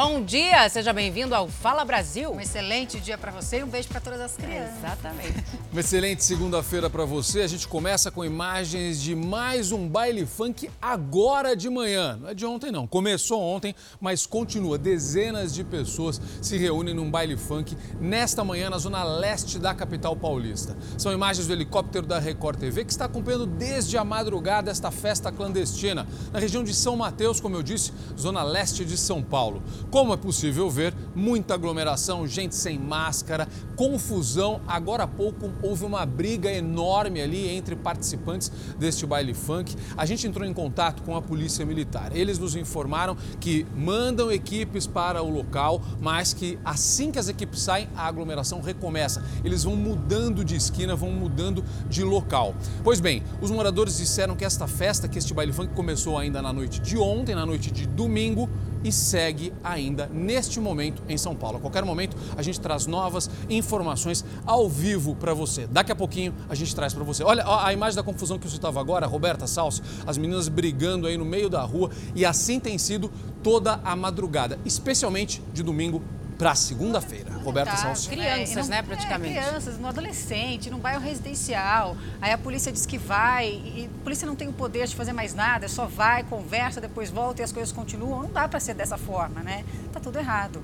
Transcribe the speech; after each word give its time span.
Bom 0.00 0.22
dia, 0.22 0.68
seja 0.68 0.92
bem-vindo 0.92 1.34
ao 1.34 1.48
Fala 1.48 1.84
Brasil. 1.84 2.30
Um 2.30 2.40
excelente 2.40 3.00
dia 3.00 3.18
para 3.18 3.32
você 3.32 3.58
e 3.58 3.64
um 3.64 3.66
beijo 3.66 3.88
para 3.88 4.00
todas 4.00 4.20
as 4.20 4.36
crianças. 4.36 4.78
exatamente. 4.78 5.44
Uma 5.72 5.80
excelente 5.80 6.24
segunda-feira 6.24 6.88
para 6.88 7.04
você. 7.04 7.40
A 7.40 7.48
gente 7.48 7.66
começa 7.66 8.08
com 8.08 8.24
imagens 8.24 9.02
de 9.02 9.16
mais 9.16 9.72
um 9.72 9.88
baile 9.88 10.24
funk 10.24 10.70
agora 10.80 11.56
de 11.56 11.68
manhã. 11.68 12.16
Não 12.16 12.28
é 12.28 12.34
de 12.34 12.46
ontem 12.46 12.70
não. 12.70 12.86
Começou 12.86 13.42
ontem, 13.42 13.74
mas 14.00 14.24
continua. 14.24 14.78
Dezenas 14.78 15.52
de 15.52 15.64
pessoas 15.64 16.20
se 16.40 16.56
reúnem 16.56 16.94
num 16.94 17.10
baile 17.10 17.36
funk 17.36 17.76
nesta 18.00 18.44
manhã 18.44 18.70
na 18.70 18.78
zona 18.78 19.02
leste 19.02 19.58
da 19.58 19.74
capital 19.74 20.14
paulista. 20.14 20.76
São 20.96 21.12
imagens 21.12 21.48
do 21.48 21.52
helicóptero 21.52 22.06
da 22.06 22.20
Record 22.20 22.60
TV 22.60 22.84
que 22.84 22.92
está 22.92 23.06
acompanhando 23.06 23.46
desde 23.46 23.98
a 23.98 24.04
madrugada 24.04 24.70
esta 24.70 24.92
festa 24.92 25.32
clandestina 25.32 26.06
na 26.32 26.38
região 26.38 26.62
de 26.62 26.72
São 26.72 26.96
Mateus, 26.96 27.40
como 27.40 27.56
eu 27.56 27.64
disse, 27.64 27.92
zona 28.16 28.44
leste 28.44 28.84
de 28.84 28.96
São 28.96 29.22
Paulo. 29.22 29.60
Como 29.90 30.12
é 30.12 30.18
possível 30.18 30.68
ver, 30.68 30.92
muita 31.14 31.54
aglomeração, 31.54 32.26
gente 32.26 32.54
sem 32.54 32.78
máscara, 32.78 33.48
confusão. 33.74 34.60
Agora 34.68 35.04
há 35.04 35.06
pouco 35.06 35.50
houve 35.62 35.84
uma 35.84 36.04
briga 36.04 36.52
enorme 36.52 37.22
ali 37.22 37.48
entre 37.48 37.74
participantes 37.74 38.52
deste 38.78 39.06
baile 39.06 39.32
funk. 39.32 39.74
A 39.96 40.04
gente 40.04 40.26
entrou 40.26 40.46
em 40.46 40.52
contato 40.52 41.02
com 41.02 41.16
a 41.16 41.22
Polícia 41.22 41.64
Militar. 41.64 42.14
Eles 42.14 42.38
nos 42.38 42.54
informaram 42.54 43.16
que 43.40 43.66
mandam 43.74 44.30
equipes 44.30 44.86
para 44.86 45.22
o 45.22 45.30
local, 45.30 45.80
mas 46.02 46.34
que 46.34 46.58
assim 46.62 47.10
que 47.10 47.18
as 47.18 47.28
equipes 47.28 47.62
saem, 47.62 47.88
a 47.96 48.06
aglomeração 48.06 48.60
recomeça. 48.60 49.24
Eles 49.42 49.64
vão 49.64 49.74
mudando 49.74 50.44
de 50.44 50.54
esquina, 50.54 50.94
vão 50.94 51.10
mudando 51.10 51.64
de 51.88 52.04
local. 52.04 52.54
Pois 52.84 53.00
bem, 53.00 53.22
os 53.40 53.50
moradores 53.50 53.96
disseram 53.96 54.36
que 54.36 54.44
esta 54.44 54.66
festa, 54.66 55.08
que 55.08 55.18
este 55.18 55.32
baile 55.32 55.52
funk 55.52 55.72
começou 55.74 56.18
ainda 56.18 56.42
na 56.42 56.52
noite 56.52 56.78
de 56.78 56.98
ontem, 56.98 57.34
na 57.34 57.46
noite 57.46 57.70
de 57.70 57.86
domingo, 57.86 58.50
e 58.84 58.92
segue 58.92 59.52
ainda 59.62 60.06
neste 60.12 60.60
momento 60.60 61.02
em 61.08 61.18
São 61.18 61.34
Paulo. 61.34 61.58
A 61.58 61.60
qualquer 61.60 61.84
momento 61.84 62.16
a 62.36 62.42
gente 62.42 62.60
traz 62.60 62.86
novas 62.86 63.30
informações 63.48 64.24
ao 64.46 64.68
vivo 64.68 65.14
para 65.14 65.34
você. 65.34 65.66
Daqui 65.66 65.92
a 65.92 65.96
pouquinho 65.96 66.34
a 66.48 66.54
gente 66.54 66.74
traz 66.74 66.94
para 66.94 67.04
você. 67.04 67.22
Olha 67.22 67.44
a 67.46 67.72
imagem 67.72 67.96
da 67.96 68.02
confusão 68.02 68.38
que 68.38 68.48
você 68.48 68.56
estava 68.56 68.80
agora, 68.80 69.06
Roberta 69.06 69.46
Salso, 69.46 69.82
as 70.06 70.18
meninas 70.18 70.48
brigando 70.48 71.06
aí 71.06 71.16
no 71.16 71.24
meio 71.24 71.48
da 71.48 71.62
rua 71.62 71.90
e 72.14 72.24
assim 72.24 72.60
tem 72.60 72.78
sido 72.78 73.10
toda 73.42 73.80
a 73.84 73.94
madrugada, 73.94 74.58
especialmente 74.64 75.42
de 75.52 75.62
domingo 75.62 76.02
para 76.38 76.54
segunda-feira. 76.54 77.32
Roberta 77.38 77.72
tá, 77.72 77.76
Salso. 77.76 78.08
Crianças, 78.08 78.68
né, 78.68 78.76
né, 78.76 78.82
praticamente. 78.82 79.36
É, 79.36 79.42
crianças, 79.42 79.78
no 79.78 79.88
adolescente, 79.88 80.70
num 80.70 80.78
bairro 80.78 81.02
residencial. 81.02 81.96
Aí 82.20 82.32
a 82.32 82.38
polícia 82.38 82.70
diz 82.70 82.86
que 82.86 82.96
vai, 82.96 83.48
e 83.48 83.90
a 83.92 84.04
polícia 84.04 84.24
não 84.24 84.36
tem 84.36 84.46
o 84.46 84.52
poder 84.52 84.86
de 84.86 84.94
fazer 84.94 85.12
mais 85.12 85.34
nada, 85.34 85.68
só 85.68 85.86
vai, 85.86 86.22
conversa, 86.22 86.80
depois 86.80 87.10
volta 87.10 87.42
e 87.42 87.44
as 87.44 87.50
coisas 87.50 87.72
continuam. 87.72 88.22
Não 88.22 88.30
dá 88.30 88.46
para 88.46 88.60
ser 88.60 88.74
dessa 88.74 88.96
forma, 88.96 89.42
né? 89.42 89.64
Tá 89.92 89.98
tudo 89.98 90.18
errado. 90.18 90.62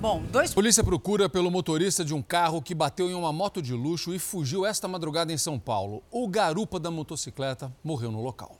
Bom, 0.00 0.22
dois... 0.30 0.52
Polícia 0.52 0.84
procura 0.84 1.28
pelo 1.28 1.50
motorista 1.50 2.04
de 2.04 2.12
um 2.12 2.20
carro 2.20 2.60
que 2.60 2.74
bateu 2.74 3.08
em 3.08 3.14
uma 3.14 3.32
moto 3.32 3.62
de 3.62 3.72
luxo 3.72 4.12
e 4.12 4.18
fugiu 4.18 4.66
esta 4.66 4.86
madrugada 4.86 5.32
em 5.32 5.38
São 5.38 5.58
Paulo. 5.58 6.02
O 6.10 6.28
garupa 6.28 6.78
da 6.78 6.90
motocicleta 6.90 7.72
morreu 7.82 8.10
no 8.10 8.20
local. 8.20 8.58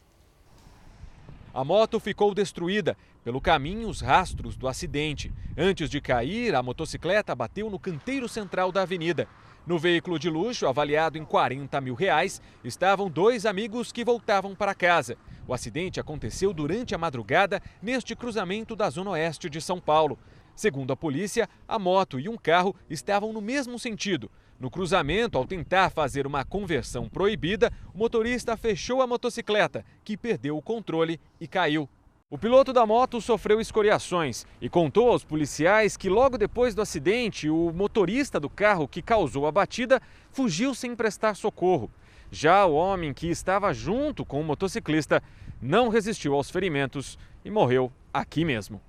A 1.56 1.64
moto 1.64 1.98
ficou 1.98 2.34
destruída. 2.34 2.98
Pelo 3.24 3.40
caminho, 3.40 3.88
os 3.88 4.02
rastros 4.02 4.58
do 4.58 4.68
acidente. 4.68 5.32
Antes 5.56 5.88
de 5.88 6.02
cair, 6.02 6.54
a 6.54 6.62
motocicleta 6.62 7.34
bateu 7.34 7.70
no 7.70 7.78
canteiro 7.78 8.28
central 8.28 8.70
da 8.70 8.82
avenida. 8.82 9.26
No 9.66 9.78
veículo 9.78 10.18
de 10.18 10.28
luxo, 10.28 10.66
avaliado 10.66 11.16
em 11.16 11.24
40 11.24 11.80
mil 11.80 11.94
reais, 11.94 12.42
estavam 12.62 13.08
dois 13.08 13.46
amigos 13.46 13.90
que 13.90 14.04
voltavam 14.04 14.54
para 14.54 14.74
casa. 14.74 15.16
O 15.48 15.54
acidente 15.54 15.98
aconteceu 15.98 16.52
durante 16.52 16.94
a 16.94 16.98
madrugada 16.98 17.62
neste 17.80 18.14
cruzamento 18.14 18.76
da 18.76 18.90
Zona 18.90 19.12
Oeste 19.12 19.48
de 19.48 19.62
São 19.62 19.80
Paulo. 19.80 20.18
Segundo 20.54 20.92
a 20.92 20.96
polícia, 20.96 21.48
a 21.66 21.78
moto 21.78 22.20
e 22.20 22.28
um 22.28 22.36
carro 22.36 22.76
estavam 22.90 23.32
no 23.32 23.40
mesmo 23.40 23.78
sentido. 23.78 24.30
No 24.58 24.70
cruzamento, 24.70 25.36
ao 25.36 25.44
tentar 25.44 25.90
fazer 25.90 26.26
uma 26.26 26.42
conversão 26.42 27.08
proibida, 27.10 27.70
o 27.92 27.98
motorista 27.98 28.56
fechou 28.56 29.02
a 29.02 29.06
motocicleta, 29.06 29.84
que 30.02 30.16
perdeu 30.16 30.56
o 30.56 30.62
controle 30.62 31.20
e 31.38 31.46
caiu. 31.46 31.86
O 32.30 32.38
piloto 32.38 32.72
da 32.72 32.86
moto 32.86 33.20
sofreu 33.20 33.60
escoriações 33.60 34.46
e 34.60 34.68
contou 34.68 35.10
aos 35.10 35.24
policiais 35.24 35.96
que 35.96 36.08
logo 36.08 36.38
depois 36.38 36.74
do 36.74 36.82
acidente, 36.82 37.50
o 37.50 37.70
motorista 37.72 38.40
do 38.40 38.48
carro 38.48 38.88
que 38.88 39.02
causou 39.02 39.46
a 39.46 39.52
batida 39.52 40.00
fugiu 40.32 40.74
sem 40.74 40.96
prestar 40.96 41.36
socorro. 41.36 41.90
Já 42.30 42.64
o 42.64 42.74
homem 42.74 43.12
que 43.12 43.28
estava 43.28 43.72
junto 43.72 44.24
com 44.24 44.40
o 44.40 44.44
motociclista 44.44 45.22
não 45.60 45.88
resistiu 45.88 46.34
aos 46.34 46.50
ferimentos 46.50 47.18
e 47.44 47.50
morreu 47.50 47.92
aqui 48.12 48.44
mesmo. 48.44 48.80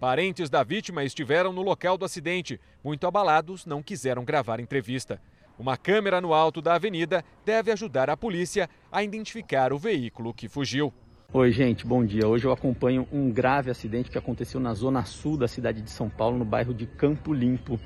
Parentes 0.00 0.50
da 0.50 0.62
vítima 0.62 1.04
estiveram 1.04 1.52
no 1.52 1.62
local 1.62 1.96
do 1.96 2.04
acidente. 2.04 2.60
Muito 2.82 3.06
abalados, 3.06 3.64
não 3.64 3.82
quiseram 3.82 4.24
gravar 4.24 4.60
entrevista. 4.60 5.20
Uma 5.58 5.76
câmera 5.76 6.20
no 6.20 6.34
alto 6.34 6.60
da 6.60 6.74
avenida 6.74 7.24
deve 7.44 7.70
ajudar 7.70 8.10
a 8.10 8.16
polícia 8.16 8.68
a 8.90 9.02
identificar 9.04 9.72
o 9.72 9.78
veículo 9.78 10.34
que 10.34 10.48
fugiu. 10.48 10.92
Oi, 11.32 11.52
gente, 11.52 11.86
bom 11.86 12.04
dia. 12.04 12.28
Hoje 12.28 12.44
eu 12.44 12.52
acompanho 12.52 13.08
um 13.12 13.30
grave 13.30 13.70
acidente 13.70 14.10
que 14.10 14.18
aconteceu 14.18 14.60
na 14.60 14.74
zona 14.74 15.04
sul 15.04 15.36
da 15.36 15.48
cidade 15.48 15.80
de 15.80 15.90
São 15.90 16.08
Paulo, 16.10 16.38
no 16.38 16.44
bairro 16.44 16.74
de 16.74 16.86
Campo 16.86 17.32
Limpo. 17.32 17.78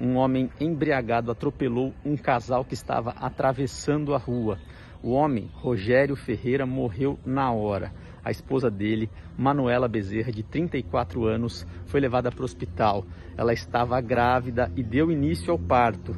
Um 0.00 0.16
homem 0.16 0.50
embriagado 0.60 1.30
atropelou 1.30 1.94
um 2.04 2.16
casal 2.16 2.64
que 2.64 2.74
estava 2.74 3.10
atravessando 3.10 4.14
a 4.14 4.18
rua. 4.18 4.58
O 5.00 5.12
homem, 5.12 5.50
Rogério 5.54 6.16
Ferreira, 6.16 6.66
morreu 6.66 7.18
na 7.24 7.52
hora. 7.52 7.92
A 8.24 8.30
esposa 8.30 8.70
dele, 8.70 9.10
Manuela 9.36 9.88
Bezerra, 9.88 10.30
de 10.30 10.42
34 10.42 11.24
anos, 11.26 11.66
foi 11.86 12.00
levada 12.00 12.30
para 12.30 12.42
o 12.42 12.44
hospital. 12.44 13.04
Ela 13.36 13.52
estava 13.52 14.00
grávida 14.00 14.70
e 14.76 14.82
deu 14.82 15.10
início 15.10 15.50
ao 15.50 15.58
parto. 15.58 16.14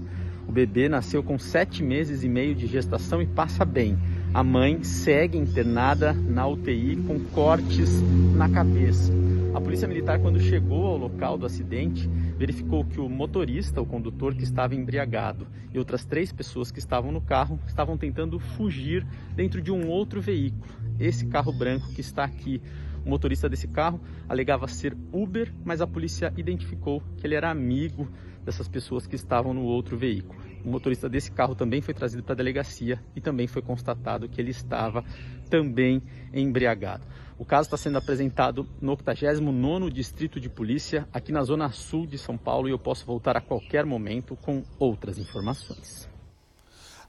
O 0.46 0.52
bebê 0.52 0.88
nasceu 0.88 1.22
com 1.22 1.38
sete 1.38 1.82
meses 1.82 2.22
e 2.22 2.28
meio 2.28 2.54
de 2.54 2.66
gestação 2.66 3.22
e 3.22 3.26
passa 3.26 3.64
bem. 3.64 3.98
A 4.34 4.42
mãe 4.44 4.82
segue 4.82 5.38
internada 5.38 6.12
na 6.12 6.46
UTI 6.46 6.96
com 7.06 7.18
cortes 7.20 8.02
na 8.34 8.48
cabeça. 8.48 9.12
A 9.54 9.60
polícia 9.60 9.88
militar, 9.88 10.18
quando 10.18 10.40
chegou 10.40 10.86
ao 10.86 10.98
local 10.98 11.38
do 11.38 11.46
acidente, 11.46 12.10
verificou 12.36 12.84
que 12.84 13.00
o 13.00 13.08
motorista, 13.08 13.80
o 13.80 13.86
condutor 13.86 14.34
que 14.34 14.42
estava 14.42 14.74
embriagado, 14.74 15.46
e 15.72 15.78
outras 15.78 16.04
três 16.04 16.32
pessoas 16.32 16.70
que 16.70 16.78
estavam 16.78 17.12
no 17.12 17.20
carro 17.20 17.58
estavam 17.66 17.96
tentando 17.96 18.38
fugir 18.38 19.06
dentro 19.34 19.60
de 19.60 19.70
um 19.70 19.88
outro 19.88 20.20
veículo. 20.20 20.72
Esse 20.98 21.26
carro 21.26 21.52
branco 21.52 21.92
que 21.92 22.00
está 22.00 22.24
aqui, 22.24 22.60
o 23.04 23.08
motorista 23.08 23.48
desse 23.48 23.68
carro 23.68 24.00
alegava 24.28 24.66
ser 24.66 24.96
Uber, 25.12 25.52
mas 25.64 25.80
a 25.80 25.86
polícia 25.86 26.32
identificou 26.36 27.02
que 27.16 27.26
ele 27.26 27.34
era 27.34 27.50
amigo 27.50 28.08
dessas 28.44 28.68
pessoas 28.68 29.06
que 29.06 29.16
estavam 29.16 29.54
no 29.54 29.62
outro 29.62 29.96
veículo. 29.96 30.40
O 30.64 30.68
motorista 30.70 31.08
desse 31.08 31.30
carro 31.30 31.54
também 31.54 31.82
foi 31.82 31.92
trazido 31.92 32.22
para 32.22 32.32
a 32.32 32.36
delegacia 32.36 32.98
e 33.14 33.20
também 33.20 33.46
foi 33.46 33.60
constatado 33.60 34.28
que 34.28 34.40
ele 34.40 34.50
estava 34.50 35.04
também 35.50 36.02
embriagado. 36.32 37.06
O 37.36 37.44
caso 37.44 37.66
está 37.66 37.76
sendo 37.76 37.98
apresentado 37.98 38.66
no 38.80 38.96
89º 38.96 39.90
Distrito 39.90 40.38
de 40.38 40.48
Polícia, 40.48 41.08
aqui 41.12 41.32
na 41.32 41.42
zona 41.42 41.70
sul 41.72 42.06
de 42.06 42.16
São 42.16 42.36
Paulo, 42.36 42.68
e 42.68 42.70
eu 42.70 42.78
posso 42.78 43.04
voltar 43.04 43.36
a 43.36 43.40
qualquer 43.40 43.84
momento 43.84 44.36
com 44.36 44.62
outras 44.78 45.18
informações. 45.18 46.08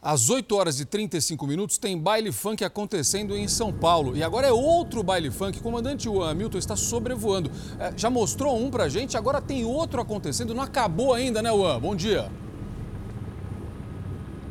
Às 0.02 0.30
8 0.30 0.56
horas 0.56 0.80
e 0.80 0.86
35 0.86 1.48
minutos 1.48 1.80
tem 1.80 1.98
baile 1.98 2.32
funk 2.32 2.64
acontecendo 2.64 3.36
em 3.36 3.48
São 3.48 3.74
Paulo. 3.74 4.16
E 4.16 4.24
agora 4.24 4.46
é 4.46 4.52
outro 4.52 5.02
baile 5.02 5.32
funk. 5.32 5.58
O 5.58 5.64
comandante 5.64 6.08
Hamilton 6.08 6.60
está 6.60 6.76
sobrevoando. 6.76 7.50
É, 7.80 7.92
já 7.98 8.08
mostrou 8.08 8.56
um 8.56 8.70
pra 8.70 8.88
gente, 8.88 9.18
agora 9.18 9.42
tem 9.42 9.66
outro 9.66 10.00
acontecendo. 10.00 10.54
Não 10.54 10.62
acabou 10.62 11.12
ainda, 11.12 11.42
né, 11.42 11.50
Juan? 11.50 11.80
Bom 11.80 11.96
dia. 11.96 12.32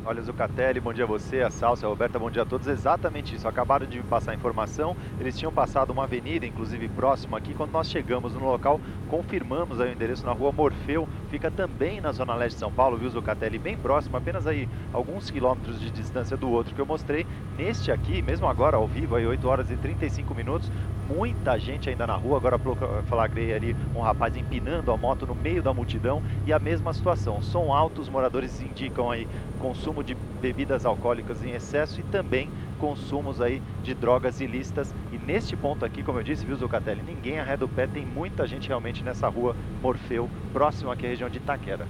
Olha, 0.07 0.21
Zucatelli, 0.21 0.79
bom 0.79 0.93
dia 0.93 1.03
a 1.03 1.07
você, 1.07 1.41
a 1.41 1.49
Salsa, 1.49 1.87
a 1.87 1.89
Roberta, 1.89 2.19
bom 2.19 2.29
dia 2.29 2.43
a 2.43 2.45
todos. 2.45 2.67
Exatamente 2.67 3.33
isso, 3.33 3.47
acabaram 3.47 3.87
de 3.87 4.03
passar 4.03 4.33
a 4.33 4.35
informação. 4.35 4.95
Eles 5.19 5.35
tinham 5.35 5.51
passado 5.51 5.89
uma 5.89 6.03
avenida, 6.03 6.45
inclusive 6.45 6.87
próxima 6.89 7.39
aqui. 7.39 7.55
Quando 7.55 7.71
nós 7.71 7.89
chegamos 7.89 8.31
no 8.33 8.45
local, 8.45 8.79
confirmamos 9.09 9.81
aí 9.81 9.89
o 9.89 9.93
endereço 9.93 10.23
na 10.23 10.31
rua 10.31 10.51
Morfeu. 10.51 11.09
Fica 11.31 11.49
também 11.49 11.99
na 12.01 12.11
zona 12.11 12.35
leste 12.35 12.57
de 12.57 12.59
São 12.59 12.71
Paulo, 12.71 12.97
viu, 12.97 13.09
Zucatelli? 13.09 13.57
Bem 13.57 13.75
próximo, 13.75 14.15
apenas 14.15 14.45
aí 14.45 14.69
alguns 14.93 15.31
quilômetros 15.31 15.81
de 15.81 15.89
distância 15.89 16.37
do 16.37 16.51
outro 16.51 16.75
que 16.75 16.81
eu 16.81 16.85
mostrei. 16.85 17.25
Neste 17.57 17.91
aqui, 17.91 18.21
mesmo 18.21 18.45
agora 18.45 18.77
ao 18.77 18.87
vivo, 18.87 19.15
aí 19.15 19.25
8 19.25 19.47
horas 19.47 19.71
e 19.71 19.75
35 19.75 20.35
minutos, 20.35 20.71
muita 21.07 21.57
gente 21.59 21.89
ainda 21.89 22.07
na 22.07 22.15
rua. 22.15 22.37
Agora 22.37 22.59
flagrei 23.07 23.53
ali 23.53 23.75
um 23.95 24.01
rapaz 24.01 24.35
empinando 24.35 24.91
a 24.91 24.97
moto 24.97 25.25
no 25.25 25.35
meio 25.35 25.61
da 25.61 25.73
multidão 25.73 26.21
e 26.45 26.53
a 26.53 26.59
mesma 26.59 26.93
situação. 26.93 27.41
Som 27.41 27.73
alto, 27.73 28.01
os 28.01 28.09
moradores 28.09 28.61
indicam 28.61 29.11
aí 29.11 29.27
consumo 29.59 30.03
de 30.03 30.15
bebidas 30.41 30.85
alcoólicas 30.85 31.43
em 31.43 31.51
excesso 31.51 31.99
e 31.99 32.03
também 32.03 32.49
consumos 32.79 33.41
aí 33.41 33.61
de 33.83 33.93
drogas 33.93 34.39
ilícitas. 34.39 34.93
E 35.11 35.17
neste 35.17 35.55
ponto 35.55 35.85
aqui, 35.85 36.03
como 36.03 36.19
eu 36.19 36.23
disse, 36.23 36.45
viu, 36.45 36.55
Zucatelli, 36.55 37.01
ninguém 37.01 37.39
arreda 37.39 37.65
o 37.65 37.69
pé, 37.69 37.87
tem 37.87 38.05
muita 38.05 38.45
gente 38.45 38.67
realmente 38.67 39.03
nessa 39.03 39.27
rua 39.27 39.55
Morfeu, 39.81 40.29
próximo 40.53 40.91
aqui 40.91 41.05
à 41.05 41.09
região 41.09 41.29
de 41.29 41.37
Itaquera. 41.37 41.87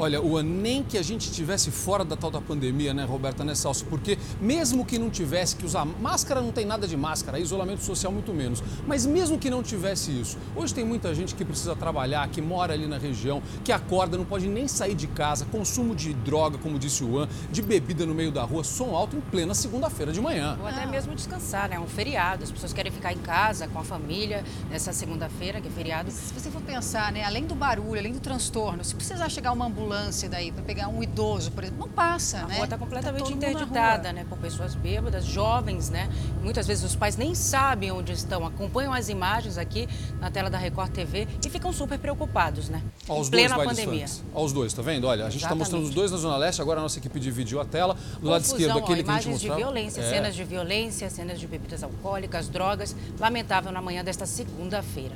Olha, 0.00 0.22
o 0.22 0.40
nem 0.42 0.84
que 0.84 0.96
a 0.96 1.02
gente 1.02 1.28
tivesse 1.32 1.72
fora 1.72 2.04
da 2.04 2.14
tal 2.14 2.30
da 2.30 2.40
pandemia, 2.40 2.94
né, 2.94 3.04
Roberta, 3.04 3.42
né, 3.42 3.52
Salso? 3.56 3.84
Porque 3.86 4.16
mesmo 4.40 4.84
que 4.84 4.96
não 4.96 5.10
tivesse 5.10 5.56
que 5.56 5.66
usar 5.66 5.84
máscara, 5.84 6.40
não 6.40 6.52
tem 6.52 6.64
nada 6.64 6.86
de 6.86 6.96
máscara, 6.96 7.36
isolamento 7.40 7.82
social 7.82 8.12
muito 8.12 8.32
menos. 8.32 8.62
Mas 8.86 9.04
mesmo 9.04 9.36
que 9.40 9.50
não 9.50 9.60
tivesse 9.60 10.12
isso, 10.12 10.38
hoje 10.54 10.72
tem 10.72 10.84
muita 10.84 11.12
gente 11.16 11.34
que 11.34 11.44
precisa 11.44 11.74
trabalhar, 11.74 12.28
que 12.28 12.40
mora 12.40 12.74
ali 12.74 12.86
na 12.86 12.96
região, 12.96 13.42
que 13.64 13.72
acorda, 13.72 14.16
não 14.16 14.24
pode 14.24 14.46
nem 14.46 14.68
sair 14.68 14.94
de 14.94 15.08
casa, 15.08 15.44
consumo 15.46 15.96
de 15.96 16.14
droga, 16.14 16.58
como 16.58 16.78
disse 16.78 17.02
o 17.02 17.10
Juan, 17.10 17.28
de 17.50 17.60
bebida 17.60 18.06
no 18.06 18.14
meio 18.14 18.30
da 18.30 18.44
rua, 18.44 18.62
som 18.62 18.94
alto 18.94 19.16
em 19.16 19.20
plena 19.20 19.52
segunda-feira 19.52 20.12
de 20.12 20.20
manhã. 20.20 20.56
Ou 20.60 20.68
até 20.68 20.86
mesmo 20.86 21.12
descansar, 21.12 21.68
né? 21.68 21.74
É 21.74 21.80
um 21.80 21.88
feriado, 21.88 22.44
as 22.44 22.52
pessoas 22.52 22.72
querem 22.72 22.92
ficar 22.92 23.12
em 23.12 23.18
casa 23.18 23.66
com 23.66 23.80
a 23.80 23.84
família 23.84 24.44
nessa 24.70 24.92
segunda-feira, 24.92 25.60
que 25.60 25.66
é 25.66 25.70
feriado. 25.72 26.08
Se 26.12 26.32
você 26.32 26.48
for 26.52 26.62
pensar, 26.62 27.10
né, 27.10 27.24
além 27.24 27.44
do 27.44 27.56
barulho, 27.56 27.98
além 27.98 28.12
do 28.12 28.20
transtorno, 28.20 28.84
se 28.84 28.94
precisar 28.94 29.28
chegar 29.28 29.50
uma 29.50 29.66
ambulância 29.66 29.87
daí 30.28 30.52
para 30.52 30.62
pegar 30.62 30.88
um 30.88 31.02
idoso, 31.02 31.50
por 31.50 31.64
exemplo, 31.64 31.86
não 31.86 31.88
passa, 31.88 32.38
a 32.40 32.46
né? 32.46 32.56
rua 32.56 32.64
está 32.64 32.78
completamente 32.78 33.28
tá 33.28 33.32
interditada, 33.32 34.12
né? 34.12 34.24
Por 34.28 34.38
pessoas 34.38 34.74
bêbadas, 34.74 35.24
jovens, 35.24 35.90
né? 35.90 36.08
Muitas 36.42 36.66
vezes 36.66 36.84
os 36.84 36.94
pais 36.94 37.16
nem 37.16 37.34
sabem 37.34 37.90
onde 37.90 38.12
estão, 38.12 38.46
acompanham 38.46 38.92
as 38.92 39.08
imagens 39.08 39.58
aqui 39.58 39.88
na 40.20 40.30
tela 40.30 40.50
da 40.50 40.58
Record 40.58 40.92
TV 40.92 41.26
e 41.44 41.50
ficam 41.50 41.72
super 41.72 41.98
preocupados, 41.98 42.68
né? 42.68 42.82
Aos 43.08 43.28
em 43.28 43.30
plena 43.30 43.54
dois 43.56 43.68
pandemia. 43.68 44.06
Aos 44.34 44.52
dois, 44.52 44.72
tá 44.72 44.82
vendo? 44.82 45.06
Olha, 45.06 45.26
a 45.26 45.30
gente 45.30 45.42
está 45.42 45.54
mostrando 45.54 45.84
os 45.84 45.90
dois 45.90 46.10
na 46.10 46.16
Zona 46.18 46.36
Leste, 46.36 46.60
agora 46.60 46.80
a 46.80 46.82
nossa 46.82 46.98
equipe 46.98 47.18
dividiu 47.18 47.60
a 47.60 47.64
tela. 47.64 47.94
Do 47.94 48.00
Confusão, 48.00 48.30
lado 48.30 48.42
esquerdo, 48.44 48.78
aquele 48.78 48.82
ó, 48.82 48.86
que 48.86 48.92
a 48.92 48.96
gente 48.96 49.04
imagens 49.04 49.40
de 49.40 49.48
mostrava. 49.48 49.72
violência, 49.72 50.00
É. 50.00 50.10
cenas 50.10 50.34
de 50.34 50.44
violência, 50.44 51.10
cenas 51.10 51.40
de 51.40 51.46
bebidas 51.46 51.82
alcoólicas, 51.82 52.48
drogas. 52.48 52.94
Lamentável 53.18 53.72
na 53.72 53.80
manhã 53.80 54.04
desta 54.04 54.26
segunda-feira. 54.26 55.14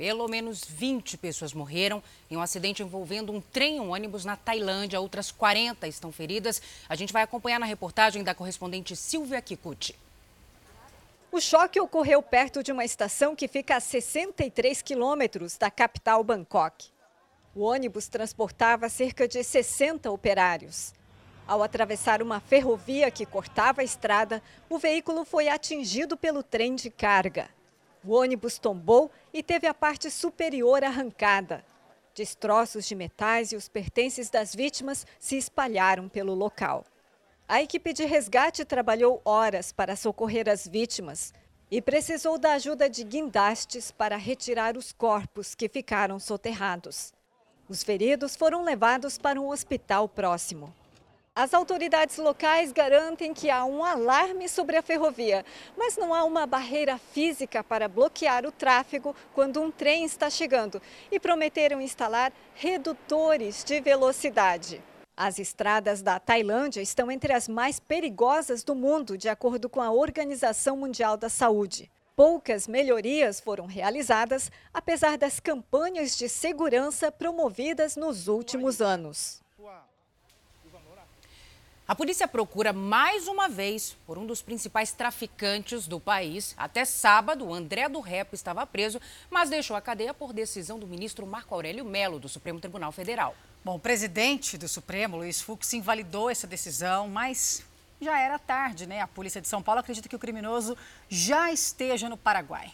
Pelo 0.00 0.26
menos 0.28 0.64
20 0.64 1.18
pessoas 1.18 1.52
morreram 1.52 2.02
em 2.30 2.34
um 2.34 2.40
acidente 2.40 2.82
envolvendo 2.82 3.32
um 3.32 3.38
trem 3.38 3.76
e 3.76 3.80
um 3.80 3.92
ônibus 3.92 4.24
na 4.24 4.34
Tailândia. 4.34 4.98
Outras 4.98 5.30
40 5.30 5.86
estão 5.86 6.10
feridas. 6.10 6.62
A 6.88 6.94
gente 6.94 7.12
vai 7.12 7.22
acompanhar 7.22 7.60
na 7.60 7.66
reportagem 7.66 8.24
da 8.24 8.34
correspondente 8.34 8.96
Silvia 8.96 9.42
Kikuchi. 9.42 9.94
O 11.30 11.38
choque 11.38 11.78
ocorreu 11.78 12.22
perto 12.22 12.62
de 12.62 12.72
uma 12.72 12.82
estação 12.82 13.36
que 13.36 13.46
fica 13.46 13.76
a 13.76 13.80
63 13.80 14.80
quilômetros 14.80 15.58
da 15.58 15.70
capital 15.70 16.24
Bangkok. 16.24 16.86
O 17.54 17.60
ônibus 17.64 18.08
transportava 18.08 18.88
cerca 18.88 19.28
de 19.28 19.44
60 19.44 20.10
operários. 20.10 20.94
Ao 21.46 21.62
atravessar 21.62 22.22
uma 22.22 22.40
ferrovia 22.40 23.10
que 23.10 23.26
cortava 23.26 23.82
a 23.82 23.84
estrada, 23.84 24.42
o 24.66 24.78
veículo 24.78 25.26
foi 25.26 25.50
atingido 25.50 26.16
pelo 26.16 26.42
trem 26.42 26.74
de 26.74 26.88
carga. 26.88 27.50
O 28.04 28.14
ônibus 28.14 28.58
tombou 28.58 29.10
e 29.32 29.42
teve 29.42 29.66
a 29.66 29.74
parte 29.74 30.10
superior 30.10 30.82
arrancada. 30.82 31.64
Destroços 32.14 32.86
de 32.86 32.94
metais 32.94 33.52
e 33.52 33.56
os 33.56 33.68
pertences 33.68 34.30
das 34.30 34.54
vítimas 34.54 35.06
se 35.18 35.36
espalharam 35.36 36.08
pelo 36.08 36.34
local. 36.34 36.84
A 37.46 37.60
equipe 37.60 37.92
de 37.92 38.04
resgate 38.04 38.64
trabalhou 38.64 39.20
horas 39.24 39.72
para 39.72 39.96
socorrer 39.96 40.48
as 40.48 40.66
vítimas 40.66 41.34
e 41.70 41.82
precisou 41.82 42.38
da 42.38 42.52
ajuda 42.52 42.88
de 42.88 43.04
guindastes 43.04 43.90
para 43.90 44.16
retirar 44.16 44.76
os 44.76 44.92
corpos 44.92 45.54
que 45.54 45.68
ficaram 45.68 46.18
soterrados. 46.18 47.12
Os 47.68 47.84
feridos 47.84 48.34
foram 48.34 48.64
levados 48.64 49.18
para 49.18 49.40
um 49.40 49.48
hospital 49.48 50.08
próximo. 50.08 50.74
As 51.34 51.54
autoridades 51.54 52.16
locais 52.16 52.72
garantem 52.72 53.32
que 53.32 53.50
há 53.50 53.64
um 53.64 53.84
alarme 53.84 54.48
sobre 54.48 54.76
a 54.76 54.82
ferrovia, 54.82 55.44
mas 55.76 55.96
não 55.96 56.12
há 56.12 56.24
uma 56.24 56.44
barreira 56.44 56.98
física 56.98 57.62
para 57.62 57.88
bloquear 57.88 58.44
o 58.44 58.50
tráfego 58.50 59.14
quando 59.32 59.62
um 59.62 59.70
trem 59.70 60.04
está 60.04 60.28
chegando 60.28 60.82
e 61.10 61.20
prometeram 61.20 61.80
instalar 61.80 62.32
redutores 62.54 63.62
de 63.62 63.80
velocidade. 63.80 64.82
As 65.16 65.38
estradas 65.38 66.02
da 66.02 66.18
Tailândia 66.18 66.82
estão 66.82 67.10
entre 67.10 67.32
as 67.32 67.46
mais 67.46 67.78
perigosas 67.78 68.64
do 68.64 68.74
mundo, 68.74 69.16
de 69.16 69.28
acordo 69.28 69.68
com 69.68 69.80
a 69.80 69.92
Organização 69.92 70.78
Mundial 70.78 71.16
da 71.16 71.28
Saúde. 71.28 71.88
Poucas 72.16 72.66
melhorias 72.66 73.38
foram 73.38 73.66
realizadas, 73.66 74.50
apesar 74.74 75.16
das 75.16 75.38
campanhas 75.38 76.18
de 76.18 76.28
segurança 76.28 77.12
promovidas 77.12 77.96
nos 77.96 78.26
últimos 78.26 78.82
anos. 78.82 79.40
A 81.90 81.94
polícia 81.96 82.28
procura 82.28 82.72
mais 82.72 83.26
uma 83.26 83.48
vez 83.48 83.96
por 84.06 84.16
um 84.16 84.24
dos 84.24 84.40
principais 84.40 84.92
traficantes 84.92 85.88
do 85.88 85.98
país. 85.98 86.54
Até 86.56 86.84
sábado, 86.84 87.44
o 87.44 87.52
André 87.52 87.88
do 87.88 87.98
Rep 87.98 88.32
estava 88.32 88.64
preso, 88.64 89.00
mas 89.28 89.50
deixou 89.50 89.74
a 89.74 89.80
cadeia 89.80 90.14
por 90.14 90.32
decisão 90.32 90.78
do 90.78 90.86
ministro 90.86 91.26
Marco 91.26 91.52
Aurélio 91.52 91.84
Melo, 91.84 92.20
do 92.20 92.28
Supremo 92.28 92.60
Tribunal 92.60 92.92
Federal. 92.92 93.34
Bom, 93.64 93.74
o 93.74 93.80
presidente 93.80 94.56
do 94.56 94.68
Supremo, 94.68 95.16
Luiz 95.16 95.40
Fux, 95.40 95.74
invalidou 95.74 96.30
essa 96.30 96.46
decisão, 96.46 97.08
mas 97.08 97.64
já 98.00 98.20
era 98.20 98.38
tarde, 98.38 98.86
né? 98.86 99.00
A 99.00 99.08
polícia 99.08 99.40
de 99.40 99.48
São 99.48 99.60
Paulo 99.60 99.80
acredita 99.80 100.08
que 100.08 100.14
o 100.14 100.20
criminoso 100.20 100.76
já 101.08 101.50
esteja 101.50 102.08
no 102.08 102.16
Paraguai. 102.16 102.72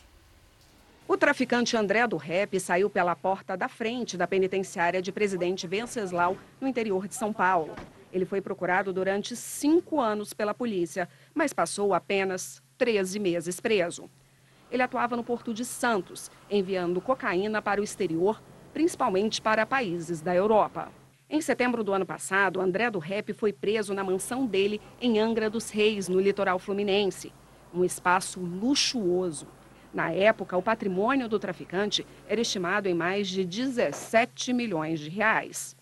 O 1.08 1.16
traficante 1.16 1.74
André 1.74 2.06
do 2.06 2.18
Rep 2.18 2.60
saiu 2.60 2.90
pela 2.90 3.16
porta 3.16 3.56
da 3.56 3.66
frente 3.66 4.14
da 4.14 4.26
penitenciária 4.26 5.00
de 5.00 5.10
Presidente 5.10 5.66
Venceslau, 5.66 6.36
no 6.60 6.68
interior 6.68 7.08
de 7.08 7.14
São 7.14 7.32
Paulo. 7.32 7.74
Ele 8.16 8.24
foi 8.24 8.40
procurado 8.40 8.94
durante 8.94 9.36
cinco 9.36 10.00
anos 10.00 10.32
pela 10.32 10.54
polícia, 10.54 11.06
mas 11.34 11.52
passou 11.52 11.92
apenas 11.92 12.62
13 12.78 13.18
meses 13.18 13.60
preso. 13.60 14.08
Ele 14.70 14.82
atuava 14.82 15.18
no 15.18 15.22
Porto 15.22 15.52
de 15.52 15.66
Santos, 15.66 16.30
enviando 16.50 16.98
cocaína 16.98 17.60
para 17.60 17.78
o 17.78 17.84
exterior, 17.84 18.42
principalmente 18.72 19.42
para 19.42 19.66
países 19.66 20.22
da 20.22 20.34
Europa. 20.34 20.90
Em 21.28 21.42
setembro 21.42 21.84
do 21.84 21.92
ano 21.92 22.06
passado, 22.06 22.58
André 22.58 22.90
do 22.90 22.98
Rep 22.98 23.34
foi 23.34 23.52
preso 23.52 23.92
na 23.92 24.02
mansão 24.02 24.46
dele 24.46 24.80
em 24.98 25.18
Angra 25.18 25.50
dos 25.50 25.68
Reis, 25.68 26.08
no 26.08 26.18
litoral 26.18 26.58
fluminense. 26.58 27.34
Um 27.74 27.84
espaço 27.84 28.40
luxuoso. 28.40 29.46
Na 29.92 30.10
época, 30.10 30.56
o 30.56 30.62
patrimônio 30.62 31.28
do 31.28 31.38
traficante 31.38 32.06
era 32.26 32.40
estimado 32.40 32.88
em 32.88 32.94
mais 32.94 33.28
de 33.28 33.44
17 33.44 34.54
milhões 34.54 35.00
de 35.00 35.10
reais. 35.10 35.75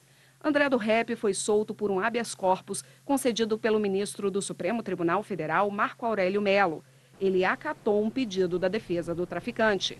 André 0.44 0.68
do 0.68 0.76
Rep 0.76 1.16
foi 1.16 1.32
solto 1.32 1.74
por 1.74 1.90
um 1.90 1.98
habeas 1.98 2.34
corpus 2.34 2.84
concedido 3.02 3.58
pelo 3.58 3.80
ministro 3.80 4.30
do 4.30 4.42
Supremo 4.42 4.82
Tribunal 4.82 5.22
Federal, 5.22 5.70
Marco 5.70 6.04
Aurélio 6.04 6.42
Melo. 6.42 6.84
Ele 7.18 7.46
acatou 7.46 8.04
um 8.04 8.10
pedido 8.10 8.58
da 8.58 8.68
defesa 8.68 9.14
do 9.14 9.26
traficante. 9.26 9.98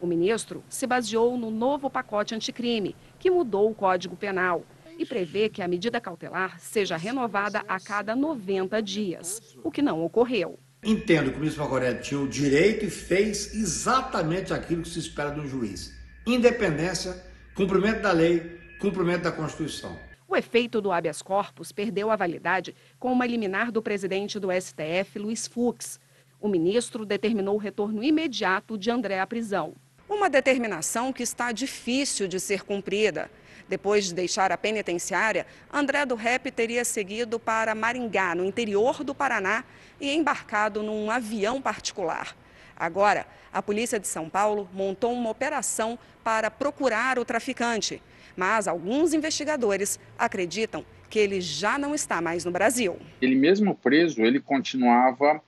O 0.00 0.06
ministro 0.06 0.64
se 0.66 0.86
baseou 0.86 1.36
no 1.36 1.50
novo 1.50 1.90
pacote 1.90 2.34
anticrime, 2.34 2.96
que 3.18 3.30
mudou 3.30 3.70
o 3.70 3.74
Código 3.74 4.16
Penal 4.16 4.64
e 4.98 5.04
prevê 5.04 5.50
que 5.50 5.60
a 5.60 5.68
medida 5.68 6.00
cautelar 6.00 6.58
seja 6.58 6.96
renovada 6.96 7.62
a 7.68 7.78
cada 7.78 8.16
90 8.16 8.80
dias, 8.80 9.54
o 9.62 9.70
que 9.70 9.82
não 9.82 10.02
ocorreu. 10.02 10.58
Entendo 10.82 11.30
que 11.30 11.36
o 11.36 11.40
ministro 11.40 11.60
Marco 11.60 11.74
Aurélio 11.74 12.00
tinha 12.00 12.18
o 12.18 12.26
direito 12.26 12.86
e 12.86 12.90
fez 12.90 13.54
exatamente 13.54 14.54
aquilo 14.54 14.82
que 14.82 14.88
se 14.88 15.00
espera 15.00 15.32
de 15.32 15.40
um 15.40 15.46
juiz. 15.46 15.94
Independência, 16.26 17.22
cumprimento 17.54 18.00
da 18.00 18.10
lei, 18.10 18.61
cumprimento 18.82 19.22
da 19.22 19.30
Constituição. 19.30 19.96
O 20.26 20.34
efeito 20.34 20.80
do 20.80 20.90
habeas 20.90 21.22
corpus 21.22 21.70
perdeu 21.70 22.10
a 22.10 22.16
validade 22.16 22.74
com 22.98 23.12
uma 23.12 23.24
liminar 23.24 23.70
do 23.70 23.80
presidente 23.80 24.40
do 24.40 24.48
STF, 24.50 25.20
Luiz 25.20 25.46
Fux. 25.46 26.00
O 26.40 26.48
ministro 26.48 27.06
determinou 27.06 27.54
o 27.54 27.58
retorno 27.58 28.02
imediato 28.02 28.76
de 28.76 28.90
André 28.90 29.20
à 29.20 29.26
prisão. 29.26 29.74
Uma 30.08 30.28
determinação 30.28 31.12
que 31.12 31.22
está 31.22 31.52
difícil 31.52 32.26
de 32.26 32.40
ser 32.40 32.64
cumprida. 32.64 33.30
Depois 33.68 34.06
de 34.06 34.14
deixar 34.14 34.50
a 34.50 34.58
penitenciária, 34.58 35.46
André 35.72 36.04
do 36.04 36.16
Rep 36.16 36.50
teria 36.50 36.84
seguido 36.84 37.38
para 37.38 37.76
Maringá, 37.76 38.34
no 38.34 38.44
interior 38.44 39.04
do 39.04 39.14
Paraná, 39.14 39.64
e 40.00 40.10
embarcado 40.10 40.82
num 40.82 41.08
avião 41.08 41.62
particular. 41.62 42.36
Agora, 42.76 43.28
a 43.52 43.62
polícia 43.62 44.00
de 44.00 44.08
São 44.08 44.28
Paulo 44.28 44.68
montou 44.72 45.12
uma 45.12 45.30
operação 45.30 45.96
para 46.24 46.50
procurar 46.50 47.16
o 47.18 47.24
traficante, 47.24 48.02
mas 48.36 48.68
alguns 48.68 49.14
investigadores 49.14 49.98
acreditam 50.18 50.84
que 51.08 51.18
ele 51.18 51.40
já 51.40 51.78
não 51.78 51.94
está 51.94 52.20
mais 52.22 52.44
no 52.44 52.50
Brasil. 52.50 52.96
Ele 53.20 53.34
mesmo 53.34 53.74
preso, 53.74 54.22
ele 54.22 54.40
continuava 54.40 55.42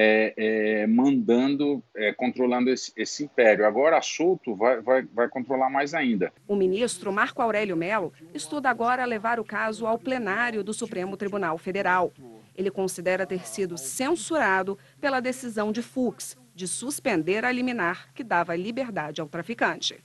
é, 0.00 0.32
é, 0.36 0.86
mandando, 0.86 1.82
é, 1.96 2.12
controlando 2.12 2.70
esse, 2.70 2.92
esse, 2.96 3.24
império. 3.24 3.66
Agora, 3.66 4.00
solto, 4.00 4.54
vai, 4.54 4.80
vai, 4.80 5.02
vai 5.02 5.28
controlar 5.28 5.68
mais 5.68 5.92
ainda. 5.92 6.32
O 6.46 6.54
ministro 6.54 7.12
Marco 7.12 7.42
Aurélio 7.42 7.76
Melo 7.76 8.12
estuda 8.32 8.70
agora 8.70 9.04
levar 9.04 9.40
o 9.40 9.44
caso 9.44 9.88
ao 9.88 9.98
plenário 9.98 10.62
do 10.62 10.72
Supremo 10.72 11.16
Tribunal 11.16 11.58
Federal. 11.58 12.12
Ele 12.54 12.70
considera 12.70 13.26
ter 13.26 13.44
sido 13.44 13.76
censurado 13.76 14.78
pela 15.00 15.18
decisão 15.18 15.72
de 15.72 15.82
Fux 15.82 16.36
de 16.54 16.68
suspender 16.68 17.44
a 17.44 17.50
liminar 17.50 18.12
que 18.14 18.22
dava 18.22 18.54
liberdade 18.54 19.20
ao 19.20 19.28
traficante. 19.28 19.98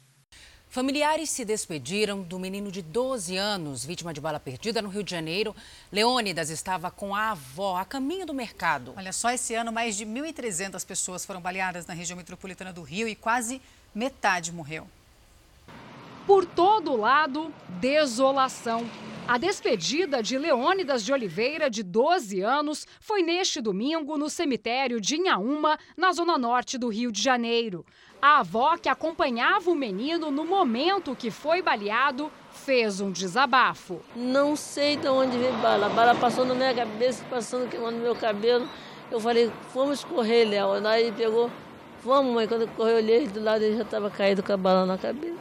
Familiares 0.74 1.30
se 1.30 1.46
despediram 1.46 2.24
do 2.24 2.40
menino 2.40 2.72
de 2.72 2.82
12 2.82 3.38
anos, 3.38 3.86
vítima 3.86 4.12
de 4.12 4.20
bala 4.20 4.40
perdida 4.40 4.82
no 4.82 4.90
Rio 4.90 5.04
de 5.04 5.12
Janeiro. 5.12 5.56
Leônidas 5.92 6.50
estava 6.50 6.90
com 6.90 7.14
a 7.14 7.30
avó 7.30 7.78
a 7.78 7.86
caminho 7.86 8.26
do 8.26 8.34
mercado. 8.34 8.92
Olha 8.98 9.14
só, 9.14 9.30
esse 9.30 9.54
ano 9.54 9.72
mais 9.72 9.96
de 9.96 10.04
1.300 10.04 10.84
pessoas 10.84 11.28
foram 11.28 11.40
baleadas 11.40 11.86
na 11.86 11.94
região 11.94 12.18
metropolitana 12.18 12.74
do 12.74 12.82
Rio 12.82 13.08
e 13.08 13.14
quase 13.14 13.62
metade 13.94 14.52
morreu. 14.52 14.88
Por 16.26 16.44
todo 16.44 16.96
lado, 16.96 17.54
desolação. 17.80 18.90
A 19.28 19.38
despedida 19.38 20.24
de 20.24 20.40
Leônidas 20.40 21.06
de 21.06 21.14
Oliveira, 21.14 21.70
de 21.70 21.84
12 21.84 22.42
anos, 22.42 22.88
foi 23.00 23.22
neste 23.22 23.62
domingo 23.62 24.18
no 24.18 24.28
cemitério 24.28 25.00
de 25.00 25.18
Inhaúma, 25.18 25.78
na 25.96 26.12
zona 26.12 26.36
norte 26.36 26.80
do 26.80 26.88
Rio 26.88 27.12
de 27.12 27.22
Janeiro. 27.22 27.86
A 28.24 28.40
avó, 28.40 28.78
que 28.78 28.88
acompanhava 28.88 29.70
o 29.70 29.76
menino 29.76 30.32
no 30.32 30.46
momento 30.46 31.14
que 31.14 31.30
foi 31.30 31.62
baleado, 31.62 32.32
fez 32.54 33.02
um 33.02 33.12
desabafo. 33.12 34.00
Não 34.16 34.56
sei 34.56 34.96
de 34.96 35.10
onde 35.10 35.38
veio 35.38 35.52
bala. 35.56 35.88
A 35.88 35.90
bala 35.90 36.16
passou 36.16 36.46
na 36.46 36.56
minha 36.56 36.74
cabeça, 36.74 37.26
passando 37.30 37.70
queimando 37.70 37.98
meu 37.98 38.16
cabelo. 38.16 38.66
Eu 39.12 39.20
falei, 39.20 39.52
vamos 39.74 40.06
correr, 40.06 40.46
Léo. 40.46 40.88
Aí 40.88 41.08
ele 41.08 41.12
pegou, 41.12 41.52
vamos, 42.02 42.34
mãe. 42.34 42.48
Quando 42.48 42.62
eu 42.62 42.70
corri, 42.70 42.92
eu 42.92 42.96
olhei 42.96 43.28
do 43.28 43.44
lado, 43.44 43.62
ele 43.62 43.76
já 43.76 43.84
estava 43.84 44.10
caído 44.10 44.42
com 44.42 44.54
a 44.54 44.58
bala 44.58 44.86
na 44.86 44.98
cabeça. 44.98 45.36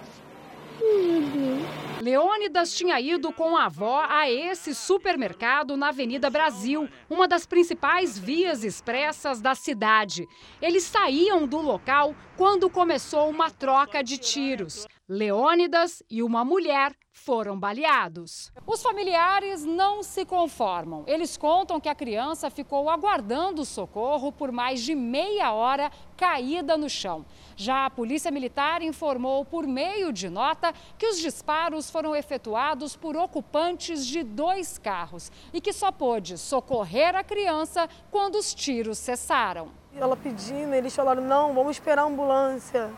Leônidas 2.02 2.74
tinha 2.74 3.00
ido 3.00 3.32
com 3.32 3.56
a 3.56 3.66
avó 3.66 4.04
a 4.08 4.28
esse 4.28 4.74
supermercado 4.74 5.76
na 5.76 5.90
Avenida 5.90 6.28
Brasil, 6.28 6.88
uma 7.08 7.28
das 7.28 7.46
principais 7.46 8.18
vias 8.18 8.64
expressas 8.64 9.40
da 9.40 9.54
cidade. 9.54 10.26
Eles 10.60 10.82
saíam 10.82 11.46
do 11.46 11.58
local 11.58 12.12
quando 12.36 12.68
começou 12.68 13.30
uma 13.30 13.52
troca 13.52 14.02
de 14.02 14.18
tiros. 14.18 14.84
Leônidas 15.08 16.02
e 16.10 16.24
uma 16.24 16.44
mulher 16.44 16.92
foram 17.12 17.58
baleados. 17.58 18.50
Os 18.66 18.82
familiares 18.82 19.64
não 19.64 20.02
se 20.02 20.24
conformam. 20.24 21.04
Eles 21.06 21.36
contam 21.36 21.78
que 21.78 21.88
a 21.88 21.94
criança 21.94 22.50
ficou 22.50 22.88
aguardando 22.88 23.64
socorro 23.64 24.32
por 24.32 24.50
mais 24.50 24.82
de 24.82 24.94
meia 24.94 25.52
hora 25.52 25.90
caída 26.16 26.76
no 26.76 26.88
chão. 26.88 27.24
Já 27.54 27.86
a 27.86 27.90
Polícia 27.90 28.30
Militar 28.30 28.82
informou 28.82 29.44
por 29.44 29.66
meio 29.66 30.12
de 30.12 30.30
nota 30.30 30.72
que 30.98 31.06
os 31.06 31.18
disparos 31.18 31.90
foram 31.92 32.16
efetuados 32.16 32.96
por 32.96 33.16
ocupantes 33.16 34.06
de 34.06 34.22
dois 34.22 34.78
carros 34.78 35.30
e 35.52 35.60
que 35.60 35.72
só 35.72 35.92
pôde 35.92 36.38
socorrer 36.38 37.14
a 37.14 37.22
criança 37.22 37.88
quando 38.10 38.36
os 38.36 38.54
tiros 38.54 38.98
cessaram. 38.98 39.68
Ela 39.94 40.16
pedindo, 40.16 40.74
eles 40.74 40.96
falaram: 40.96 41.22
não, 41.22 41.54
vamos 41.54 41.76
esperar 41.76 42.02
a 42.02 42.06
ambulância. 42.06 42.90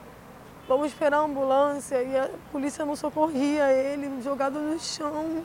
Vamos 0.68 0.86
esperar 0.86 1.18
a 1.18 1.22
ambulância. 1.22 2.02
E 2.02 2.16
a 2.16 2.30
polícia 2.52 2.84
não 2.86 2.94
socorria 2.94 3.70
ele, 3.72 4.22
jogado 4.22 4.60
no 4.60 4.78
chão. 4.78 5.44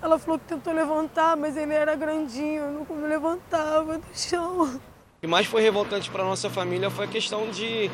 Ela 0.00 0.18
falou 0.18 0.38
que 0.38 0.44
tentou 0.44 0.74
levantar, 0.74 1.36
mas 1.36 1.56
ele 1.56 1.72
era 1.72 1.96
grandinho, 1.96 2.86
não 2.86 3.08
levantava 3.08 3.96
do 3.96 4.14
chão. 4.14 4.64
O 4.64 4.80
que 5.20 5.26
mais 5.26 5.46
foi 5.46 5.62
revoltante 5.62 6.10
para 6.10 6.22
nossa 6.22 6.50
família 6.50 6.90
foi 6.90 7.06
a 7.06 7.08
questão 7.08 7.48
de 7.50 7.90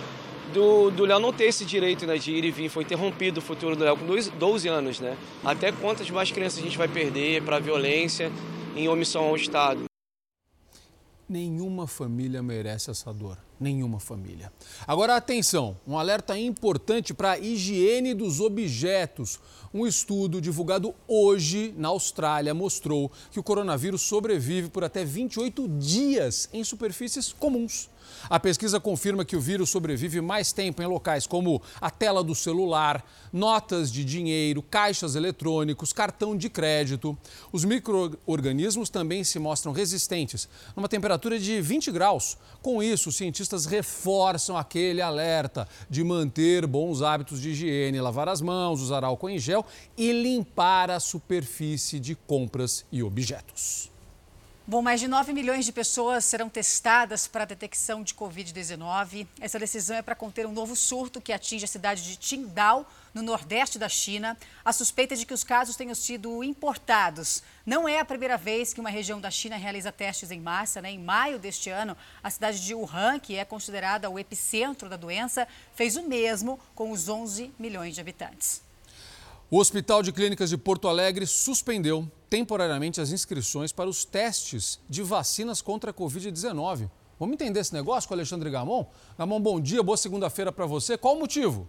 do, 0.52 0.90
do 0.90 1.04
Léo 1.04 1.18
não 1.18 1.32
ter 1.32 1.44
esse 1.44 1.64
direito 1.64 2.06
né, 2.06 2.16
de 2.16 2.32
ir 2.32 2.44
e 2.44 2.50
vir. 2.50 2.68
Foi 2.68 2.85
interrompido 2.85 3.38
o 3.38 3.42
futuro 3.42 3.75
do 3.75 3.85
Léo 3.85 3.97
com 3.97 4.06
dois, 4.06 4.28
12 4.28 4.68
anos. 4.68 5.00
Né? 5.00 5.16
Até 5.44 5.73
quantas 5.73 6.09
mais 6.11 6.30
crianças 6.30 6.59
a 6.59 6.62
gente 6.62 6.78
vai 6.78 6.88
perder 6.88 7.42
para 7.42 7.59
violência 7.59 8.30
em 8.76 8.88
omissão 8.88 9.25
ao 9.25 9.37
Estado? 9.37 9.85
Nenhuma 11.28 11.87
família 11.87 12.42
merece 12.42 12.90
essa 12.90 13.12
dor. 13.12 13.38
Nenhuma 13.62 14.00
família. 14.00 14.52
Agora, 14.88 15.14
atenção: 15.14 15.76
um 15.87 15.97
alerta 15.97 16.37
importante 16.37 17.14
para 17.14 17.33
a 17.33 17.38
higiene 17.38 18.12
dos 18.12 18.40
objetos. 18.40 19.38
Um 19.73 19.87
estudo 19.87 20.40
divulgado 20.40 20.92
hoje 21.07 21.73
na 21.78 21.88
Austrália 21.88 22.52
mostrou 22.52 23.11
que 23.31 23.38
o 23.38 23.42
coronavírus 23.42 24.02
sobrevive 24.02 24.69
por 24.69 24.83
até 24.83 25.04
28 25.04 25.69
dias 25.78 26.49
em 26.52 26.64
superfícies 26.64 27.33
comuns. 27.33 27.88
A 28.28 28.38
pesquisa 28.38 28.81
confirma 28.81 29.25
que 29.25 29.37
o 29.37 29.40
vírus 29.40 29.71
sobrevive 29.71 30.21
mais 30.21 30.52
tempo 30.52 30.83
em 30.83 30.87
locais 30.87 31.26
como 31.26 31.62
a 31.81 31.90
tela 31.90 32.23
do 32.23 32.35
celular, 32.35 33.04
notas 33.33 33.90
de 33.90 34.04
dinheiro, 34.04 34.62
caixas 34.62 35.14
eletrônicos, 35.14 35.92
cartão 35.92 36.37
de 36.37 36.49
crédito. 36.49 37.16
Os 37.50 37.64
micro-organismos 37.64 38.90
também 38.90 39.25
se 39.25 39.38
mostram 39.38 39.73
resistentes 39.73 40.49
numa 40.76 40.88
temperatura 40.88 41.38
de 41.38 41.61
20 41.61 41.90
graus. 41.90 42.37
Com 42.61 42.83
isso, 42.83 43.09
os 43.09 43.16
cientistas 43.16 43.51
reforçam 43.66 44.56
aquele 44.56 45.02
alerta 45.02 45.68
de 45.88 46.02
manter 46.02 46.66
bons 46.66 47.02
hábitos 47.02 47.40
de 47.40 47.50
higiene, 47.50 48.00
lavar 48.00 48.28
as 48.28 48.40
mãos, 48.40 48.80
usar 48.80 49.04
álcool 49.04 49.30
em 49.30 49.38
gel 49.38 49.64
e 49.97 50.11
limpar 50.12 50.90
a 50.90 50.99
superfície 50.99 52.00
de 52.00 52.14
compras 52.14 52.85
e 52.90 53.02
objetos. 53.02 53.92
Bom, 54.64 54.81
mais 54.81 55.00
de 55.00 55.09
9 55.09 55.33
milhões 55.33 55.64
de 55.64 55.73
pessoas 55.73 56.25
serão 56.25 56.49
testadas 56.49 57.26
para 57.26 57.42
a 57.42 57.47
detecção 57.47 58.00
de 58.00 58.14
Covid-19. 58.14 59.26
Essa 59.40 59.59
decisão 59.59 59.97
é 59.97 60.02
para 60.02 60.14
conter 60.14 60.47
um 60.47 60.52
novo 60.52 60.76
surto 60.76 61.21
que 61.21 61.33
atinge 61.33 61.64
a 61.64 61.69
cidade 61.69 62.04
de 62.04 62.16
Qingdao, 62.16 62.87
no 63.12 63.23
nordeste 63.23 63.76
da 63.76 63.88
China. 63.88 64.38
A 64.64 64.73
suspeita 64.73 65.14
é 65.14 65.16
de 65.16 65.26
que 65.26 65.35
os 65.35 65.42
casos 65.42 65.75
tenham 65.75 65.97
sido 65.97 66.45
importados. 66.45 67.42
Não 67.66 67.88
é 67.88 67.99
a 67.99 68.04
primeira 68.04 68.38
vez 68.38 68.73
que 68.73 68.78
uma 68.78 68.88
região 68.88 69.21
da 69.21 69.33
China 69.33 69.57
realiza 69.57 69.90
testes 69.90 70.31
em 70.31 70.40
massa. 70.40 70.81
Né? 70.81 70.92
Em 70.92 70.99
maio 70.99 71.40
deste 71.40 71.69
ano, 71.69 71.97
a 72.23 72.31
cidade 72.31 72.64
de 72.64 72.73
Wuhan, 72.73 73.19
que 73.19 73.35
é 73.35 73.45
considerada 73.45 74.09
o 74.09 74.16
epicentro 74.16 74.88
da 74.88 74.97
doença, 74.97 75.47
fez 75.75 75.97
o 75.97 76.04
mesmo 76.04 76.57
com 76.73 76.92
os 76.92 77.09
11 77.09 77.50
milhões 77.59 77.97
de 77.97 78.00
habitantes. 78.00 78.62
O 79.50 79.59
Hospital 79.59 80.04
de 80.04 80.12
Clínicas 80.12 80.49
de 80.49 80.57
Porto 80.57 80.87
Alegre 80.87 81.26
suspendeu 81.26 82.09
temporariamente 82.33 82.99
as 82.99 83.12
inscrições 83.12 83.73
para 83.73 83.91
os 83.91 84.07
testes 84.07 84.81
de 84.89 85.03
vacinas 85.03 85.61
contra 85.61 85.91
a 85.91 85.95
Covid-19. 85.95 86.89
Vamos 87.21 87.35
entender 87.35 87.61
esse 87.61 87.75
negócio 87.75 88.09
com 88.09 88.15
o 88.15 88.17
Alexandre 88.17 88.49
Gamon? 88.49 88.87
Gamon, 89.19 89.39
bom 89.39 89.61
dia, 89.61 89.83
boa 89.83 89.99
segunda-feira 89.99 90.51
para 90.51 90.65
você. 90.65 90.97
Qual 90.97 91.15
o 91.15 91.19
motivo? 91.19 91.69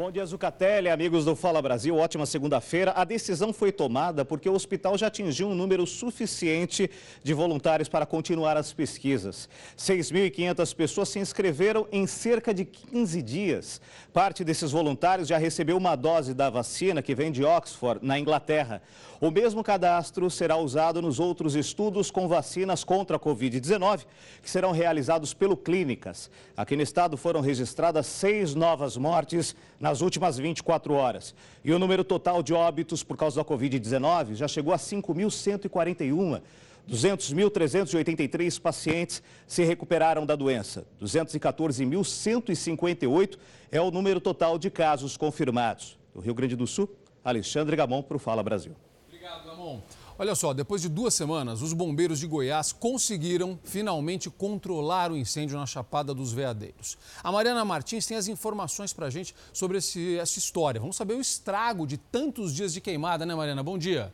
Bom 0.00 0.10
dia, 0.10 0.24
Zucatelli, 0.24 0.88
amigos 0.88 1.26
do 1.26 1.36
Fala 1.36 1.60
Brasil. 1.60 1.94
Ótima 1.94 2.24
segunda-feira. 2.24 2.94
A 2.96 3.04
decisão 3.04 3.52
foi 3.52 3.70
tomada 3.70 4.24
porque 4.24 4.48
o 4.48 4.54
hospital 4.54 4.96
já 4.96 5.08
atingiu 5.08 5.48
um 5.48 5.54
número 5.54 5.86
suficiente 5.86 6.90
de 7.22 7.34
voluntários 7.34 7.86
para 7.86 8.06
continuar 8.06 8.56
as 8.56 8.72
pesquisas. 8.72 9.46
6.500 9.76 10.74
pessoas 10.74 11.10
se 11.10 11.18
inscreveram 11.18 11.86
em 11.92 12.06
cerca 12.06 12.54
de 12.54 12.64
15 12.64 13.20
dias. 13.20 13.78
Parte 14.10 14.42
desses 14.42 14.70
voluntários 14.70 15.28
já 15.28 15.36
recebeu 15.36 15.76
uma 15.76 15.94
dose 15.96 16.32
da 16.32 16.48
vacina 16.48 17.02
que 17.02 17.14
vem 17.14 17.30
de 17.30 17.44
Oxford, 17.44 18.00
na 18.02 18.18
Inglaterra. 18.18 18.80
O 19.20 19.30
mesmo 19.30 19.62
cadastro 19.62 20.30
será 20.30 20.56
usado 20.56 21.02
nos 21.02 21.20
outros 21.20 21.54
estudos 21.54 22.10
com 22.10 22.26
vacinas 22.26 22.82
contra 22.82 23.18
a 23.18 23.20
Covid-19, 23.20 24.06
que 24.42 24.48
serão 24.48 24.72
realizados 24.72 25.34
pelo 25.34 25.58
Clínicas. 25.58 26.30
Aqui 26.56 26.74
no 26.74 26.80
estado 26.80 27.18
foram 27.18 27.42
registradas 27.42 28.06
seis 28.06 28.54
novas 28.54 28.96
mortes 28.96 29.54
nas 29.90 30.00
últimas 30.00 30.38
24 30.38 30.94
horas. 30.94 31.34
E 31.64 31.72
o 31.72 31.78
número 31.78 32.04
total 32.04 32.44
de 32.44 32.54
óbitos 32.54 33.02
por 33.02 33.16
causa 33.16 33.42
da 33.42 33.44
Covid-19 33.44 34.34
já 34.34 34.46
chegou 34.46 34.72
a 34.72 34.76
5.141. 34.76 36.40
200.383 36.88 38.60
pacientes 38.60 39.20
se 39.46 39.64
recuperaram 39.64 40.24
da 40.24 40.36
doença. 40.36 40.86
214.158 41.02 43.36
é 43.70 43.80
o 43.80 43.90
número 43.90 44.20
total 44.20 44.58
de 44.58 44.70
casos 44.70 45.16
confirmados. 45.16 45.98
Do 46.14 46.20
Rio 46.20 46.34
Grande 46.34 46.54
do 46.54 46.68
Sul, 46.68 46.88
Alexandre 47.24 47.74
Gamon 47.76 48.02
para 48.02 48.16
o 48.16 48.20
Fala 48.20 48.44
Brasil. 48.44 48.76
Obrigado, 49.08 49.44
Gamon. 49.44 49.80
Olha 50.20 50.34
só, 50.34 50.52
depois 50.52 50.82
de 50.82 50.88
duas 50.90 51.14
semanas, 51.14 51.62
os 51.62 51.72
bombeiros 51.72 52.18
de 52.18 52.26
Goiás 52.26 52.72
conseguiram 52.72 53.58
finalmente 53.64 54.28
controlar 54.28 55.10
o 55.10 55.16
incêndio 55.16 55.58
na 55.58 55.64
Chapada 55.64 56.12
dos 56.12 56.30
Veadeiros. 56.30 56.98
A 57.24 57.32
Mariana 57.32 57.64
Martins 57.64 58.04
tem 58.04 58.18
as 58.18 58.28
informações 58.28 58.92
para 58.92 59.06
a 59.06 59.10
gente 59.10 59.34
sobre 59.50 59.78
esse, 59.78 60.18
essa 60.18 60.38
história. 60.38 60.78
Vamos 60.78 60.96
saber 60.96 61.14
o 61.14 61.22
estrago 61.22 61.86
de 61.86 61.96
tantos 61.96 62.54
dias 62.54 62.74
de 62.74 62.82
queimada, 62.82 63.24
né, 63.24 63.34
Mariana? 63.34 63.62
Bom 63.62 63.78
dia. 63.78 64.12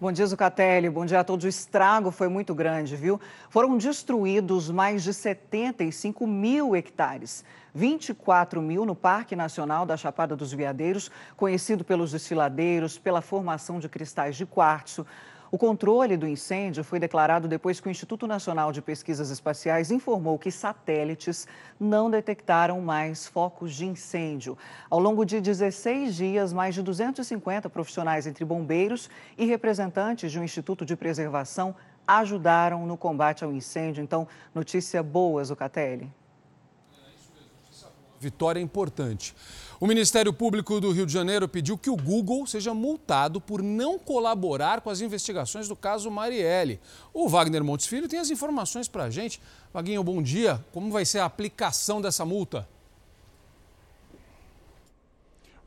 Bom 0.00 0.10
dia, 0.10 0.26
Zucatelli. 0.26 0.90
Bom 0.90 1.06
dia 1.06 1.20
a 1.20 1.24
todos. 1.24 1.44
O 1.44 1.48
estrago 1.48 2.10
foi 2.10 2.26
muito 2.26 2.52
grande, 2.52 2.96
viu? 2.96 3.20
Foram 3.48 3.78
destruídos 3.78 4.68
mais 4.68 5.04
de 5.04 5.14
75 5.14 6.26
mil 6.26 6.74
hectares. 6.74 7.44
24 7.74 8.60
mil 8.60 8.84
no 8.84 8.94
Parque 8.94 9.36
Nacional 9.36 9.86
da 9.86 9.96
Chapada 9.96 10.36
dos 10.36 10.52
Veadeiros, 10.52 11.10
conhecido 11.36 11.84
pelos 11.84 12.12
desfiladeiros, 12.12 12.98
pela 12.98 13.20
formação 13.20 13.78
de 13.78 13.88
cristais 13.88 14.36
de 14.36 14.46
quartzo. 14.46 15.06
O 15.52 15.58
controle 15.58 16.16
do 16.16 16.28
incêndio 16.28 16.84
foi 16.84 17.00
declarado 17.00 17.48
depois 17.48 17.80
que 17.80 17.88
o 17.88 17.90
Instituto 17.90 18.24
Nacional 18.24 18.70
de 18.70 18.80
Pesquisas 18.80 19.30
Espaciais 19.30 19.90
informou 19.90 20.38
que 20.38 20.48
satélites 20.48 21.44
não 21.78 22.08
detectaram 22.08 22.80
mais 22.80 23.26
focos 23.26 23.74
de 23.74 23.84
incêndio. 23.84 24.56
Ao 24.88 25.00
longo 25.00 25.24
de 25.24 25.40
16 25.40 26.14
dias, 26.14 26.52
mais 26.52 26.76
de 26.76 26.82
250 26.82 27.68
profissionais 27.68 28.28
entre 28.28 28.44
bombeiros 28.44 29.10
e 29.36 29.44
representantes 29.44 30.30
de 30.30 30.38
um 30.38 30.44
Instituto 30.44 30.84
de 30.84 30.94
Preservação 30.94 31.74
ajudaram 32.06 32.86
no 32.86 32.96
combate 32.96 33.42
ao 33.42 33.52
incêndio. 33.52 34.04
Então, 34.04 34.28
notícia 34.54 35.02
boa, 35.02 35.42
Zucatelli. 35.42 36.12
Vitória 38.20 38.60
importante. 38.60 39.34
O 39.80 39.86
Ministério 39.86 40.30
Público 40.30 40.78
do 40.78 40.92
Rio 40.92 41.06
de 41.06 41.12
Janeiro 41.12 41.48
pediu 41.48 41.78
que 41.78 41.88
o 41.88 41.96
Google 41.96 42.46
seja 42.46 42.74
multado 42.74 43.40
por 43.40 43.62
não 43.62 43.98
colaborar 43.98 44.82
com 44.82 44.90
as 44.90 45.00
investigações 45.00 45.66
do 45.66 45.74
caso 45.74 46.10
Marielle. 46.10 46.78
O 47.14 47.30
Wagner 47.30 47.64
Montes 47.64 47.86
Filho 47.86 48.08
tem 48.08 48.18
as 48.18 48.28
informações 48.28 48.88
para 48.88 49.04
a 49.04 49.10
gente. 49.10 49.40
Vaguinho, 49.72 50.04
bom 50.04 50.22
dia. 50.22 50.62
Como 50.70 50.92
vai 50.92 51.06
ser 51.06 51.20
a 51.20 51.24
aplicação 51.24 51.98
dessa 51.98 52.26
multa? 52.26 52.68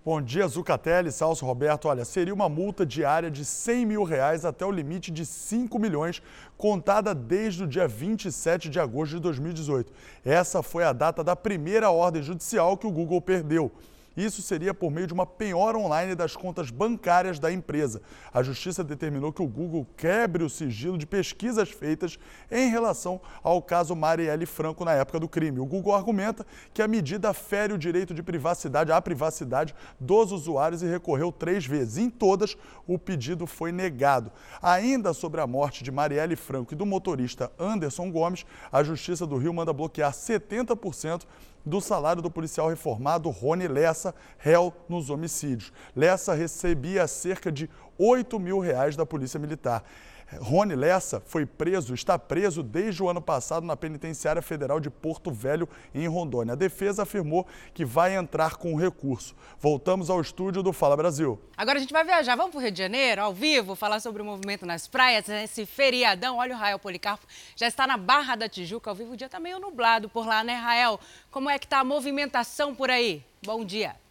Bom 0.06 0.22
dia, 0.22 0.46
Zucatelli, 0.50 1.14
Salso 1.14 1.46
Roberto. 1.46 1.88
Olha, 1.88 2.04
seria 2.04 2.34
uma 2.34 2.50
multa 2.50 2.86
diária 2.86 3.32
de 3.32 3.46
100 3.46 3.86
mil 3.86 4.04
reais 4.04 4.44
até 4.44 4.66
o 4.66 4.70
limite 4.70 5.10
de 5.10 5.26
5 5.26 5.80
milhões, 5.80 6.22
contada 6.58 7.16
desde 7.16 7.64
o 7.64 7.68
dia 7.68 7.88
27 7.88 8.68
de 8.68 8.82
agosto 8.82 9.14
de 9.14 9.22
2018. 9.22 9.94
Essa 10.26 10.62
foi 10.62 10.84
a 10.84 10.92
data 10.92 11.24
da 11.24 11.38
primeira 11.38 11.90
ordem 11.90 12.22
judicial 12.22 12.76
que 12.76 12.86
o 12.86 12.92
Google 12.92 13.22
perdeu. 13.22 13.72
Isso 14.16 14.42
seria 14.42 14.74
por 14.74 14.92
meio 14.92 15.08
de 15.08 15.14
uma 15.14 15.26
penhora 15.26 15.78
online 15.78 16.14
das 16.14 16.36
contas 16.36 16.70
bancárias 16.70 17.40
da 17.40 17.52
empresa. 17.52 18.02
A 18.32 18.44
justiça 18.44 18.84
determinou 18.84 19.34
que 19.34 19.42
o 19.42 19.48
Google 19.48 19.88
quebre 19.98 20.44
o 20.44 20.50
sigilo 20.50 20.98
de 20.98 21.06
pesquisas 21.06 21.70
feitas 21.70 22.20
em 22.52 22.70
relação 22.70 23.20
ao 23.42 23.62
caso 23.62 23.96
Marielle 23.96 24.46
Franco 24.46 24.86
na 24.86 24.94
época 24.94 25.20
do 25.20 25.28
crime. 25.28 25.60
O 25.60 25.66
Google 25.66 25.96
argumenta 25.96 26.46
que 26.74 26.82
a 26.82 26.88
medida 26.88 27.34
fere 27.34 27.74
o 27.74 27.78
direito 27.78 28.14
de 28.14 28.22
privacidade, 28.22 28.92
à 28.92 29.02
privacidade 29.02 29.74
dos 30.00 30.32
usuários 30.32 30.84
e 30.84 30.88
recorreu 30.88 31.32
três 31.32 31.66
vezes. 31.66 31.98
Em 31.98 32.10
todas, 32.10 32.56
o 32.88 33.00
pedido 33.00 33.48
foi 33.48 33.72
negado. 33.72 34.32
Ainda 34.62 35.14
sobre 35.14 35.42
a 35.42 35.48
morte 35.48 35.84
de 35.84 35.92
Marielle 35.92 36.36
Franco 36.36 36.74
e 36.74 36.78
do 36.78 36.86
motorista 36.86 37.52
Anderson 37.58 38.12
Gomes, 38.12 38.46
a 38.72 38.84
Justiça 38.84 39.26
do 39.26 39.38
Rio 39.38 39.54
manda 39.54 39.74
bloquear 39.74 40.12
70% 40.12 41.24
do 41.66 41.80
salário 41.80 42.22
do 42.22 42.30
policial 42.30 42.70
reformado 42.70 43.30
Rony 43.30 43.68
Lessa, 43.68 44.14
réu 44.38 44.74
nos 44.90 45.10
homicídios. 45.10 45.72
Lessa 45.96 46.34
recebia 46.34 47.08
cerca 47.08 47.52
de 47.52 47.70
8 47.98 48.40
mil 48.40 48.60
reais 48.60 48.96
da 48.96 49.06
Polícia 49.06 49.40
Militar. 49.40 49.84
Rony 50.40 50.76
Lessa 50.76 51.22
foi 51.26 51.46
preso, 51.46 51.94
está 51.94 52.18
preso 52.18 52.64
desde 52.64 53.02
o 53.02 53.10
ano 53.10 53.22
passado 53.22 53.66
na 53.66 53.76
Penitenciária 53.76 54.42
Federal 54.42 54.80
de 54.80 54.90
Porto 54.90 55.32
Velho, 55.32 55.68
em 55.94 56.08
Rondônia. 56.08 56.54
A 56.54 56.56
defesa 56.56 57.04
afirmou 57.04 57.46
que 57.74 57.86
vai 57.86 58.16
entrar 58.16 58.56
com 58.56 58.76
recurso. 58.76 59.36
Voltamos 59.60 60.10
ao 60.10 60.22
estúdio 60.22 60.64
do 60.64 60.74
Fala 60.74 60.98
Brasil. 60.98 61.40
Agora 61.58 61.78
a 61.78 61.82
gente 61.82 61.94
vai 61.94 62.04
viajar, 62.04 62.36
vamos 62.36 62.52
para 62.52 62.60
o 62.60 62.62
Rio 62.62 62.72
de 62.72 62.80
Janeiro, 62.80 63.22
ao 63.22 63.34
vivo, 63.34 63.76
falar 63.76 64.00
sobre 64.00 64.22
o 64.22 64.26
movimento 64.26 64.66
nas 64.66 64.88
praias, 64.88 65.28
esse 65.30 65.66
feriadão. 65.66 66.38
Olha 66.38 66.56
o 66.56 66.58
Rael 66.58 66.80
Policarpo, 66.80 67.26
já 67.56 67.68
está 67.68 67.88
na 67.88 67.98
Barra 67.98 68.36
da 68.36 68.50
Tijuca, 68.50 68.90
ao 68.90 68.96
vivo 68.96 69.14
o 69.14 69.18
dia 69.18 69.28
está 69.28 69.40
meio 69.40 69.60
nublado 69.60 70.10
por 70.10 70.26
lá, 70.26 70.44
né, 70.44 70.56
Rael? 70.56 71.00
Como 71.32 71.50
é 71.50 71.58
que 71.58 71.66
está 71.66 71.80
a 71.80 71.84
movimentação 71.84 72.76
por 72.76 72.90
aí? 72.90 73.24
Bom 73.46 73.64
dia. 73.64 74.03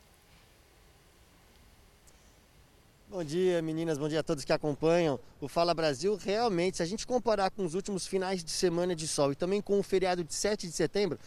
Bom 3.13 3.23
dia, 3.23 3.61
meninas. 3.61 3.99
Bom 3.99 4.09
dia 4.09 4.21
a 4.21 4.23
todos 4.23 4.43
que 4.43 4.55
acompanham 4.55 5.21
o 5.39 5.47
Fala 5.47 5.75
Brasil. 5.75 6.17
Realmente, 6.17 6.79
se 6.79 6.83
a 6.83 6.87
gente 6.87 7.07
comparar 7.07 7.51
com 7.51 7.63
os 7.63 7.75
últimos 7.75 8.07
finais 8.07 8.43
de 8.43 8.51
semana 8.51 8.97
de 8.97 9.07
sol 9.07 9.31
e 9.33 9.35
também 9.35 9.61
com 9.61 9.79
o 9.79 9.83
feriado 9.83 10.25
de 10.25 10.33
7 10.33 10.67
de 10.67 10.73
setembro, 10.73 11.19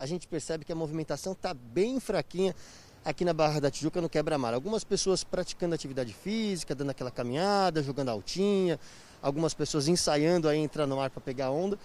a 0.00 0.06
gente 0.06 0.26
percebe 0.26 0.64
que 0.64 0.72
a 0.72 0.74
movimentação 0.74 1.34
está 1.34 1.52
bem 1.52 2.00
fraquinha 2.00 2.56
aqui 3.04 3.26
na 3.26 3.34
Barra 3.34 3.60
da 3.60 3.70
Tijuca, 3.70 4.00
no 4.00 4.08
Quebra-Mar. 4.08 4.54
Algumas 4.54 4.84
pessoas 4.84 5.22
praticando 5.22 5.74
atividade 5.74 6.14
física, 6.14 6.74
dando 6.74 6.92
aquela 6.92 7.10
caminhada, 7.10 7.82
jogando 7.82 8.08
altinha, 8.08 8.80
algumas 9.20 9.52
pessoas 9.52 9.86
ensaiando 9.86 10.48
a 10.48 10.56
entrar 10.56 10.86
no 10.86 10.96
mar 10.96 11.10
para 11.10 11.20
pegar 11.20 11.50
onda 11.50 11.78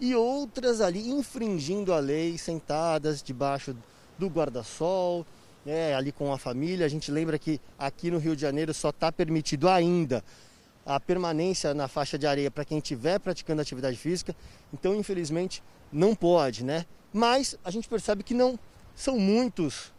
e 0.00 0.14
outras 0.14 0.80
ali 0.80 1.10
infringindo 1.10 1.92
a 1.92 1.98
lei, 1.98 2.38
sentadas 2.38 3.22
debaixo 3.22 3.76
do 4.18 4.28
guarda-sol 4.28 5.26
é, 5.66 5.94
ali 5.94 6.12
com 6.12 6.32
a 6.32 6.38
família. 6.38 6.86
A 6.86 6.88
gente 6.88 7.10
lembra 7.10 7.38
que 7.38 7.60
aqui 7.78 8.10
no 8.10 8.18
Rio 8.18 8.34
de 8.34 8.42
Janeiro 8.42 8.72
só 8.74 8.90
está 8.90 9.10
permitido 9.10 9.68
ainda 9.68 10.24
a 10.84 10.98
permanência 10.98 11.72
na 11.74 11.86
faixa 11.88 12.18
de 12.18 12.26
areia 12.26 12.50
para 12.50 12.64
quem 12.64 12.78
estiver 12.78 13.18
praticando 13.18 13.62
atividade 13.62 13.96
física. 13.96 14.34
Então, 14.72 14.94
infelizmente, 14.94 15.62
não 15.92 16.14
pode, 16.14 16.64
né? 16.64 16.84
Mas 17.12 17.56
a 17.64 17.70
gente 17.70 17.88
percebe 17.88 18.22
que 18.22 18.34
não 18.34 18.58
são 18.94 19.18
muitos 19.18 19.92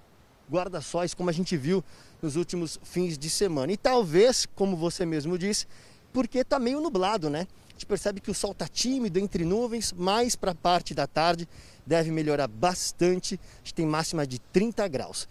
guarda-sóis 0.52 1.14
como 1.14 1.30
a 1.30 1.34
gente 1.34 1.56
viu 1.56 1.84
nos 2.22 2.36
últimos 2.36 2.80
fins 2.84 3.18
de 3.18 3.30
semana. 3.30 3.72
E 3.72 3.78
talvez, 3.78 4.46
como 4.56 4.76
você 4.76 5.06
mesmo 5.06 5.38
disse, 5.38 5.68
porque 6.12 6.40
está 6.40 6.60
meio 6.60 6.82
nublado, 6.82 7.30
né? 7.30 7.48
A 7.70 7.72
gente 7.74 7.86
percebe 7.86 8.22
que 8.22 8.30
o 8.30 8.34
sol 8.34 8.52
está 8.52 8.68
tímido 8.68 9.20
entre 9.20 9.44
nuvens, 9.44 9.94
mais 9.94 10.36
para 10.36 10.52
a 10.52 10.56
parte 10.56 10.94
da 10.94 11.08
tarde 11.08 11.48
deve 11.86 12.12
melhorar 12.12 12.48
bastante. 12.48 13.40
A 13.56 13.58
gente 13.60 13.74
tem 13.74 13.86
máxima 13.86 14.28
de 14.28 14.40
30 14.40 14.88
graus. 14.88 15.28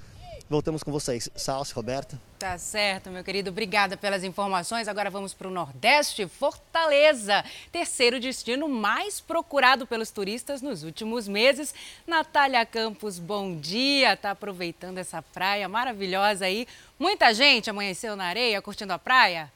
Voltamos 0.52 0.82
com 0.82 0.92
vocês. 0.92 1.30
Salve, 1.34 1.72
Roberta. 1.72 2.20
Tá 2.38 2.58
certo, 2.58 3.08
meu 3.08 3.24
querido. 3.24 3.48
Obrigada 3.48 3.96
pelas 3.96 4.22
informações. 4.22 4.86
Agora 4.86 5.08
vamos 5.08 5.32
para 5.32 5.48
o 5.48 5.50
Nordeste, 5.50 6.28
Fortaleza. 6.28 7.42
Terceiro 7.72 8.20
destino 8.20 8.68
mais 8.68 9.18
procurado 9.18 9.86
pelos 9.86 10.10
turistas 10.10 10.60
nos 10.60 10.82
últimos 10.82 11.26
meses. 11.26 11.74
Natália 12.06 12.66
Campos, 12.66 13.18
bom 13.18 13.56
dia. 13.56 14.14
Tá 14.14 14.32
aproveitando 14.32 14.98
essa 14.98 15.22
praia 15.22 15.70
maravilhosa 15.70 16.44
aí. 16.44 16.68
Muita 16.98 17.32
gente 17.32 17.70
amanheceu 17.70 18.14
na 18.14 18.24
areia, 18.24 18.60
curtindo 18.60 18.92
a 18.92 18.98
praia? 18.98 19.50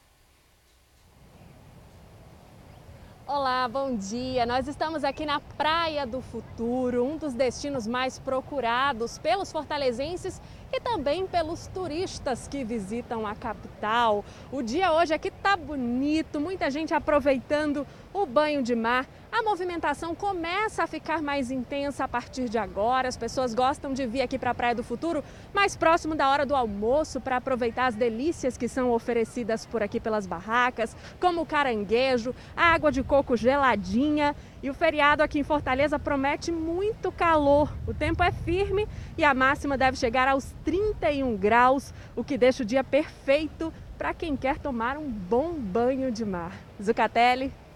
Olá, 3.27 3.67
bom 3.67 3.93
dia. 3.93 4.45
Nós 4.45 4.69
estamos 4.69 5.03
aqui 5.03 5.25
na 5.25 5.41
Praia 5.41 6.07
do 6.07 6.21
Futuro, 6.21 7.03
um 7.03 7.17
dos 7.17 7.33
destinos 7.33 7.85
mais 7.85 8.17
procurados 8.17 9.17
pelos 9.17 9.51
fortalezenses 9.51 10.41
e 10.71 10.79
também 10.79 11.25
pelos 11.25 11.67
turistas 11.67 12.47
que 12.47 12.63
visitam 12.63 13.25
a 13.25 13.35
capital. 13.35 14.23
O 14.51 14.61
dia 14.61 14.91
hoje 14.91 15.13
aqui 15.13 15.31
tá 15.31 15.55
bonito, 15.55 16.39
muita 16.39 16.69
gente 16.69 16.93
aproveitando 16.93 17.85
o 18.21 18.25
banho 18.25 18.63
de 18.63 18.75
mar. 18.75 19.05
A 19.31 19.43
movimentação 19.43 20.15
começa 20.15 20.83
a 20.83 20.87
ficar 20.87 21.21
mais 21.21 21.51
intensa 21.51 22.05
a 22.05 22.07
partir 22.07 22.49
de 22.49 22.57
agora. 22.57 23.07
As 23.07 23.15
pessoas 23.15 23.53
gostam 23.53 23.93
de 23.93 24.07
vir 24.07 24.21
aqui 24.21 24.39
para 24.39 24.51
a 24.51 24.55
Praia 24.55 24.73
do 24.73 24.83
Futuro 24.83 25.23
mais 25.53 25.75
próximo 25.75 26.15
da 26.15 26.27
hora 26.29 26.45
do 26.45 26.55
almoço 26.55 27.21
para 27.21 27.37
aproveitar 27.37 27.85
as 27.85 27.95
delícias 27.95 28.57
que 28.57 28.67
são 28.67 28.91
oferecidas 28.91 29.65
por 29.65 29.83
aqui 29.83 29.99
pelas 29.99 30.25
barracas, 30.25 30.95
como 31.19 31.41
o 31.41 31.45
caranguejo, 31.45 32.33
a 32.55 32.73
água 32.73 32.91
de 32.91 33.03
coco 33.03 33.37
geladinha. 33.37 34.35
E 34.63 34.69
o 34.71 34.73
feriado 34.73 35.21
aqui 35.21 35.37
em 35.37 35.43
Fortaleza 35.43 35.99
promete 35.99 36.51
muito 36.51 37.11
calor. 37.11 37.71
O 37.85 37.93
tempo 37.93 38.23
é 38.23 38.31
firme 38.31 38.87
e 39.15 39.23
a 39.23 39.33
máxima 39.33 39.77
deve 39.77 39.97
chegar 39.97 40.27
aos 40.27 40.55
31 40.65 41.37
graus, 41.37 41.93
o 42.15 42.23
que 42.23 42.37
deixa 42.37 42.63
o 42.63 42.65
dia 42.65 42.83
perfeito 42.83 43.71
para 43.99 44.13
quem 44.13 44.35
quer 44.35 44.57
tomar 44.57 44.97
um 44.97 45.07
bom 45.07 45.53
banho 45.53 46.11
de 46.11 46.25
mar. 46.25 46.53
Zucatelli. 46.81 47.66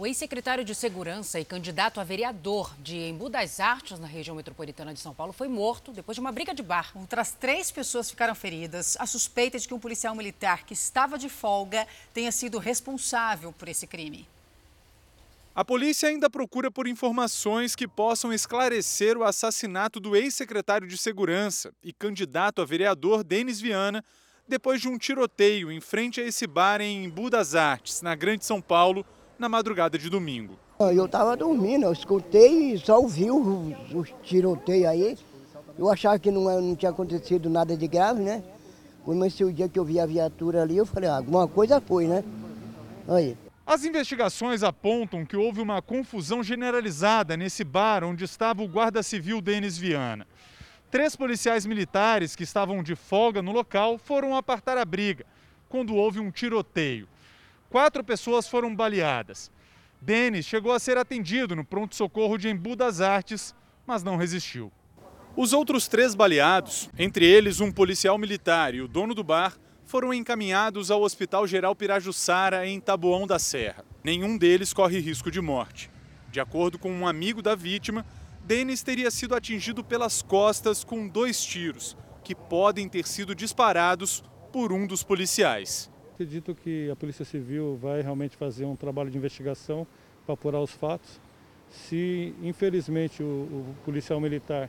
O 0.00 0.06
ex-secretário 0.06 0.64
de 0.64 0.76
Segurança 0.76 1.40
e 1.40 1.44
candidato 1.44 1.98
a 1.98 2.04
vereador 2.04 2.72
de 2.78 2.96
Embu 2.96 3.28
das 3.28 3.58
Artes, 3.58 3.98
na 3.98 4.06
região 4.06 4.36
metropolitana 4.36 4.94
de 4.94 5.00
São 5.00 5.12
Paulo, 5.12 5.32
foi 5.32 5.48
morto 5.48 5.90
depois 5.90 6.14
de 6.14 6.20
uma 6.20 6.30
briga 6.30 6.54
de 6.54 6.62
bar. 6.62 6.92
Outras 6.94 7.32
três 7.32 7.72
pessoas 7.72 8.08
ficaram 8.08 8.32
feridas. 8.32 8.96
A 9.00 9.06
suspeita 9.06 9.56
é 9.56 9.60
de 9.60 9.66
que 9.66 9.74
um 9.74 9.78
policial 9.80 10.14
militar 10.14 10.64
que 10.64 10.72
estava 10.72 11.18
de 11.18 11.28
folga 11.28 11.84
tenha 12.14 12.30
sido 12.30 12.58
responsável 12.58 13.52
por 13.52 13.66
esse 13.66 13.88
crime. 13.88 14.24
A 15.52 15.64
polícia 15.64 16.08
ainda 16.08 16.30
procura 16.30 16.70
por 16.70 16.86
informações 16.86 17.74
que 17.74 17.88
possam 17.88 18.32
esclarecer 18.32 19.18
o 19.18 19.24
assassinato 19.24 19.98
do 19.98 20.14
ex-secretário 20.14 20.86
de 20.86 20.96
Segurança 20.96 21.74
e 21.82 21.92
candidato 21.92 22.62
a 22.62 22.64
vereador 22.64 23.24
Denis 23.24 23.60
Viana, 23.60 24.04
depois 24.46 24.80
de 24.80 24.88
um 24.88 24.96
tiroteio 24.96 25.72
em 25.72 25.80
frente 25.80 26.20
a 26.20 26.24
esse 26.24 26.46
bar 26.46 26.80
em 26.80 27.04
Embu 27.04 27.28
das 27.28 27.56
Artes, 27.56 28.00
na 28.00 28.14
Grande 28.14 28.44
São 28.44 28.62
Paulo, 28.62 29.04
na 29.38 29.48
madrugada 29.48 29.96
de 29.96 30.10
domingo. 30.10 30.58
Eu 30.80 31.06
estava 31.06 31.36
dormindo, 31.36 31.84
eu 31.84 31.92
escutei 31.92 32.72
e 32.72 32.78
só 32.78 32.98
ouvi 32.98 33.30
o, 33.30 33.74
o 33.92 34.04
tiroteio 34.22 34.88
aí. 34.88 35.16
Eu 35.78 35.90
achava 35.90 36.18
que 36.18 36.30
não, 36.30 36.60
não 36.60 36.74
tinha 36.74 36.90
acontecido 36.90 37.48
nada 37.48 37.76
de 37.76 37.86
grave, 37.86 38.22
né? 38.22 38.42
Mas 39.06 39.38
o 39.40 39.52
dia 39.52 39.68
que 39.68 39.78
eu 39.78 39.84
vi 39.84 39.98
a 39.98 40.06
viatura 40.06 40.62
ali, 40.62 40.76
eu 40.76 40.84
falei, 40.84 41.08
ah, 41.08 41.16
alguma 41.16 41.46
coisa 41.48 41.80
foi, 41.80 42.06
né? 42.06 42.22
Aí. 43.06 43.36
As 43.64 43.84
investigações 43.84 44.62
apontam 44.62 45.24
que 45.24 45.36
houve 45.36 45.60
uma 45.60 45.80
confusão 45.80 46.42
generalizada 46.42 47.36
nesse 47.36 47.64
bar 47.64 48.02
onde 48.02 48.24
estava 48.24 48.62
o 48.62 48.68
guarda 48.68 49.02
civil 49.02 49.40
Denis 49.40 49.78
Viana. 49.78 50.26
Três 50.90 51.14
policiais 51.14 51.66
militares 51.66 52.34
que 52.34 52.44
estavam 52.44 52.82
de 52.82 52.96
folga 52.96 53.42
no 53.42 53.52
local 53.52 53.98
foram 53.98 54.36
apartar 54.36 54.78
a 54.78 54.84
briga, 54.84 55.24
quando 55.68 55.94
houve 55.94 56.18
um 56.18 56.30
tiroteio. 56.30 57.06
Quatro 57.70 58.02
pessoas 58.02 58.48
foram 58.48 58.74
baleadas. 58.74 59.50
Denis 60.00 60.46
chegou 60.46 60.72
a 60.72 60.78
ser 60.78 60.96
atendido 60.96 61.54
no 61.54 61.64
pronto-socorro 61.64 62.38
de 62.38 62.48
Embu 62.48 62.74
das 62.74 63.00
Artes, 63.00 63.54
mas 63.86 64.02
não 64.02 64.16
resistiu. 64.16 64.72
Os 65.36 65.52
outros 65.52 65.86
três 65.86 66.14
baleados, 66.14 66.88
entre 66.98 67.26
eles 67.26 67.60
um 67.60 67.70
policial 67.70 68.16
militar 68.16 68.74
e 68.74 68.80
o 68.80 68.88
dono 68.88 69.14
do 69.14 69.22
bar, 69.22 69.56
foram 69.84 70.12
encaminhados 70.12 70.90
ao 70.90 71.02
Hospital 71.02 71.46
Geral 71.46 71.74
Pirajussara, 71.74 72.66
em 72.66 72.80
Taboão 72.80 73.26
da 73.26 73.38
Serra. 73.38 73.84
Nenhum 74.02 74.38
deles 74.38 74.72
corre 74.72 74.98
risco 74.98 75.30
de 75.30 75.40
morte. 75.40 75.90
De 76.30 76.40
acordo 76.40 76.78
com 76.78 76.90
um 76.90 77.06
amigo 77.06 77.42
da 77.42 77.54
vítima, 77.54 78.04
Denis 78.44 78.82
teria 78.82 79.10
sido 79.10 79.34
atingido 79.34 79.84
pelas 79.84 80.22
costas 80.22 80.84
com 80.84 81.06
dois 81.06 81.42
tiros, 81.44 81.96
que 82.24 82.34
podem 82.34 82.88
ter 82.88 83.06
sido 83.06 83.34
disparados 83.34 84.24
por 84.52 84.72
um 84.72 84.86
dos 84.86 85.02
policiais. 85.02 85.90
Acredito 86.18 86.52
que 86.52 86.90
a 86.90 86.96
Polícia 86.96 87.24
Civil 87.24 87.78
vai 87.80 88.02
realmente 88.02 88.36
fazer 88.36 88.64
um 88.64 88.74
trabalho 88.74 89.08
de 89.08 89.16
investigação 89.16 89.86
para 90.26 90.34
apurar 90.34 90.60
os 90.60 90.72
fatos. 90.72 91.20
Se, 91.70 92.34
infelizmente, 92.42 93.22
o, 93.22 93.24
o 93.24 93.76
policial 93.84 94.20
militar 94.20 94.68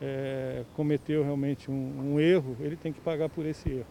é, 0.00 0.64
cometeu 0.74 1.22
realmente 1.22 1.70
um, 1.70 2.14
um 2.14 2.18
erro, 2.18 2.56
ele 2.58 2.74
tem 2.74 2.92
que 2.92 3.00
pagar 3.00 3.28
por 3.28 3.46
esse 3.46 3.68
erro. 3.68 3.86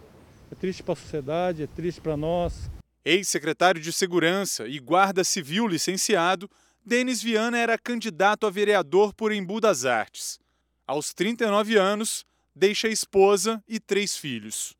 É 0.51 0.55
triste 0.55 0.83
para 0.83 0.91
a 0.91 0.97
sociedade, 0.97 1.63
é 1.63 1.67
triste 1.67 2.01
para 2.01 2.17
nós. 2.17 2.69
Ex-secretário 3.05 3.79
de 3.79 3.93
Segurança 3.93 4.67
e 4.67 4.77
guarda 4.77 5.23
civil 5.23 5.69
licenciado, 5.69 6.51
Denis 6.85 7.23
Viana 7.23 7.57
era 7.57 7.77
candidato 7.77 8.45
a 8.45 8.49
vereador 8.49 9.13
por 9.13 9.31
Embu 9.31 9.61
das 9.61 9.85
Artes. 9.85 10.41
Aos 10.85 11.13
39 11.13 11.77
anos, 11.77 12.25
deixa 12.53 12.89
esposa 12.89 13.63
e 13.65 13.79
três 13.79 14.17
filhos. 14.17 14.75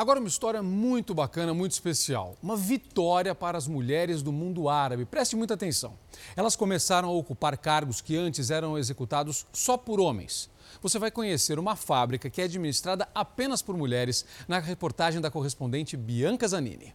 Agora 0.00 0.18
uma 0.18 0.28
história 0.28 0.62
muito 0.62 1.12
bacana, 1.12 1.52
muito 1.52 1.72
especial. 1.72 2.34
Uma 2.42 2.56
vitória 2.56 3.34
para 3.34 3.58
as 3.58 3.68
mulheres 3.68 4.22
do 4.22 4.32
mundo 4.32 4.66
árabe. 4.66 5.04
Preste 5.04 5.36
muita 5.36 5.52
atenção. 5.52 5.92
Elas 6.34 6.56
começaram 6.56 7.10
a 7.10 7.12
ocupar 7.12 7.54
cargos 7.58 8.00
que 8.00 8.16
antes 8.16 8.50
eram 8.50 8.78
executados 8.78 9.46
só 9.52 9.76
por 9.76 10.00
homens. 10.00 10.48
Você 10.80 10.98
vai 10.98 11.10
conhecer 11.10 11.58
uma 11.58 11.76
fábrica 11.76 12.30
que 12.30 12.40
é 12.40 12.44
administrada 12.44 13.06
apenas 13.14 13.60
por 13.60 13.76
mulheres 13.76 14.24
na 14.48 14.58
reportagem 14.58 15.20
da 15.20 15.30
correspondente 15.30 15.98
Bianca 15.98 16.48
Zanini. 16.48 16.94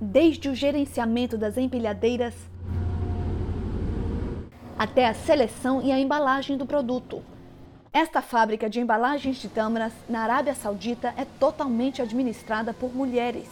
Desde 0.00 0.48
o 0.48 0.56
gerenciamento 0.56 1.38
das 1.38 1.56
empilhadeiras 1.56 2.34
até 4.76 5.06
a 5.06 5.14
seleção 5.14 5.80
e 5.80 5.92
a 5.92 6.00
embalagem 6.00 6.58
do 6.58 6.66
produto. 6.66 7.22
Esta 7.94 8.22
fábrica 8.22 8.70
de 8.70 8.80
embalagens 8.80 9.36
de 9.36 9.50
tâmaras 9.50 9.92
na 10.08 10.22
Arábia 10.22 10.54
Saudita 10.54 11.12
é 11.14 11.26
totalmente 11.38 12.00
administrada 12.00 12.72
por 12.72 12.94
mulheres. 12.94 13.46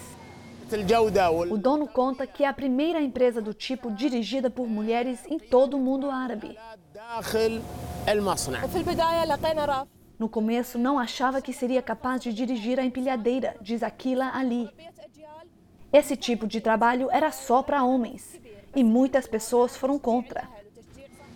O 1.53 1.59
dono 1.59 1.87
conta 1.87 2.27
que 2.27 2.43
é 2.43 2.49
a 2.49 2.53
primeira 2.53 3.03
empresa 3.03 3.43
do 3.43 3.53
tipo 3.53 3.91
dirigida 3.91 4.49
por 4.49 4.67
mulheres 4.67 5.21
em 5.29 5.39
todo 5.39 5.77
o 5.77 5.81
mundo 5.81 6.11
árabe. 6.11 6.57
No 10.19 10.29
começo, 10.29 10.79
não 10.79 10.99
achava 10.99 11.43
que 11.43 11.53
seria 11.53 11.83
capaz 11.83 12.23
de 12.23 12.33
dirigir 12.33 12.81
a 12.81 12.85
empilhadeira, 12.85 13.57
diz 13.61 13.83
Aquila 13.83 14.31
Ali. 14.35 14.71
Esse 15.93 16.17
tipo 16.17 16.47
de 16.47 16.63
trabalho 16.63 17.11
era 17.11 17.31
só 17.31 17.63
para 17.63 17.85
homens 17.85 18.41
e 18.75 18.83
muitas 18.83 19.27
pessoas 19.27 19.77
foram 19.77 19.99
contra 19.99 20.49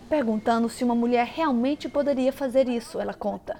perguntando 0.09 0.69
se 0.69 0.83
uma 0.83 0.95
mulher 0.95 1.25
realmente 1.27 1.89
poderia 1.89 2.31
fazer 2.31 2.67
isso, 2.67 2.99
ela 2.99 3.13
conta. 3.13 3.59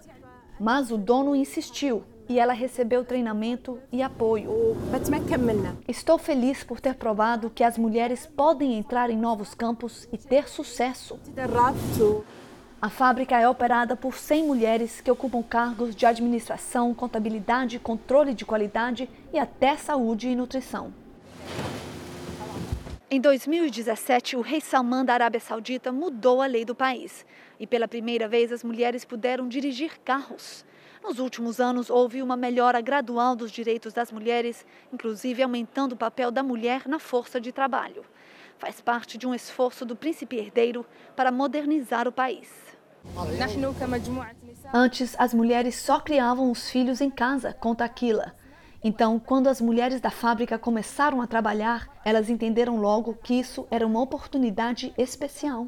Mas 0.60 0.92
o 0.92 0.98
dono 0.98 1.36
insistiu 1.36 2.04
e 2.28 2.40
ela 2.40 2.54
recebeu 2.54 3.04
treinamento 3.04 3.80
e 3.92 4.02
apoio. 4.02 4.76
Estou 5.88 6.18
feliz 6.18 6.64
por 6.64 6.80
ter 6.80 6.96
provado 6.96 7.50
que 7.50 7.64
as 7.64 7.78
mulheres 7.78 8.26
podem 8.26 8.78
entrar 8.78 9.10
em 9.10 9.18
novos 9.18 9.54
campos 9.54 10.08
e 10.12 10.18
ter 10.18 10.48
sucesso. 10.48 11.20
A 12.82 12.90
fábrica 12.90 13.40
é 13.40 13.48
operada 13.48 13.96
por 13.96 14.16
100 14.16 14.46
mulheres 14.46 15.02
que 15.02 15.10
ocupam 15.10 15.42
cargos 15.42 15.96
de 15.96 16.06
administração, 16.06 16.94
contabilidade, 16.94 17.80
controle 17.80 18.34
de 18.34 18.46
qualidade 18.46 19.10
e 19.34 19.40
até 19.40 19.76
saúde 19.76 20.28
e 20.28 20.36
nutrição. 20.36 21.05
Em 23.10 23.22
2017, 23.22 24.36
o 24.36 24.42
rei 24.42 24.60
Salman 24.60 25.06
da 25.06 25.14
Arábia 25.14 25.40
Saudita 25.40 25.92
mudou 25.92 26.42
a 26.42 26.48
lei 26.48 26.66
do 26.66 26.74
país 26.74 27.24
e 27.60 27.68
pela 27.68 27.88
primeira 27.88 28.28
vez 28.28 28.52
as 28.52 28.64
mulheres 28.64 29.06
puderam 29.06 29.48
dirigir 29.48 30.00
carros. 30.04 30.66
Nos 31.04 31.20
últimos 31.20 31.60
anos, 31.60 31.92
houve 31.92 32.24
uma 32.24 32.36
melhora 32.36 32.82
gradual 32.82 33.36
dos 33.36 33.52
direitos 33.52 33.94
das 33.94 34.12
mulheres, 34.12 34.66
inclusive 34.92 35.44
aumentando 35.44 35.94
o 35.94 35.96
papel 35.96 36.32
da 36.32 36.42
mulher 36.42 36.88
na 36.88 36.98
força 36.98 37.40
de 37.40 37.52
trabalho. 37.52 38.04
Faz 38.58 38.82
parte 38.82 39.20
de 39.20 39.28
um 39.28 39.36
esforço 39.36 39.86
do 39.86 39.96
príncipe 39.96 40.38
herdeiro 40.38 40.84
para 41.16 41.32
modernizar 41.32 42.08
o 42.08 42.12
país. 42.12 42.52
Antes, 44.74 45.16
as 45.20 45.32
mulheres 45.32 45.76
só 45.76 46.00
criavam 46.00 46.50
os 46.50 46.72
filhos 46.72 47.02
em 47.02 47.12
casa, 47.12 47.54
conta 47.54 47.86
Aquila. 47.86 48.34
Então, 48.88 49.18
quando 49.18 49.48
as 49.48 49.60
mulheres 49.60 50.00
da 50.00 50.12
fábrica 50.12 50.60
começaram 50.60 51.20
a 51.20 51.26
trabalhar, 51.26 51.90
elas 52.06 52.30
entenderam 52.30 52.78
logo 52.78 53.16
que 53.16 53.34
isso 53.34 53.68
era 53.72 53.84
uma 53.84 54.00
oportunidade 54.00 54.94
especial. 54.96 55.66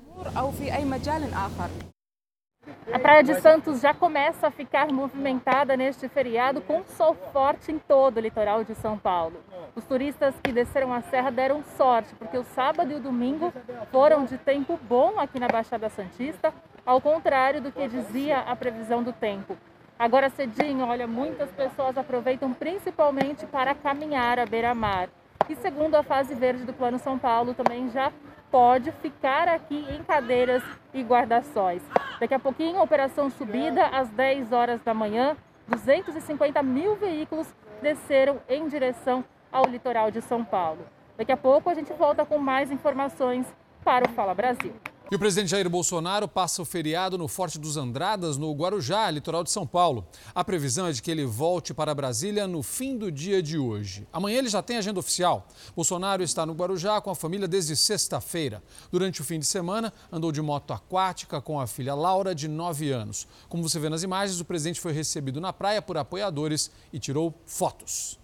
A 2.94 3.00
Praia 3.00 3.24
de 3.24 3.34
Santos 3.42 3.82
já 3.82 3.92
começa 3.92 4.46
a 4.46 4.52
ficar 4.52 4.94
movimentada 4.94 5.76
neste 5.76 6.08
feriado 6.08 6.62
com 6.62 6.86
sol 6.86 7.16
forte 7.34 7.72
em 7.72 7.80
todo 7.80 8.18
o 8.18 8.20
litoral 8.20 8.64
de 8.64 8.76
São 8.76 9.00
Paulo. 9.00 9.44
Os 9.76 9.84
turistas 9.86 10.36
que 10.44 10.52
desceram 10.52 10.94
a 10.94 11.02
serra 11.02 11.32
deram 11.32 11.64
sorte, 11.76 12.14
porque 12.20 12.38
o 12.38 12.44
sábado 12.44 12.92
e 12.92 12.96
o 12.98 13.00
domingo 13.00 13.52
foram 13.92 14.26
de 14.26 14.38
tempo 14.38 14.80
bom 14.88 15.20
aqui 15.20 15.40
na 15.40 15.48
Baixada 15.48 15.90
Santista, 15.90 16.54
ao 16.86 17.02
contrário 17.02 17.62
do 17.62 17.72
que 17.72 17.88
dizia 17.88 18.42
a 18.42 18.56
previsão 18.56 19.02
do 19.02 19.12
tempo. 19.12 19.58
Agora 20.00 20.30
cedinho, 20.30 20.86
olha, 20.86 21.08
muitas 21.08 21.50
pessoas 21.52 21.98
aproveitam 21.98 22.54
principalmente 22.54 23.48
para 23.48 23.74
caminhar 23.74 24.38
à 24.38 24.46
beira-mar. 24.46 25.10
E 25.50 25.56
segundo 25.56 25.96
a 25.96 26.04
fase 26.04 26.36
verde 26.36 26.66
do 26.66 26.74
Plano 26.74 27.00
São 27.00 27.18
Paulo, 27.18 27.56
também 27.56 27.90
já 27.90 28.12
pode 28.52 28.92
ficar 28.92 29.48
aqui 29.48 29.88
em 29.90 30.04
cadeiras 30.04 30.62
e 30.94 31.02
guarda-sóis. 31.02 31.82
Daqui 32.20 32.34
a 32.36 32.40
pouquinho, 32.40 32.80
operação 32.80 33.30
subida 33.32 33.88
às 33.88 34.08
10 34.10 34.52
horas 34.52 34.82
da 34.82 34.94
manhã. 34.94 35.36
250 35.68 36.62
mil 36.62 36.96
veículos 36.96 37.48
desceram 37.82 38.40
em 38.48 38.68
direção 38.68 39.26
ao 39.52 39.66
litoral 39.66 40.12
de 40.12 40.22
São 40.22 40.46
Paulo. 40.46 40.86
Daqui 41.18 41.32
a 41.32 41.38
pouco 41.38 41.72
a 41.72 41.74
gente 41.74 41.92
volta 41.94 42.24
com 42.24 42.38
mais 42.38 42.72
informações 42.72 43.48
para 43.84 44.08
o 44.08 44.14
Fala 44.14 44.36
Brasil. 44.36 44.74
E 45.10 45.16
o 45.16 45.20
presidente 45.20 45.52
Jair 45.52 45.70
Bolsonaro 45.70 46.28
passa 46.28 46.62
o 46.62 46.66
feriado 46.66 47.18
no 47.18 47.30
Forte 47.30 47.58
dos 47.58 47.78
Andradas, 47.78 48.36
no 48.36 48.52
Guarujá, 48.52 49.10
litoral 49.10 49.42
de 49.42 49.50
São 49.50 49.66
Paulo. 49.66 50.06
A 50.36 50.44
previsão 50.44 50.86
é 50.86 50.92
de 50.92 51.02
que 51.02 51.10
ele 51.10 51.26
volte 51.26 51.74
para 51.74 51.96
Brasília 51.96 52.46
no 52.46 52.62
fim 52.62 52.98
do 52.98 53.10
dia 53.10 53.42
de 53.42 53.58
hoje. 53.58 54.06
Amanhã 54.12 54.40
ele 54.40 54.50
já 54.50 54.62
tem 54.62 54.76
agenda 54.76 55.00
oficial. 55.00 55.48
Bolsonaro 55.74 56.22
está 56.22 56.46
no 56.46 56.52
Guarujá 56.52 57.00
com 57.00 57.10
a 57.10 57.16
família 57.16 57.48
desde 57.48 57.74
sexta-feira. 57.74 58.62
Durante 58.92 59.22
o 59.22 59.24
fim 59.24 59.40
de 59.40 59.46
semana, 59.46 59.94
andou 60.12 60.30
de 60.30 60.42
moto 60.42 60.74
aquática 60.74 61.40
com 61.40 61.58
a 61.58 61.68
filha 61.68 61.96
Laura, 61.96 62.36
de 62.36 62.50
9 62.50 62.92
anos. 62.92 63.30
Como 63.48 63.64
você 63.64 63.80
vê 63.80 63.88
nas 63.88 64.04
imagens, 64.04 64.42
o 64.42 64.46
presidente 64.46 64.82
foi 64.82 64.92
recebido 64.92 65.40
na 65.40 65.54
praia 65.54 65.82
por 65.82 65.98
apoiadores 65.98 66.70
e 66.92 67.00
tirou 67.00 67.34
fotos. 67.46 68.20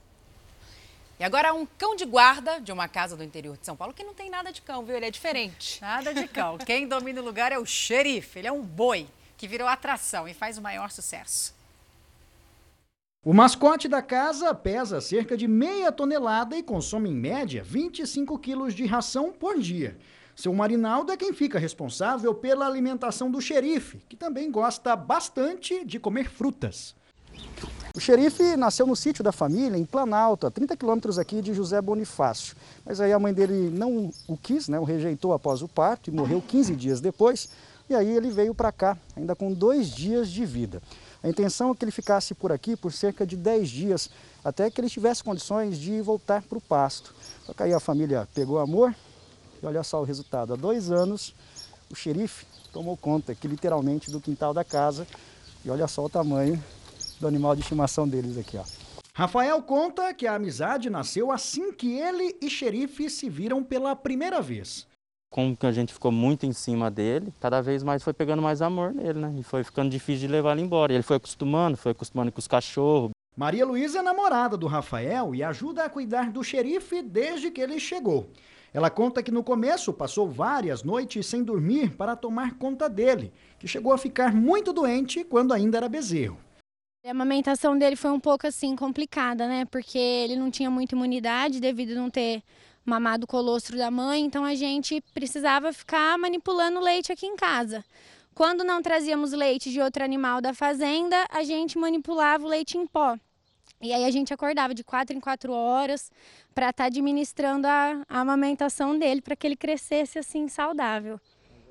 E 1.24 1.26
agora 1.26 1.54
um 1.54 1.66
cão 1.66 1.96
de 1.96 2.04
guarda 2.04 2.60
de 2.60 2.70
uma 2.70 2.86
casa 2.90 3.16
do 3.16 3.24
interior 3.24 3.56
de 3.56 3.66
São 3.66 3.78
Paulo 3.78 3.94
que 3.94 4.04
não 4.04 4.14
tem 4.14 4.30
nada 4.30 4.52
de 4.52 4.62
cão, 4.62 4.84
viu? 4.84 4.98
Ele 4.98 5.06
é 5.06 5.10
diferente. 5.10 5.82
Nada 5.82 6.14
de 6.14 6.28
cão. 6.28 6.58
Quem 6.68 6.86
domina 6.86 7.22
o 7.22 7.24
lugar 7.24 7.50
é 7.54 7.58
o 7.58 7.66
xerife. 7.66 8.40
Ele 8.40 8.50
é 8.50 8.52
um 8.52 8.62
boi 8.62 9.08
que 9.38 9.48
virou 9.48 9.66
atração 9.66 10.28
e 10.28 10.34
faz 10.34 10.58
o 10.58 10.62
maior 10.62 10.92
sucesso. 10.92 11.56
O 13.24 13.34
mascote 13.34 13.88
da 13.88 14.02
casa 14.02 14.54
pesa 14.54 15.00
cerca 15.00 15.38
de 15.38 15.48
meia 15.48 15.94
tonelada 15.94 16.58
e 16.58 16.62
consome 16.62 17.10
em 17.10 17.16
média 17.16 17.64
25 17.64 18.38
quilos 18.38 18.74
de 18.74 18.86
ração 18.86 19.32
por 19.32 19.58
dia. 19.58 19.98
Seu 20.36 20.54
Marinaldo 20.54 21.14
é 21.14 21.16
quem 21.16 21.32
fica 21.32 21.58
responsável 21.58 22.36
pela 22.36 22.68
alimentação 22.68 23.32
do 23.32 23.40
xerife, 23.40 24.02
que 24.10 24.18
também 24.18 24.52
gosta 24.52 24.94
bastante 24.94 25.86
de 25.86 26.02
comer 26.02 26.30
frutas. 26.30 26.94
O 27.96 28.00
xerife 28.00 28.58
nasceu 28.58 28.88
no 28.88 28.96
sítio 28.96 29.24
da 29.24 29.32
família, 29.32 29.78
em 29.78 29.86
Planalto, 29.86 30.48
a 30.48 30.52
30 30.52 30.76
quilômetros 30.76 31.20
aqui 31.20 31.44
de 31.44 31.54
José 31.54 31.80
Bonifácio. 31.80 32.56
Mas 32.84 33.00
aí 33.00 33.14
a 33.14 33.20
mãe 33.20 33.32
dele 33.32 33.70
não 33.70 34.12
o 34.28 34.36
quis, 34.36 34.68
né, 34.68 34.80
o 34.80 34.84
rejeitou 34.84 35.32
após 35.32 35.62
o 35.62 35.68
parto 35.68 36.10
e 36.10 36.14
morreu 36.14 36.42
15 36.42 36.76
dias 36.76 37.00
depois. 37.00 37.50
E 37.88 37.94
aí 37.94 38.10
ele 38.10 38.32
veio 38.32 38.56
para 38.56 38.72
cá, 38.72 38.98
ainda 39.16 39.36
com 39.36 39.54
dois 39.54 39.90
dias 39.90 40.32
de 40.32 40.44
vida. 40.44 40.82
A 41.22 41.30
intenção 41.30 41.70
é 41.70 41.76
que 41.76 41.86
ele 41.86 41.92
ficasse 41.92 42.34
por 42.34 42.52
aqui 42.52 42.76
por 42.76 42.92
cerca 42.92 43.28
de 43.28 43.38
10 43.38 43.70
dias, 43.70 44.10
até 44.44 44.72
que 44.72 44.82
ele 44.82 44.90
tivesse 44.90 45.24
condições 45.24 45.78
de 45.78 46.02
voltar 46.02 46.42
para 46.42 46.58
o 46.58 46.62
pasto. 46.62 47.14
Só 47.46 47.54
que 47.54 47.62
aí 47.62 47.74
a 47.76 47.80
família 47.80 48.28
pegou 48.34 48.58
amor 48.58 48.96
e 49.62 49.66
olha 49.68 49.84
só 49.84 50.02
o 50.02 50.04
resultado. 50.04 50.52
Há 50.54 50.56
dois 50.56 50.90
anos, 50.90 51.36
o 51.92 51.96
xerife 51.96 52.48
tomou 52.72 52.98
conta 52.98 53.34
aqui 53.34 53.48
literalmente 53.48 54.10
do 54.10 54.20
quintal 54.20 54.52
da 54.52 54.64
casa 54.64 55.06
e 55.64 55.70
olha 55.70 55.88
só 55.88 56.04
o 56.04 56.10
tamanho 56.10 56.60
do 57.24 57.28
animal 57.28 57.56
de 57.56 57.62
estimação 57.62 58.08
deles 58.08 58.38
aqui, 58.38 58.58
ó. 58.58 58.64
Rafael 59.16 59.62
conta 59.62 60.14
que 60.14 60.28
a 60.28 60.36
amizade 60.36 60.90
nasceu 60.90 61.32
assim 61.32 61.72
que 61.72 61.94
ele 61.94 62.36
e 62.42 62.50
xerife 62.50 63.10
se 63.10 63.30
viram 63.30 63.64
pela 63.64 63.96
primeira 63.96 64.42
vez. 64.42 64.88
Como 65.32 65.56
que 65.56 65.66
a 65.66 65.72
gente 65.72 65.94
ficou 65.94 66.12
muito 66.12 66.46
em 66.46 66.54
cima 66.54 66.92
dele, 66.92 67.34
cada 67.40 67.62
vez 67.62 67.82
mais 67.82 68.04
foi 68.04 68.14
pegando 68.14 68.42
mais 68.42 68.62
amor 68.62 68.94
nele, 68.94 69.20
né? 69.20 69.36
E 69.40 69.44
foi 69.44 69.64
ficando 69.64 69.90
difícil 69.90 70.28
de 70.28 70.34
levar 70.34 70.52
ele 70.54 70.62
embora. 70.62 70.94
Ele 70.94 71.02
foi 71.02 71.18
acostumando, 71.18 71.78
foi 71.78 71.92
acostumando 71.92 72.32
com 72.32 72.40
os 72.40 72.48
cachorros. 72.48 73.12
Maria 73.36 73.66
Luísa 73.66 74.00
é 74.00 74.02
namorada 74.02 74.56
do 74.56 74.68
Rafael 74.68 75.34
e 75.34 75.42
ajuda 75.44 75.86
a 75.86 75.90
cuidar 75.90 76.32
do 76.32 76.44
xerife 76.44 77.02
desde 77.02 77.50
que 77.50 77.62
ele 77.62 77.80
chegou. 77.80 78.30
Ela 78.74 78.90
conta 78.90 79.24
que 79.24 79.32
no 79.32 79.44
começo 79.44 79.94
passou 79.94 80.28
várias 80.28 80.84
noites 80.84 81.26
sem 81.26 81.44
dormir 81.44 81.96
para 81.96 82.16
tomar 82.16 82.58
conta 82.58 82.90
dele, 82.90 83.32
que 83.58 83.68
chegou 83.68 83.94
a 83.94 83.98
ficar 83.98 84.34
muito 84.34 84.74
doente 84.74 85.24
quando 85.24 85.54
ainda 85.54 85.78
era 85.78 85.90
bezerro. 85.90 86.38
A 87.06 87.12
amamentação 87.12 87.78
dele 87.78 87.98
foi 87.98 88.12
um 88.12 88.20
pouco 88.20 88.48
assim 88.48 88.78
complicada, 88.78 89.46
né? 89.46 89.66
Porque 89.66 89.98
ele 89.98 90.38
não 90.38 90.50
tinha 90.50 90.70
muita 90.72 90.96
imunidade 90.96 91.60
devido 91.60 91.92
a 91.92 91.96
não 91.96 92.10
ter 92.10 92.42
mamado 92.86 93.26
o 93.26 93.28
colostro 93.28 93.78
da 93.78 93.92
mãe, 93.92 94.24
então 94.24 94.46
a 94.46 94.56
gente 94.56 95.02
precisava 95.14 95.74
ficar 95.74 96.18
manipulando 96.18 96.80
leite 96.80 97.12
aqui 97.12 97.26
em 97.26 97.36
casa. 97.36 97.84
Quando 98.34 98.64
não 98.64 98.82
trazíamos 98.82 99.34
leite 99.34 99.70
de 99.70 99.82
outro 99.82 100.02
animal 100.02 100.40
da 100.40 100.54
fazenda, 100.54 101.28
a 101.30 101.44
gente 101.44 101.78
manipulava 101.78 102.46
o 102.46 102.48
leite 102.50 102.78
em 102.78 102.88
pó. 102.88 103.18
E 103.82 103.92
aí 103.92 104.06
a 104.06 104.12
gente 104.12 104.34
acordava 104.34 104.74
de 104.74 104.82
quatro 104.82 105.14
em 105.14 105.20
quatro 105.20 105.52
horas 105.52 106.10
para 106.56 106.70
estar 106.70 106.84
tá 106.84 106.88
administrando 106.88 107.68
a, 107.68 108.02
a 108.08 108.22
amamentação 108.22 108.98
dele, 108.98 109.22
para 109.22 109.36
que 109.36 109.46
ele 109.46 109.58
crescesse 109.58 110.20
assim 110.20 110.48
saudável. 110.48 111.20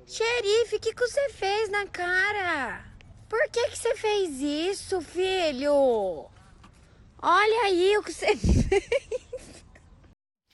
Xerife, 0.06 0.76
o 0.76 0.80
que, 0.80 0.92
que 0.92 1.00
você 1.00 1.30
fez 1.30 1.70
na 1.70 1.86
cara? 1.86 2.91
Por 3.32 3.48
que, 3.48 3.70
que 3.70 3.78
você 3.78 3.96
fez 3.96 4.42
isso, 4.42 5.00
filho? 5.00 6.28
Olha 7.22 7.62
aí 7.62 7.96
o 7.96 8.02
que 8.02 8.12
você 8.12 8.36
fez. 8.36 9.64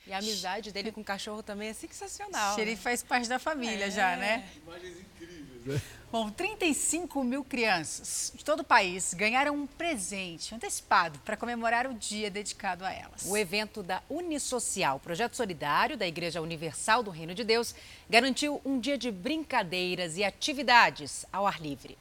E 0.07 0.13
a 0.13 0.19
amizade 0.19 0.71
dele 0.71 0.93
com 0.93 1.01
o 1.01 1.05
cachorro 1.05 1.43
também 1.43 1.71
é 1.71 1.73
sensacional. 1.73 2.55
Xerife 2.55 2.77
né? 2.77 2.83
faz 2.83 3.03
parte 3.03 3.29
da 3.29 3.41
família 3.41 3.87
é. 3.87 3.91
já, 3.91 4.17
né? 4.17 4.49
Imagens 4.63 4.97
incríveis, 4.97 5.65
né? 5.67 5.83
Bom, 6.13 6.31
35 6.31 7.25
mil 7.25 7.43
crianças 7.43 8.33
de 8.33 8.45
todo 8.45 8.61
o 8.61 8.65
país 8.65 9.13
ganharam 9.13 9.57
um 9.57 9.67
presente 9.67 10.55
antecipado 10.55 11.19
para 11.25 11.37
comemorar 11.37 11.85
o 11.89 11.95
dia 11.95 12.31
dedicado 12.31 12.85
a 12.85 12.93
elas. 12.93 13.25
O 13.27 13.37
evento 13.37 13.83
da 13.83 14.05
Unisocial, 14.09 15.01
projeto 15.01 15.35
solidário 15.35 15.97
da 15.97 16.07
Igreja 16.07 16.41
Universal 16.41 17.03
do 17.03 17.11
Reino 17.11 17.35
de 17.35 17.43
Deus, 17.43 17.75
garantiu 18.09 18.61
um 18.65 18.79
dia 18.79 18.97
de 18.97 19.11
brincadeiras 19.11 20.17
e 20.17 20.23
atividades 20.23 21.27
ao 21.33 21.45
ar 21.45 21.61
livre. 21.61 21.99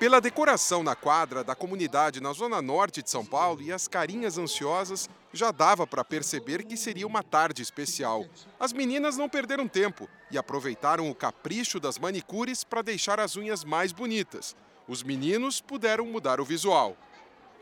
Pela 0.00 0.18
decoração 0.18 0.82
na 0.82 0.96
quadra 0.96 1.44
da 1.44 1.54
comunidade 1.54 2.22
na 2.22 2.32
zona 2.32 2.62
norte 2.62 3.02
de 3.02 3.10
São 3.10 3.22
Paulo 3.22 3.60
e 3.60 3.70
as 3.70 3.86
carinhas 3.86 4.38
ansiosas, 4.38 5.10
já 5.30 5.50
dava 5.50 5.86
para 5.86 6.02
perceber 6.02 6.64
que 6.64 6.74
seria 6.74 7.06
uma 7.06 7.22
tarde 7.22 7.60
especial. 7.60 8.24
As 8.58 8.72
meninas 8.72 9.18
não 9.18 9.28
perderam 9.28 9.68
tempo 9.68 10.08
e 10.30 10.38
aproveitaram 10.38 11.10
o 11.10 11.14
capricho 11.14 11.78
das 11.78 11.98
manicures 11.98 12.64
para 12.64 12.80
deixar 12.80 13.20
as 13.20 13.36
unhas 13.36 13.62
mais 13.62 13.92
bonitas. 13.92 14.56
Os 14.88 15.02
meninos 15.02 15.60
puderam 15.60 16.06
mudar 16.06 16.40
o 16.40 16.46
visual. 16.46 16.96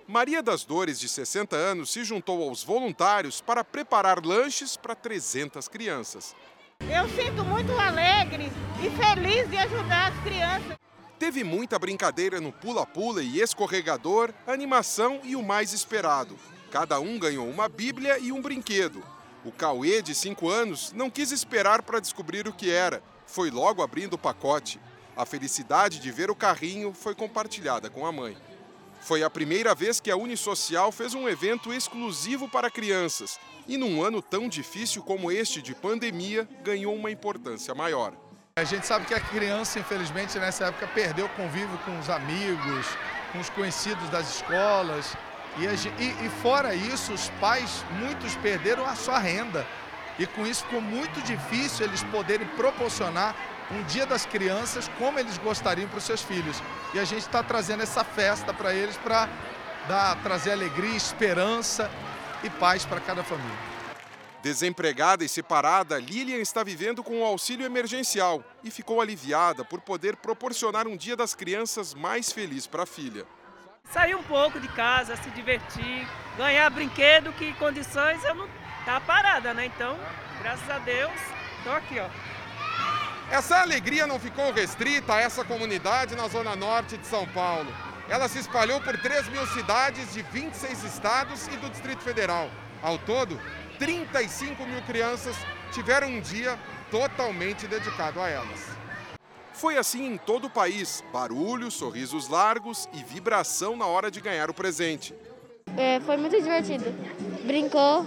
Maria 0.06 0.40
das 0.40 0.64
Dores, 0.64 1.00
de 1.00 1.08
60 1.08 1.56
anos, 1.56 1.90
se 1.90 2.04
juntou 2.04 2.48
aos 2.48 2.62
voluntários 2.62 3.40
para 3.40 3.64
preparar 3.64 4.24
lanches 4.24 4.76
para 4.76 4.94
300 4.94 5.66
crianças. 5.66 6.36
Eu 6.82 7.08
sinto 7.08 7.44
muito 7.44 7.72
alegre 7.76 8.52
e 8.80 8.90
feliz 8.90 9.50
de 9.50 9.56
ajudar 9.56 10.12
as 10.12 10.22
crianças. 10.22 10.87
Teve 11.18 11.42
muita 11.42 11.78
brincadeira 11.80 12.40
no 12.40 12.52
pula-pula 12.52 13.22
e 13.22 13.40
escorregador, 13.40 14.32
animação 14.46 15.20
e 15.24 15.34
o 15.34 15.42
mais 15.42 15.72
esperado. 15.72 16.38
Cada 16.70 17.00
um 17.00 17.18
ganhou 17.18 17.48
uma 17.48 17.68
Bíblia 17.68 18.18
e 18.20 18.30
um 18.30 18.40
brinquedo. 18.40 19.02
O 19.44 19.50
Cauê, 19.50 20.00
de 20.00 20.14
5 20.14 20.48
anos, 20.48 20.92
não 20.92 21.10
quis 21.10 21.32
esperar 21.32 21.82
para 21.82 21.98
descobrir 21.98 22.46
o 22.46 22.52
que 22.52 22.70
era. 22.70 23.02
Foi 23.26 23.50
logo 23.50 23.82
abrindo 23.82 24.14
o 24.14 24.18
pacote. 24.18 24.80
A 25.16 25.26
felicidade 25.26 25.98
de 25.98 26.12
ver 26.12 26.30
o 26.30 26.36
carrinho 26.36 26.94
foi 26.94 27.16
compartilhada 27.16 27.90
com 27.90 28.06
a 28.06 28.12
mãe. 28.12 28.36
Foi 29.00 29.24
a 29.24 29.30
primeira 29.30 29.74
vez 29.74 29.98
que 29.98 30.12
a 30.12 30.16
Unisocial 30.16 30.92
fez 30.92 31.14
um 31.14 31.28
evento 31.28 31.72
exclusivo 31.72 32.48
para 32.48 32.70
crianças 32.70 33.40
e, 33.66 33.76
num 33.76 34.02
ano 34.04 34.22
tão 34.22 34.48
difícil 34.48 35.02
como 35.02 35.32
este 35.32 35.60
de 35.60 35.74
pandemia, 35.74 36.48
ganhou 36.62 36.94
uma 36.94 37.10
importância 37.10 37.74
maior. 37.74 38.14
A 38.58 38.64
gente 38.64 38.84
sabe 38.88 39.06
que 39.06 39.14
a 39.14 39.20
criança, 39.20 39.78
infelizmente, 39.78 40.36
nessa 40.36 40.64
época 40.64 40.88
perdeu 40.88 41.26
o 41.26 41.28
convívio 41.30 41.78
com 41.84 41.96
os 41.96 42.10
amigos, 42.10 42.86
com 43.32 43.38
os 43.38 43.48
conhecidos 43.50 44.08
das 44.10 44.28
escolas. 44.34 45.16
E, 45.56 45.64
e, 46.02 46.26
e 46.26 46.28
fora 46.42 46.74
isso, 46.74 47.12
os 47.12 47.30
pais, 47.40 47.84
muitos 48.00 48.34
perderam 48.36 48.84
a 48.84 48.96
sua 48.96 49.18
renda. 49.20 49.64
E 50.18 50.26
com 50.26 50.44
isso 50.44 50.64
ficou 50.64 50.80
muito 50.80 51.22
difícil 51.22 51.86
eles 51.86 52.02
poderem 52.02 52.48
proporcionar 52.48 53.32
um 53.70 53.80
dia 53.84 54.04
das 54.04 54.26
crianças 54.26 54.90
como 54.98 55.20
eles 55.20 55.38
gostariam 55.38 55.88
para 55.88 55.98
os 55.98 56.04
seus 56.04 56.22
filhos. 56.22 56.60
E 56.92 56.98
a 56.98 57.04
gente 57.04 57.20
está 57.20 57.44
trazendo 57.44 57.84
essa 57.84 58.02
festa 58.02 58.52
para 58.52 58.74
eles 58.74 58.96
para 58.96 59.28
trazer 60.24 60.50
alegria, 60.50 60.96
esperança 60.96 61.88
e 62.42 62.50
paz 62.50 62.84
para 62.84 62.98
cada 62.98 63.22
família. 63.22 63.67
Desempregada 64.42 65.24
e 65.24 65.28
separada, 65.28 65.98
Lilian 65.98 66.38
está 66.38 66.62
vivendo 66.62 67.02
com 67.02 67.20
o 67.20 67.24
auxílio 67.24 67.66
emergencial 67.66 68.44
e 68.62 68.70
ficou 68.70 69.00
aliviada 69.00 69.64
por 69.64 69.80
poder 69.80 70.16
proporcionar 70.16 70.86
um 70.86 70.96
dia 70.96 71.16
das 71.16 71.34
crianças 71.34 71.92
mais 71.92 72.30
feliz 72.30 72.64
para 72.64 72.84
a 72.84 72.86
filha. 72.86 73.26
Sair 73.92 74.14
um 74.14 74.22
pouco 74.22 74.60
de 74.60 74.68
casa, 74.68 75.16
se 75.16 75.30
divertir, 75.30 76.06
ganhar 76.36 76.70
brinquedo, 76.70 77.32
que 77.32 77.52
condições 77.54 78.22
eu 78.24 78.34
não 78.34 78.48
tá 78.84 79.00
parada, 79.00 79.52
né? 79.52 79.66
Então, 79.66 79.98
graças 80.40 80.70
a 80.70 80.78
Deus, 80.78 81.12
estou 81.58 81.72
aqui, 81.72 81.98
ó. 81.98 82.08
Essa 83.30 83.60
alegria 83.60 84.06
não 84.06 84.20
ficou 84.20 84.52
restrita 84.52 85.14
a 85.14 85.20
essa 85.20 85.44
comunidade 85.44 86.14
na 86.14 86.28
zona 86.28 86.54
norte 86.54 86.96
de 86.96 87.06
São 87.06 87.26
Paulo. 87.28 87.70
Ela 88.08 88.28
se 88.28 88.38
espalhou 88.38 88.80
por 88.80 88.96
3 88.96 89.28
mil 89.28 89.46
cidades 89.48 90.14
de 90.14 90.22
26 90.22 90.84
estados 90.84 91.46
e 91.48 91.56
do 91.56 91.68
Distrito 91.68 92.02
Federal. 92.02 92.48
Ao 92.82 92.96
todo, 92.98 93.38
35 93.78 94.66
mil 94.66 94.82
crianças 94.82 95.36
tiveram 95.72 96.08
um 96.08 96.20
dia 96.20 96.58
totalmente 96.90 97.66
dedicado 97.66 98.20
a 98.20 98.28
elas. 98.28 98.60
Foi 99.52 99.76
assim 99.76 100.06
em 100.06 100.18
todo 100.18 100.46
o 100.46 100.50
país: 100.50 101.02
barulho, 101.12 101.70
sorrisos 101.70 102.28
largos 102.28 102.88
e 102.92 103.02
vibração 103.02 103.76
na 103.76 103.86
hora 103.86 104.10
de 104.10 104.20
ganhar 104.20 104.50
o 104.50 104.54
presente. 104.54 105.14
É, 105.76 106.00
foi 106.00 106.16
muito 106.16 106.40
divertido. 106.40 106.84
Brincou 107.44 108.06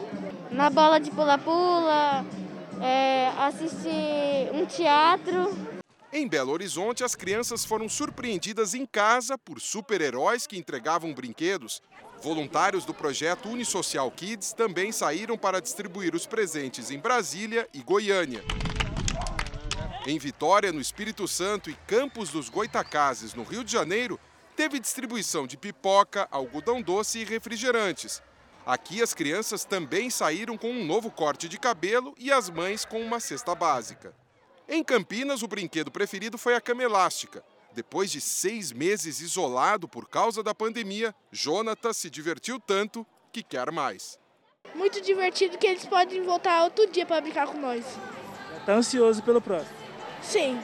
na 0.52 0.70
bola 0.70 1.00
de 1.00 1.10
pula-pula, 1.12 2.26
é, 2.82 3.30
assistir 3.38 4.50
um 4.54 4.66
teatro. 4.66 5.56
Em 6.14 6.28
Belo 6.28 6.52
Horizonte, 6.52 7.06
as 7.06 7.16
crianças 7.16 7.64
foram 7.64 7.88
surpreendidas 7.88 8.74
em 8.74 8.86
casa 8.86 9.38
por 9.38 9.62
super-heróis 9.62 10.46
que 10.46 10.58
entregavam 10.58 11.14
brinquedos 11.14 11.82
Voluntários 12.22 12.86
do 12.86 12.94
projeto 12.94 13.50
Unisocial 13.50 14.10
Kids 14.12 14.54
também 14.54 14.92
saíram 14.92 15.36
para 15.36 15.60
distribuir 15.60 16.14
os 16.14 16.28
presentes 16.28 16.92
em 16.92 17.00
Brasília 17.00 17.68
e 17.74 17.82
Goiânia. 17.82 18.44
Em 20.06 20.20
Vitória, 20.20 20.72
no 20.72 20.80
Espírito 20.80 21.28
Santo 21.28 21.70
e 21.70 21.74
Campos 21.88 22.30
dos 22.30 22.48
Goitacazes, 22.48 23.34
no 23.34 23.42
Rio 23.42 23.64
de 23.64 23.72
Janeiro, 23.72 24.20
teve 24.56 24.80
distribuição 24.80 25.48
de 25.48 25.58
pipoca, 25.58 26.28
algodão 26.30 26.80
doce 26.80 27.20
e 27.20 27.26
refrigerantes. 27.26 28.22
Aqui 28.64 29.02
as 29.02 29.16
crianças 29.16 29.66
também 29.66 30.12
saíram 30.12 30.56
com 30.60 30.70
um 30.70 30.86
novo 30.86 31.10
corte 31.10 31.50
de 31.50 31.58
cabelo 31.58 32.14
e 32.20 32.32
as 32.32 32.52
mães 32.52 32.86
com 32.86 33.02
uma 33.02 33.20
cesta 33.20 33.56
básica. 33.56 34.14
Em 34.68 34.84
Campinas, 34.84 35.42
o 35.42 35.48
brinquedo 35.48 35.90
preferido 35.90 36.38
foi 36.38 36.54
a 36.54 36.62
cama 36.62 36.84
elástica. 36.84 37.44
Depois 37.74 38.12
de 38.12 38.20
seis 38.20 38.72
meses 38.72 39.22
isolado 39.22 39.88
por 39.88 40.08
causa 40.08 40.44
da 40.44 40.54
pandemia, 40.54 41.16
Jonathan 41.32 41.94
se 41.94 42.10
divertiu 42.10 42.60
tanto 42.60 43.06
que 43.32 43.42
quer 43.42 43.72
mais. 43.72 44.20
Muito 44.76 45.02
divertido 45.02 45.58
que 45.58 45.68
eles 45.68 45.86
podem 45.86 46.24
voltar 46.24 46.64
outro 46.64 46.86
dia 46.92 47.06
para 47.06 47.22
brincar 47.22 47.48
com 47.48 47.58
nós. 47.58 47.86
Está 48.60 48.74
ansioso 48.74 49.24
pelo 49.24 49.42
próximo? 49.42 49.76
Sim. 50.22 50.60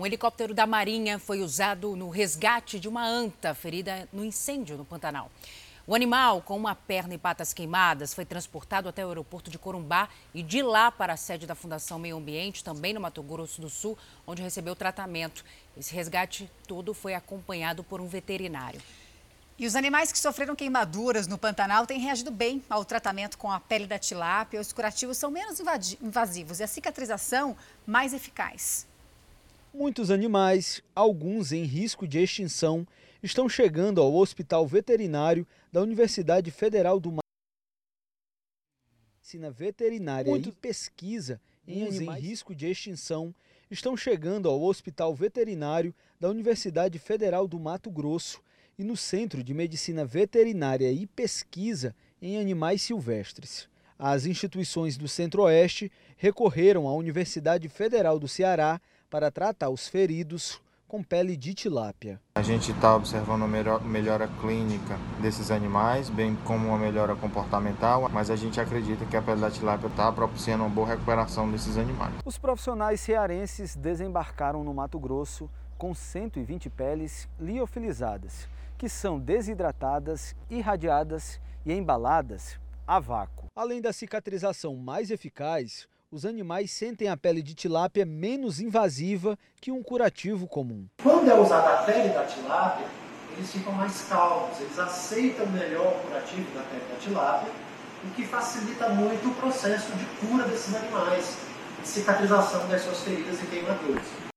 Um 0.00 0.06
helicóptero 0.06 0.52
da 0.52 0.66
Marinha 0.66 1.18
foi 1.18 1.40
usado 1.42 1.94
no 1.94 2.08
resgate 2.08 2.80
de 2.80 2.88
uma 2.88 3.06
anta 3.06 3.54
ferida 3.54 4.08
no 4.12 4.24
incêndio 4.24 4.76
no 4.76 4.84
Pantanal. 4.84 5.30
O 5.84 5.96
animal, 5.96 6.40
com 6.40 6.56
uma 6.56 6.76
perna 6.76 7.14
e 7.14 7.18
patas 7.18 7.52
queimadas, 7.52 8.14
foi 8.14 8.24
transportado 8.24 8.88
até 8.88 9.04
o 9.04 9.08
aeroporto 9.08 9.50
de 9.50 9.58
Corumbá 9.58 10.08
e 10.32 10.40
de 10.40 10.62
lá 10.62 10.92
para 10.92 11.14
a 11.14 11.16
sede 11.16 11.44
da 11.44 11.56
Fundação 11.56 11.98
Meio 11.98 12.18
Ambiente, 12.18 12.62
também 12.62 12.94
no 12.94 13.00
Mato 13.00 13.20
Grosso 13.20 13.60
do 13.60 13.68
Sul, 13.68 13.98
onde 14.24 14.40
recebeu 14.40 14.76
tratamento. 14.76 15.44
Esse 15.76 15.92
resgate 15.92 16.48
todo 16.68 16.94
foi 16.94 17.14
acompanhado 17.14 17.82
por 17.82 18.00
um 18.00 18.06
veterinário. 18.06 18.80
E 19.58 19.66
os 19.66 19.74
animais 19.74 20.12
que 20.12 20.18
sofreram 20.20 20.54
queimaduras 20.54 21.26
no 21.26 21.36
Pantanal 21.36 21.84
têm 21.84 21.98
reagido 21.98 22.30
bem 22.30 22.62
ao 22.70 22.84
tratamento 22.84 23.36
com 23.36 23.50
a 23.50 23.58
pele 23.58 23.86
da 23.86 23.98
tilápia. 23.98 24.60
Os 24.60 24.72
curativos 24.72 25.16
são 25.16 25.32
menos 25.32 25.58
invasivos 26.00 26.60
e 26.60 26.62
a 26.62 26.68
cicatrização 26.68 27.56
mais 27.84 28.14
eficaz. 28.14 28.86
Muitos 29.74 30.12
animais, 30.12 30.80
alguns 30.94 31.50
em 31.50 31.64
risco 31.64 32.06
de 32.06 32.20
extinção, 32.20 32.86
estão 33.22 33.48
chegando 33.48 34.00
ao 34.00 34.12
Hospital 34.14 34.66
Veterinário 34.66 35.46
da 35.70 35.80
Universidade 35.80 36.50
Federal 36.50 36.98
do 36.98 37.12
Mato 37.12 37.22
Medicina 39.20 39.50
Veterinária 39.50 40.30
Muito... 40.30 40.48
e 40.48 40.52
Pesquisa 40.52 41.40
em 41.66 41.86
animais 41.86 42.18
em 42.18 42.26
risco 42.26 42.54
de 42.54 42.68
extinção 42.68 43.32
estão 43.70 43.96
chegando 43.96 44.48
ao 44.48 44.60
Hospital 44.60 45.14
Veterinário 45.14 45.94
da 46.18 46.28
Universidade 46.28 46.98
Federal 46.98 47.46
do 47.46 47.60
Mato 47.60 47.90
Grosso 47.90 48.42
e 48.76 48.82
no 48.82 48.96
Centro 48.96 49.44
de 49.44 49.54
Medicina 49.54 50.04
Veterinária 50.04 50.90
e 50.90 51.06
Pesquisa 51.06 51.94
em 52.20 52.38
animais 52.38 52.82
silvestres. 52.82 53.68
As 53.96 54.26
instituições 54.26 54.96
do 54.96 55.06
Centro-Oeste 55.06 55.92
recorreram 56.16 56.88
à 56.88 56.94
Universidade 56.94 57.68
Federal 57.68 58.18
do 58.18 58.26
Ceará 58.26 58.80
para 59.08 59.30
tratar 59.30 59.70
os 59.70 59.86
feridos 59.86 60.60
com 60.92 61.02
pele 61.02 61.38
de 61.38 61.54
tilápia. 61.54 62.20
A 62.34 62.42
gente 62.42 62.70
está 62.70 62.94
observando 62.94 63.44
uma 63.44 63.80
melhora 63.80 64.28
clínica 64.42 64.98
desses 65.22 65.50
animais, 65.50 66.10
bem 66.10 66.36
como 66.44 66.68
uma 66.68 66.76
melhora 66.76 67.16
comportamental, 67.16 68.10
mas 68.10 68.28
a 68.28 68.36
gente 68.36 68.60
acredita 68.60 69.06
que 69.06 69.16
a 69.16 69.22
pele 69.22 69.40
da 69.40 69.50
tilápia 69.50 69.86
está 69.86 70.12
propiciando 70.12 70.64
uma 70.64 70.68
boa 70.68 70.88
recuperação 70.88 71.50
desses 71.50 71.78
animais. 71.78 72.12
Os 72.26 72.36
profissionais 72.36 73.00
cearenses 73.00 73.74
desembarcaram 73.74 74.62
no 74.62 74.74
Mato 74.74 75.00
Grosso 75.00 75.48
com 75.78 75.94
120 75.94 76.68
peles 76.68 77.26
liofilizadas, 77.40 78.46
que 78.76 78.86
são 78.86 79.18
desidratadas, 79.18 80.36
irradiadas 80.50 81.40
e 81.64 81.72
embaladas 81.72 82.60
a 82.86 83.00
vácuo. 83.00 83.46
Além 83.56 83.80
da 83.80 83.94
cicatrização 83.94 84.76
mais 84.76 85.10
eficaz, 85.10 85.88
os 86.12 86.26
animais 86.26 86.70
sentem 86.70 87.08
a 87.08 87.16
pele 87.16 87.40
de 87.40 87.54
tilápia 87.54 88.04
menos 88.04 88.60
invasiva 88.60 89.38
que 89.58 89.72
um 89.72 89.82
curativo 89.82 90.46
comum. 90.46 90.86
Quando 91.02 91.30
é 91.30 91.34
usada 91.34 91.80
a 91.80 91.82
pele 91.84 92.10
da 92.10 92.24
tilápia, 92.24 92.86
eles 93.34 93.50
ficam 93.50 93.72
mais 93.72 94.02
calmos, 94.02 94.60
eles 94.60 94.78
aceitam 94.78 95.46
melhor 95.46 95.96
o 95.96 96.00
curativo 96.06 96.50
da 96.54 96.62
pele 96.64 96.84
da 96.92 96.96
tilápia, 97.00 97.50
o 98.04 98.10
que 98.10 98.26
facilita 98.26 98.90
muito 98.90 99.26
o 99.26 99.34
processo 99.36 99.90
de 99.92 100.04
cura 100.26 100.44
desses 100.44 100.74
animais, 100.74 101.38
de 101.80 101.88
cicatrização 101.88 102.68
das 102.68 102.82
suas 102.82 103.00
feridas 103.00 103.42
e 103.42 103.46
queimaduras. 103.46 104.31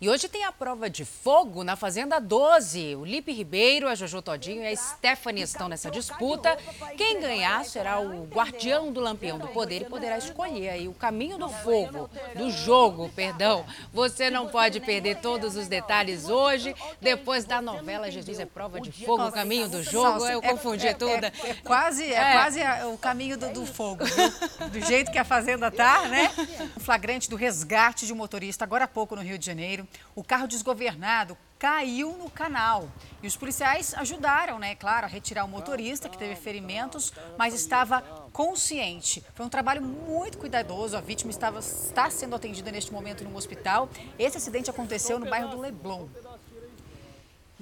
E 0.00 0.08
hoje 0.08 0.30
tem 0.30 0.44
a 0.44 0.50
prova 0.50 0.88
de 0.88 1.04
fogo 1.04 1.62
na 1.62 1.76
Fazenda 1.76 2.18
12. 2.18 2.96
O 2.96 3.04
Lipe 3.04 3.34
Ribeiro, 3.34 3.86
a 3.86 3.94
Jojo 3.94 4.22
Todinho 4.22 4.62
e 4.62 4.66
a 4.66 4.74
Stephanie 4.74 5.42
estão 5.42 5.68
nessa 5.68 5.90
disputa. 5.90 6.56
Quem 6.96 7.20
ganhar 7.20 7.62
será 7.66 8.00
o 8.00 8.24
guardião 8.24 8.90
do 8.90 8.98
Lampião 8.98 9.38
do 9.38 9.48
Poder 9.48 9.82
e 9.82 9.84
poderá 9.84 10.16
escolher 10.16 10.70
aí 10.70 10.88
o 10.88 10.94
caminho 10.94 11.36
do 11.36 11.50
fogo, 11.50 12.08
do 12.34 12.50
jogo, 12.50 13.10
perdão. 13.14 13.66
Você 13.92 14.30
não 14.30 14.48
pode 14.48 14.80
perder 14.80 15.18
todos 15.18 15.54
os 15.54 15.68
detalhes 15.68 16.30
hoje, 16.30 16.74
depois 16.98 17.44
da 17.44 17.60
novela 17.60 18.10
Jesus 18.10 18.40
é 18.40 18.46
Prova 18.46 18.80
de 18.80 18.90
Fogo, 18.90 19.26
o 19.26 19.32
caminho 19.32 19.68
do 19.68 19.82
jogo. 19.82 20.26
Eu 20.26 20.40
confundi 20.40 20.88
é, 20.88 20.94
tudo. 20.94 21.26
É, 21.26 21.32
é, 21.44 21.54
quase, 21.62 22.10
é, 22.10 22.32
quase 22.32 22.60
o 22.90 22.96
caminho 22.96 23.36
do, 23.36 23.52
do 23.52 23.66
fogo, 23.66 24.02
viu? 24.06 24.70
Do 24.70 24.80
jeito 24.80 25.12
que 25.12 25.18
a 25.18 25.24
Fazenda 25.24 25.70
tá, 25.70 26.08
né? 26.08 26.30
O 26.74 26.80
flagrante 26.80 27.28
do 27.28 27.36
resgate 27.36 28.06
de 28.06 28.14
um 28.14 28.16
motorista 28.16 28.64
agora 28.64 28.86
há 28.86 28.88
pouco 28.88 29.14
no 29.14 29.20
Rio 29.20 29.36
de 29.36 29.44
Janeiro 29.44 29.89
o 30.14 30.24
carro 30.24 30.46
desgovernado 30.46 31.36
caiu 31.58 32.16
no 32.16 32.30
canal. 32.30 32.88
E 33.22 33.26
os 33.26 33.36
policiais 33.36 33.92
ajudaram, 33.94 34.58
né, 34.58 34.74
claro, 34.74 35.04
a 35.04 35.08
retirar 35.08 35.44
o 35.44 35.48
motorista, 35.48 36.08
que 36.08 36.16
teve 36.16 36.34
ferimentos, 36.34 37.12
mas 37.36 37.52
estava 37.52 38.00
consciente. 38.32 39.22
Foi 39.34 39.44
um 39.44 39.50
trabalho 39.50 39.82
muito 39.82 40.38
cuidadoso. 40.38 40.96
A 40.96 41.00
vítima 41.00 41.30
estava, 41.30 41.58
está 41.58 42.08
sendo 42.10 42.34
atendida 42.34 42.72
neste 42.72 42.92
momento 42.92 43.22
no 43.24 43.36
hospital. 43.36 43.90
Esse 44.18 44.38
acidente 44.38 44.70
aconteceu 44.70 45.18
no 45.18 45.28
bairro 45.28 45.50
do 45.50 45.60
Leblon. 45.60 46.08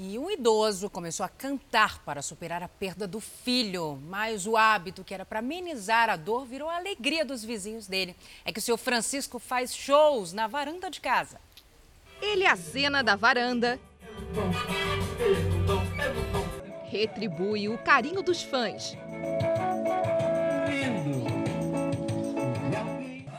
E 0.00 0.16
um 0.16 0.30
idoso 0.30 0.88
começou 0.88 1.26
a 1.26 1.28
cantar 1.28 2.04
para 2.04 2.22
superar 2.22 2.62
a 2.62 2.68
perda 2.68 3.04
do 3.04 3.18
filho, 3.18 3.98
mas 4.04 4.46
o 4.46 4.56
hábito 4.56 5.02
que 5.02 5.12
era 5.12 5.26
para 5.26 5.40
amenizar 5.40 6.08
a 6.08 6.14
dor 6.14 6.46
virou 6.46 6.68
a 6.68 6.76
alegria 6.76 7.24
dos 7.24 7.42
vizinhos 7.42 7.88
dele. 7.88 8.14
É 8.44 8.52
que 8.52 8.60
o 8.60 8.62
seu 8.62 8.78
Francisco 8.78 9.40
faz 9.40 9.74
shows 9.74 10.32
na 10.32 10.46
varanda 10.46 10.88
de 10.88 11.00
casa. 11.00 11.40
Ele 12.20 12.46
acena 12.46 13.02
da 13.02 13.16
varanda, 13.16 13.78
retribui 16.84 17.68
o 17.68 17.78
carinho 17.78 18.22
dos 18.22 18.42
fãs. 18.42 18.96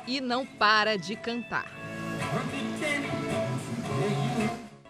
E 0.07 0.21
não 0.21 0.45
para 0.45 0.97
de 0.97 1.15
cantar. 1.15 1.71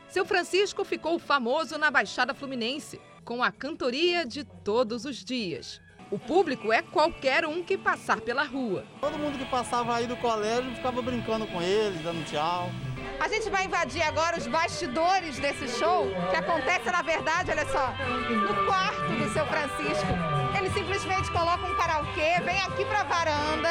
Seu 0.10 0.26
Francisco 0.26 0.84
ficou 0.84 1.20
famoso 1.20 1.78
na 1.78 1.92
Baixada 1.92 2.34
Fluminense, 2.34 3.00
com 3.24 3.44
a 3.44 3.52
cantoria 3.52 4.26
de 4.26 4.44
todos 4.44 5.06
os 5.06 5.24
dias. 5.24 5.82
O 6.12 6.18
público 6.18 6.74
é 6.74 6.82
qualquer 6.82 7.46
um 7.46 7.64
que 7.64 7.78
passar 7.78 8.20
pela 8.22 8.44
rua. 8.44 8.84
Todo 9.00 9.20
mundo 9.20 9.38
que 9.38 9.46
passava 9.46 9.96
aí 9.96 10.08
do 10.08 10.18
colégio 10.18 10.74
ficava 10.74 11.02
brincando 11.02 11.46
com 11.46 11.62
ele, 11.62 12.00
dando 12.00 12.26
tchau. 12.26 12.72
A 13.20 13.28
gente 13.28 13.50
vai 13.50 13.66
invadir 13.66 14.02
agora 14.02 14.38
os 14.38 14.48
bastidores 14.48 15.38
desse 15.40 15.68
show, 15.68 16.08
que 16.30 16.36
acontece, 16.36 16.90
na 16.90 17.02
verdade, 17.02 17.52
olha 17.52 17.68
só, 17.68 17.94
no 18.30 18.66
quarto 18.66 19.12
do 19.14 19.34
seu 19.34 19.46
Francisco. 19.46 20.08
Ele 20.58 20.70
simplesmente 20.70 21.30
coloca 21.32 21.66
um 21.66 21.76
karaokê, 21.76 22.40
vem 22.44 22.62
aqui 22.62 22.86
para 22.86 23.02
a 23.02 23.04
varanda 23.04 23.70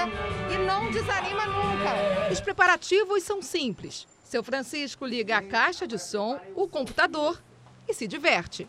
e 0.52 0.58
não 0.58 0.90
desanima 0.90 1.46
nunca. 1.46 2.30
Os 2.30 2.40
preparativos 2.40 3.22
são 3.22 3.40
simples. 3.40 4.06
Seu 4.22 4.44
Francisco 4.44 5.06
liga 5.06 5.38
a 5.38 5.42
caixa 5.42 5.86
de 5.86 5.98
som, 5.98 6.38
o 6.54 6.68
computador 6.68 7.42
e 7.88 7.94
se 7.94 8.06
diverte. 8.06 8.68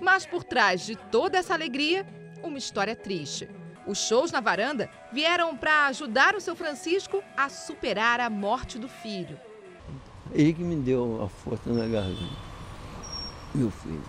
Mas 0.00 0.24
por 0.24 0.44
trás 0.44 0.86
de 0.86 0.94
toda 0.94 1.38
essa 1.38 1.54
alegria, 1.54 2.06
uma 2.42 2.58
história 2.58 2.94
triste. 2.94 3.48
Os 3.86 3.98
shows 3.98 4.30
na 4.30 4.40
varanda 4.40 4.88
vieram 5.12 5.56
para 5.56 5.86
ajudar 5.86 6.34
o 6.34 6.40
seu 6.40 6.54
Francisco 6.54 7.22
a 7.36 7.48
superar 7.48 8.20
a 8.20 8.30
morte 8.30 8.78
do 8.78 8.88
filho. 8.88 9.38
Ele 10.32 10.52
que 10.52 10.62
me 10.62 10.76
deu 10.76 11.22
a 11.22 11.28
força 11.28 11.70
na 11.70 11.86
garganta. 11.86 12.36
Meu 13.54 13.70
filho. 13.70 14.02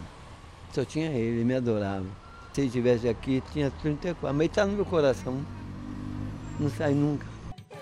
Só 0.71 0.85
tinha 0.85 1.07
ele, 1.07 1.37
ele 1.37 1.43
me 1.43 1.55
adorava. 1.55 2.05
Se 2.53 2.61
ele 2.61 2.67
estivesse 2.67 3.09
aqui, 3.09 3.43
tinha 3.51 3.71
34. 3.81 4.27
Mas 4.27 4.35
ele 4.35 4.45
está 4.45 4.65
no 4.65 4.73
meu 4.73 4.85
coração. 4.85 5.43
Não 6.59 6.69
sai 6.69 6.93
nunca. 6.93 7.25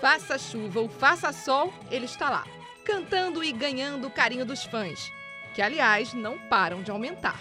Faça 0.00 0.38
chuva 0.38 0.80
ou 0.80 0.88
faça 0.88 1.32
sol, 1.32 1.72
ele 1.90 2.06
está 2.06 2.28
lá, 2.28 2.44
cantando 2.84 3.44
e 3.44 3.52
ganhando 3.52 4.08
o 4.08 4.10
carinho 4.10 4.44
dos 4.44 4.64
fãs, 4.64 5.12
que 5.54 5.62
aliás 5.62 6.12
não 6.12 6.36
param 6.48 6.82
de 6.82 6.90
aumentar. 6.90 7.38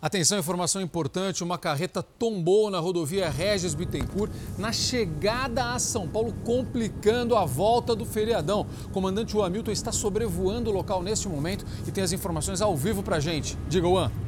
Atenção, 0.00 0.38
informação 0.38 0.80
importante: 0.80 1.42
uma 1.42 1.58
carreta 1.58 2.02
tombou 2.02 2.70
na 2.70 2.78
rodovia 2.78 3.28
Regis 3.28 3.74
Bittencourt 3.74 4.30
na 4.56 4.72
chegada 4.72 5.72
a 5.72 5.78
São 5.78 6.08
Paulo, 6.08 6.32
complicando 6.44 7.36
a 7.36 7.44
volta 7.44 7.94
do 7.96 8.04
feriadão. 8.04 8.66
O 8.86 8.90
comandante 8.90 9.38
Hamilton 9.38 9.72
está 9.72 9.92
sobrevoando 9.92 10.70
o 10.70 10.72
local 10.72 11.02
neste 11.02 11.28
momento 11.28 11.64
e 11.86 11.90
tem 11.90 12.04
as 12.04 12.12
informações 12.12 12.60
ao 12.60 12.76
vivo 12.76 13.02
para 13.02 13.20
gente. 13.20 13.58
Diga, 13.68 13.88
Juan. 13.88 14.27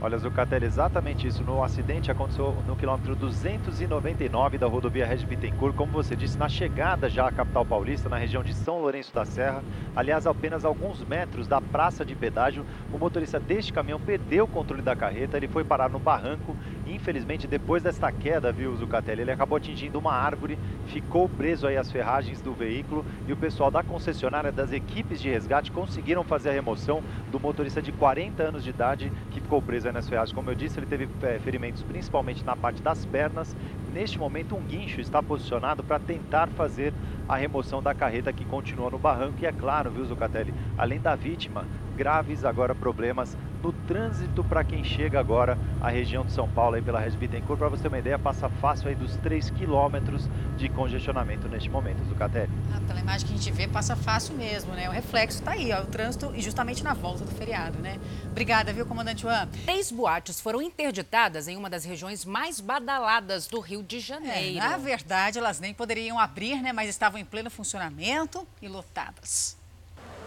Olha, 0.00 0.16
Zucatelli, 0.16 0.64
exatamente 0.64 1.26
isso. 1.26 1.42
No 1.42 1.60
acidente 1.60 2.08
aconteceu 2.08 2.54
no 2.68 2.76
quilômetro 2.76 3.16
299 3.16 4.56
da 4.56 4.68
rodovia 4.68 5.04
Regis 5.04 5.24
Bittencourt, 5.24 5.74
como 5.74 5.90
você 5.90 6.14
disse, 6.14 6.38
na 6.38 6.48
chegada 6.48 7.08
já 7.08 7.26
à 7.26 7.32
capital 7.32 7.66
paulista, 7.66 8.08
na 8.08 8.16
região 8.16 8.44
de 8.44 8.54
São 8.54 8.80
Lourenço 8.80 9.12
da 9.12 9.24
Serra. 9.24 9.60
Aliás, 9.96 10.24
apenas 10.24 10.64
alguns 10.64 11.02
metros 11.02 11.48
da 11.48 11.60
praça 11.60 12.04
de 12.04 12.14
pedágio, 12.14 12.64
o 12.92 12.98
motorista 12.98 13.40
deste 13.40 13.72
caminhão 13.72 13.98
perdeu 13.98 14.44
o 14.44 14.48
controle 14.48 14.82
da 14.82 14.94
carreta, 14.94 15.36
ele 15.36 15.48
foi 15.48 15.64
parar 15.64 15.90
no 15.90 15.98
barranco 15.98 16.54
infelizmente, 16.94 17.46
depois 17.46 17.82
desta 17.82 18.10
queda, 18.10 18.52
viu, 18.52 18.74
Zucatelli, 18.76 19.22
ele 19.22 19.30
acabou 19.30 19.56
atingindo 19.56 19.98
uma 19.98 20.12
árvore, 20.12 20.58
ficou 20.86 21.28
preso 21.28 21.66
aí 21.66 21.76
às 21.76 21.90
ferragens 21.90 22.40
do 22.40 22.52
veículo 22.52 23.04
e 23.26 23.32
o 23.32 23.36
pessoal 23.36 23.70
da 23.70 23.82
concessionária 23.82 24.50
das 24.50 24.72
equipes 24.72 25.20
de 25.20 25.28
resgate 25.28 25.70
conseguiram 25.70 26.24
fazer 26.24 26.50
a 26.50 26.52
remoção 26.52 27.02
do 27.30 27.38
motorista 27.38 27.82
de 27.82 27.92
40 27.92 28.42
anos 28.42 28.64
de 28.64 28.70
idade 28.70 29.12
que 29.30 29.40
ficou 29.40 29.60
preso 29.60 29.88
Enes 29.88 30.08
Ferraz. 30.08 30.32
Como 30.32 30.50
eu 30.50 30.54
disse, 30.54 30.78
ele 30.78 30.86
teve 30.86 31.08
é, 31.22 31.38
ferimentos 31.38 31.82
principalmente 31.82 32.44
na 32.44 32.56
parte 32.56 32.82
das 32.82 33.04
pernas. 33.04 33.54
Neste 33.92 34.18
momento, 34.18 34.54
um 34.54 34.62
guincho 34.62 35.00
está 35.00 35.22
posicionado 35.22 35.82
para 35.82 35.98
tentar 35.98 36.48
fazer 36.48 36.92
a 37.28 37.36
remoção 37.36 37.82
da 37.82 37.94
carreta 37.94 38.32
que 38.32 38.44
continua 38.44 38.90
no 38.90 38.98
barranco. 38.98 39.38
E 39.40 39.46
é 39.46 39.52
claro, 39.52 39.90
viu, 39.90 40.04
Zucatelli, 40.04 40.54
além 40.76 41.00
da 41.00 41.14
vítima, 41.14 41.64
graves 41.96 42.44
agora 42.44 42.74
problemas 42.74 43.36
no 43.62 43.72
trânsito 43.72 44.44
para 44.44 44.62
quem 44.62 44.84
chega 44.84 45.18
agora 45.18 45.58
à 45.80 45.88
região 45.88 46.24
de 46.24 46.32
São 46.32 46.48
Paulo, 46.48 46.76
aí 46.76 46.82
pela 46.82 47.00
Res 47.00 47.14
Bittencourt. 47.14 47.58
Para 47.58 47.68
você 47.68 47.82
ter 47.82 47.88
uma 47.88 47.98
ideia, 47.98 48.18
passa 48.18 48.48
fácil 48.48 48.88
aí 48.88 48.94
dos 48.94 49.16
3 49.16 49.50
quilômetros 49.50 50.28
de 50.56 50.68
congestionamento 50.68 51.48
neste 51.48 51.68
momento, 51.68 52.04
Zucatelli. 52.08 52.50
Ah, 52.72 52.80
pela 52.86 53.00
imagem 53.00 53.26
que 53.26 53.34
a 53.34 53.36
gente 53.36 53.50
vê, 53.50 53.66
passa 53.66 53.96
fácil 53.96 54.36
mesmo, 54.36 54.72
né? 54.74 54.88
O 54.88 54.92
reflexo 54.92 55.40
está 55.40 55.52
aí, 55.52 55.72
ó, 55.72 55.82
o 55.82 55.86
trânsito 55.86 56.32
e 56.34 56.40
justamente 56.40 56.84
na 56.84 56.94
volta 56.94 57.24
do 57.24 57.30
feriado, 57.32 57.78
né? 57.80 57.98
Obrigada, 58.30 58.72
viu, 58.72 58.86
comandante 58.86 59.22
Juan? 59.22 59.48
Três 59.64 59.90
boates 59.90 60.40
foram 60.40 60.62
interditadas 60.62 61.48
em 61.48 61.56
uma 61.56 61.68
das 61.68 61.84
regiões 61.84 62.24
mais 62.24 62.60
badaladas 62.60 63.48
do 63.48 63.58
Rio 63.58 63.77
de 63.82 64.00
Janeiro. 64.00 64.58
É, 64.58 64.68
na 64.68 64.76
verdade, 64.76 65.38
elas 65.38 65.60
nem 65.60 65.74
poderiam 65.74 66.18
abrir, 66.18 66.60
né? 66.62 66.72
Mas 66.72 66.88
estavam 66.88 67.18
em 67.20 67.24
pleno 67.24 67.50
funcionamento 67.50 68.46
e 68.60 68.68
lotadas. 68.68 69.56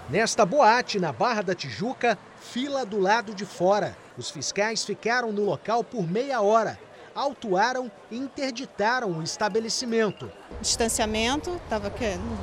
Nesta 0.10 0.45
boate, 0.45 0.99
na 0.99 1.14
Barra 1.14 1.41
da 1.41 1.56
Tijuca, 1.56 2.18
fila 2.41 2.86
do 2.86 2.99
lado 2.99 3.34
de 3.34 3.45
fora. 3.45 3.95
Os 4.18 4.30
fiscais 4.30 4.84
ficaram 4.84 5.32
no 5.32 5.43
local 5.43 5.84
por 5.84 6.06
meia 6.08 6.41
hora. 6.41 6.78
autuaram 7.14 7.91
e 8.10 8.18
interditaram 8.18 9.12
o 9.12 9.24
estabelecimento. 9.24 10.32
Distanciamento 10.62 11.60
tava, 11.70 11.91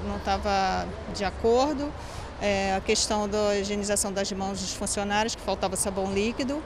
não 0.07 0.17
estava 0.17 0.87
de 1.15 1.25
acordo, 1.25 1.93
é, 2.41 2.75
a 2.75 2.81
questão 2.81 3.29
da 3.29 3.57
higienização 3.57 4.13
das 4.13 4.31
mãos 4.33 4.61
dos 4.61 4.75
funcionários, 4.75 5.35
que 5.35 5.43
faltava 5.43 5.77
sabão 5.77 6.13
líquido, 6.13 6.63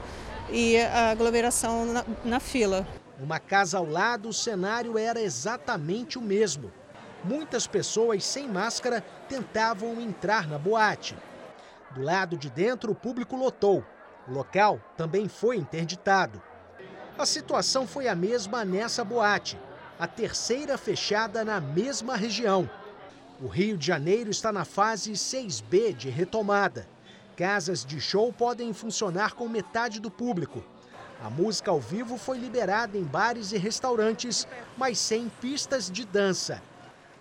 e 0.51 0.77
a 0.77 1.11
aglomeração 1.11 1.85
na, 1.85 2.05
na 2.23 2.39
fila. 2.39 2.85
Numa 3.19 3.39
casa 3.39 3.77
ao 3.77 3.85
lado, 3.85 4.29
o 4.29 4.33
cenário 4.33 4.97
era 4.97 5.21
exatamente 5.21 6.17
o 6.17 6.21
mesmo. 6.21 6.71
Muitas 7.23 7.67
pessoas 7.67 8.25
sem 8.25 8.47
máscara 8.47 9.01
tentavam 9.29 10.01
entrar 10.01 10.47
na 10.47 10.57
boate. 10.57 11.15
Do 11.91 12.01
lado 12.01 12.35
de 12.35 12.49
dentro, 12.49 12.91
o 12.91 12.95
público 12.95 13.35
lotou. 13.35 13.83
O 14.27 14.31
local 14.31 14.79
também 14.97 15.27
foi 15.27 15.57
interditado. 15.57 16.41
A 17.17 17.25
situação 17.25 17.85
foi 17.85 18.07
a 18.07 18.15
mesma 18.15 18.65
nessa 18.65 19.03
boate, 19.03 19.59
a 19.99 20.07
terceira 20.07 20.77
fechada 20.77 21.45
na 21.45 21.61
mesma 21.61 22.15
região. 22.15 22.67
O 23.39 23.47
Rio 23.47 23.77
de 23.77 23.85
Janeiro 23.85 24.31
está 24.31 24.51
na 24.51 24.65
fase 24.65 25.11
6B 25.11 25.93
de 25.93 26.09
retomada. 26.09 26.87
Casas 27.37 27.85
de 27.85 28.01
show 28.01 28.33
podem 28.33 28.73
funcionar 28.73 29.33
com 29.33 29.47
metade 29.47 29.99
do 29.99 30.09
público. 30.09 30.63
A 31.23 31.29
música 31.29 31.71
ao 31.71 31.79
vivo 31.79 32.17
foi 32.17 32.37
liberada 32.37 32.97
em 32.97 33.03
bares 33.05 33.53
e 33.53 33.57
restaurantes, 33.57 34.45
mas 34.77 34.99
sem 34.99 35.29
pistas 35.39 35.89
de 35.89 36.03
dança. 36.03 36.61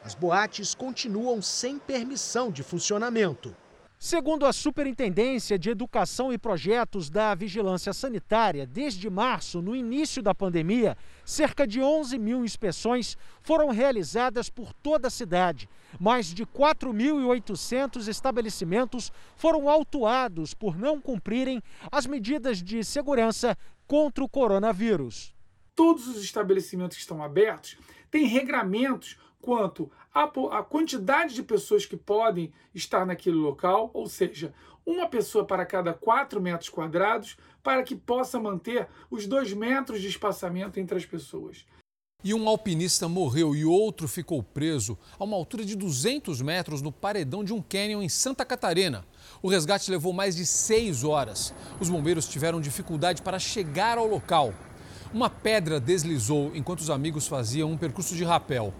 As 0.02 0.12
boates 0.12 0.74
continuam 0.74 1.40
sem 1.40 1.78
permissão 1.78 2.50
de 2.50 2.64
funcionamento. 2.64 3.54
Segundo 3.96 4.44
a 4.44 4.52
Superintendência 4.52 5.56
de 5.56 5.70
Educação 5.70 6.32
e 6.32 6.36
Projetos 6.36 7.08
da 7.08 7.32
Vigilância 7.36 7.92
Sanitária, 7.92 8.66
desde 8.66 9.08
março, 9.08 9.62
no 9.62 9.76
início 9.76 10.20
da 10.20 10.34
pandemia, 10.34 10.96
cerca 11.24 11.64
de 11.64 11.80
11 11.80 12.18
mil 12.18 12.44
inspeções 12.44 13.16
foram 13.40 13.68
realizadas 13.68 14.50
por 14.50 14.72
toda 14.72 15.06
a 15.06 15.10
cidade. 15.12 15.68
Mais 16.00 16.34
de 16.34 16.44
4.800 16.44 18.08
estabelecimentos 18.08 19.12
foram 19.36 19.68
autuados 19.68 20.52
por 20.52 20.76
não 20.76 21.00
cumprirem 21.00 21.62
as 21.92 22.04
medidas 22.04 22.60
de 22.60 22.82
segurança 22.82 23.56
contra 23.92 24.24
o 24.24 24.28
coronavírus. 24.28 25.34
Todos 25.74 26.08
os 26.08 26.24
estabelecimentos 26.24 26.96
que 26.96 27.02
estão 27.02 27.22
abertos 27.22 27.76
têm 28.10 28.24
regramentos 28.24 29.18
quanto 29.38 29.92
à 30.14 30.62
quantidade 30.62 31.34
de 31.34 31.42
pessoas 31.42 31.84
que 31.84 31.94
podem 31.94 32.50
estar 32.74 33.04
naquele 33.04 33.36
local, 33.36 33.90
ou 33.92 34.06
seja, 34.06 34.54
uma 34.86 35.06
pessoa 35.10 35.44
para 35.44 35.66
cada 35.66 35.92
4 35.92 36.40
metros 36.40 36.70
quadrados, 36.70 37.36
para 37.62 37.82
que 37.82 37.94
possa 37.94 38.40
manter 38.40 38.88
os 39.10 39.26
2 39.26 39.52
metros 39.52 40.00
de 40.00 40.08
espaçamento 40.08 40.80
entre 40.80 40.96
as 40.96 41.04
pessoas. 41.04 41.66
E 42.24 42.32
um 42.32 42.48
alpinista 42.48 43.08
morreu 43.08 43.54
e 43.54 43.64
outro 43.64 44.08
ficou 44.08 44.42
preso 44.42 44.96
a 45.18 45.24
uma 45.24 45.36
altura 45.36 45.66
de 45.66 45.76
200 45.76 46.40
metros 46.40 46.80
no 46.80 46.92
paredão 46.92 47.44
de 47.44 47.52
um 47.52 47.60
cânion 47.60 48.00
em 48.00 48.08
Santa 48.08 48.44
Catarina. 48.44 49.04
O 49.42 49.48
resgate 49.48 49.90
levou 49.90 50.12
mais 50.12 50.36
de 50.36 50.46
seis 50.46 51.02
horas. 51.02 51.52
Os 51.80 51.88
bombeiros 51.90 52.28
tiveram 52.28 52.60
dificuldade 52.60 53.22
para 53.22 53.40
chegar 53.40 53.98
ao 53.98 54.06
local. 54.06 54.54
Uma 55.12 55.28
pedra 55.28 55.80
deslizou 55.80 56.52
enquanto 56.54 56.78
os 56.78 56.88
amigos 56.88 57.26
faziam 57.26 57.70
um 57.70 57.76
percurso 57.76 58.14
de 58.14 58.22
rapel. 58.22 58.72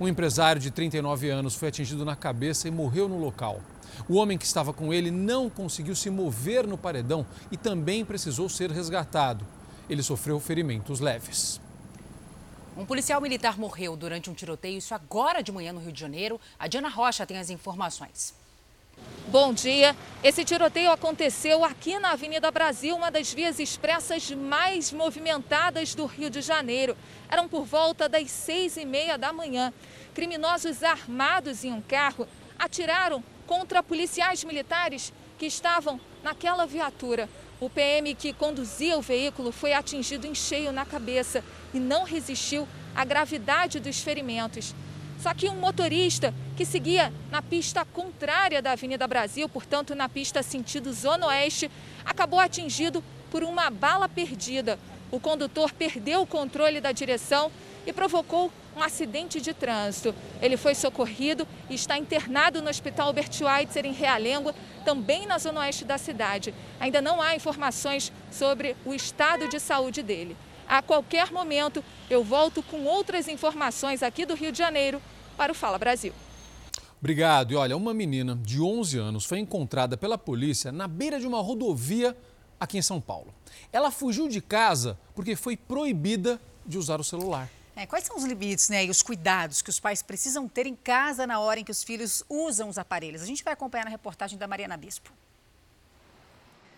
Um 0.00 0.08
empresário 0.08 0.60
de 0.60 0.72
39 0.72 1.30
anos 1.30 1.54
foi 1.54 1.68
atingido 1.68 2.04
na 2.04 2.16
cabeça 2.16 2.66
e 2.66 2.70
morreu 2.70 3.08
no 3.08 3.16
local. 3.16 3.60
O 4.08 4.16
homem 4.16 4.36
que 4.36 4.44
estava 4.44 4.72
com 4.72 4.92
ele 4.92 5.12
não 5.12 5.48
conseguiu 5.48 5.94
se 5.94 6.10
mover 6.10 6.66
no 6.66 6.76
paredão 6.76 7.24
e 7.52 7.56
também 7.56 8.04
precisou 8.04 8.48
ser 8.48 8.72
resgatado. 8.72 9.46
Ele 9.88 10.02
sofreu 10.02 10.40
ferimentos 10.40 10.98
leves. 10.98 11.60
Um 12.76 12.84
policial 12.84 13.20
militar 13.20 13.56
morreu 13.56 13.96
durante 13.96 14.28
um 14.28 14.34
tiroteio, 14.34 14.78
isso 14.78 14.94
agora 14.94 15.42
de 15.42 15.50
manhã 15.50 15.72
no 15.72 15.80
Rio 15.80 15.92
de 15.92 16.00
Janeiro. 16.00 16.40
A 16.58 16.66
Diana 16.66 16.88
Rocha 16.88 17.24
tem 17.24 17.38
as 17.38 17.50
informações. 17.50 18.37
Bom 19.28 19.52
dia. 19.52 19.94
Esse 20.24 20.42
tiroteio 20.42 20.90
aconteceu 20.90 21.62
aqui 21.62 21.98
na 21.98 22.12
Avenida 22.12 22.50
Brasil, 22.50 22.96
uma 22.96 23.10
das 23.10 23.32
vias 23.32 23.58
expressas 23.58 24.30
mais 24.30 24.90
movimentadas 24.90 25.94
do 25.94 26.06
Rio 26.06 26.30
de 26.30 26.40
Janeiro. 26.40 26.96
Eram 27.28 27.46
por 27.46 27.64
volta 27.64 28.08
das 28.08 28.30
seis 28.30 28.78
e 28.78 28.86
meia 28.86 29.18
da 29.18 29.32
manhã. 29.32 29.70
Criminosos 30.14 30.82
armados 30.82 31.62
em 31.62 31.72
um 31.72 31.82
carro 31.82 32.26
atiraram 32.58 33.22
contra 33.46 33.82
policiais 33.82 34.42
militares 34.44 35.12
que 35.38 35.46
estavam 35.46 36.00
naquela 36.22 36.66
viatura. 36.66 37.28
O 37.60 37.68
PM 37.68 38.14
que 38.14 38.32
conduzia 38.32 38.96
o 38.96 39.02
veículo 39.02 39.52
foi 39.52 39.72
atingido 39.72 40.26
em 40.26 40.34
cheio 40.34 40.72
na 40.72 40.86
cabeça 40.86 41.44
e 41.74 41.78
não 41.78 42.04
resistiu 42.04 42.66
à 42.94 43.04
gravidade 43.04 43.78
dos 43.78 44.00
ferimentos. 44.00 44.74
Só 45.20 45.34
que 45.34 45.48
um 45.48 45.56
motorista 45.56 46.32
que 46.56 46.64
seguia 46.64 47.12
na 47.30 47.42
pista 47.42 47.84
contrária 47.84 48.62
da 48.62 48.72
Avenida 48.72 49.06
Brasil, 49.06 49.48
portanto 49.48 49.94
na 49.94 50.08
pista 50.08 50.42
sentido 50.42 50.92
Zona 50.92 51.26
Oeste, 51.26 51.70
acabou 52.04 52.38
atingido 52.38 53.02
por 53.30 53.42
uma 53.42 53.68
bala 53.68 54.08
perdida. 54.08 54.78
O 55.10 55.18
condutor 55.18 55.72
perdeu 55.72 56.22
o 56.22 56.26
controle 56.26 56.80
da 56.80 56.92
direção 56.92 57.50
e 57.86 57.92
provocou 57.92 58.52
um 58.76 58.82
acidente 58.82 59.40
de 59.40 59.52
trânsito. 59.52 60.14
Ele 60.40 60.56
foi 60.56 60.74
socorrido 60.74 61.48
e 61.68 61.74
está 61.74 61.98
internado 61.98 62.62
no 62.62 62.70
Hospital 62.70 63.08
Albert 63.08 63.32
Schweitzer, 63.32 63.84
em 63.84 63.92
Realengo, 63.92 64.54
também 64.84 65.26
na 65.26 65.38
zona 65.38 65.60
oeste 65.60 65.84
da 65.84 65.98
cidade. 65.98 66.54
Ainda 66.78 67.02
não 67.02 67.20
há 67.20 67.34
informações 67.34 68.12
sobre 68.30 68.76
o 68.84 68.94
estado 68.94 69.48
de 69.48 69.58
saúde 69.58 70.02
dele. 70.02 70.36
A 70.68 70.82
qualquer 70.82 71.32
momento, 71.32 71.82
eu 72.10 72.22
volto 72.22 72.62
com 72.62 72.84
outras 72.84 73.26
informações 73.26 74.02
aqui 74.02 74.26
do 74.26 74.34
Rio 74.34 74.52
de 74.52 74.58
Janeiro 74.58 75.00
para 75.34 75.50
o 75.50 75.54
Fala 75.54 75.78
Brasil. 75.78 76.12
Obrigado. 77.00 77.52
E 77.52 77.56
olha, 77.56 77.74
uma 77.74 77.94
menina 77.94 78.36
de 78.36 78.60
11 78.60 78.98
anos 78.98 79.24
foi 79.24 79.38
encontrada 79.38 79.96
pela 79.96 80.18
polícia 80.18 80.70
na 80.70 80.86
beira 80.86 81.18
de 81.18 81.26
uma 81.26 81.40
rodovia 81.40 82.14
aqui 82.60 82.76
em 82.76 82.82
São 82.82 83.00
Paulo. 83.00 83.32
Ela 83.72 83.90
fugiu 83.90 84.28
de 84.28 84.42
casa 84.42 84.98
porque 85.14 85.34
foi 85.34 85.56
proibida 85.56 86.38
de 86.66 86.76
usar 86.76 87.00
o 87.00 87.04
celular. 87.04 87.48
É, 87.74 87.86
quais 87.86 88.04
são 88.04 88.16
os 88.16 88.24
limites 88.24 88.68
né, 88.68 88.84
e 88.84 88.90
os 88.90 89.00
cuidados 89.00 89.62
que 89.62 89.70
os 89.70 89.80
pais 89.80 90.02
precisam 90.02 90.46
ter 90.46 90.66
em 90.66 90.74
casa 90.74 91.26
na 91.26 91.40
hora 91.40 91.60
em 91.60 91.64
que 91.64 91.70
os 91.70 91.82
filhos 91.82 92.22
usam 92.28 92.68
os 92.68 92.76
aparelhos? 92.76 93.22
A 93.22 93.26
gente 93.26 93.42
vai 93.42 93.54
acompanhar 93.54 93.84
na 93.84 93.90
reportagem 93.90 94.36
da 94.36 94.46
Mariana 94.46 94.76
Bispo. 94.76 95.12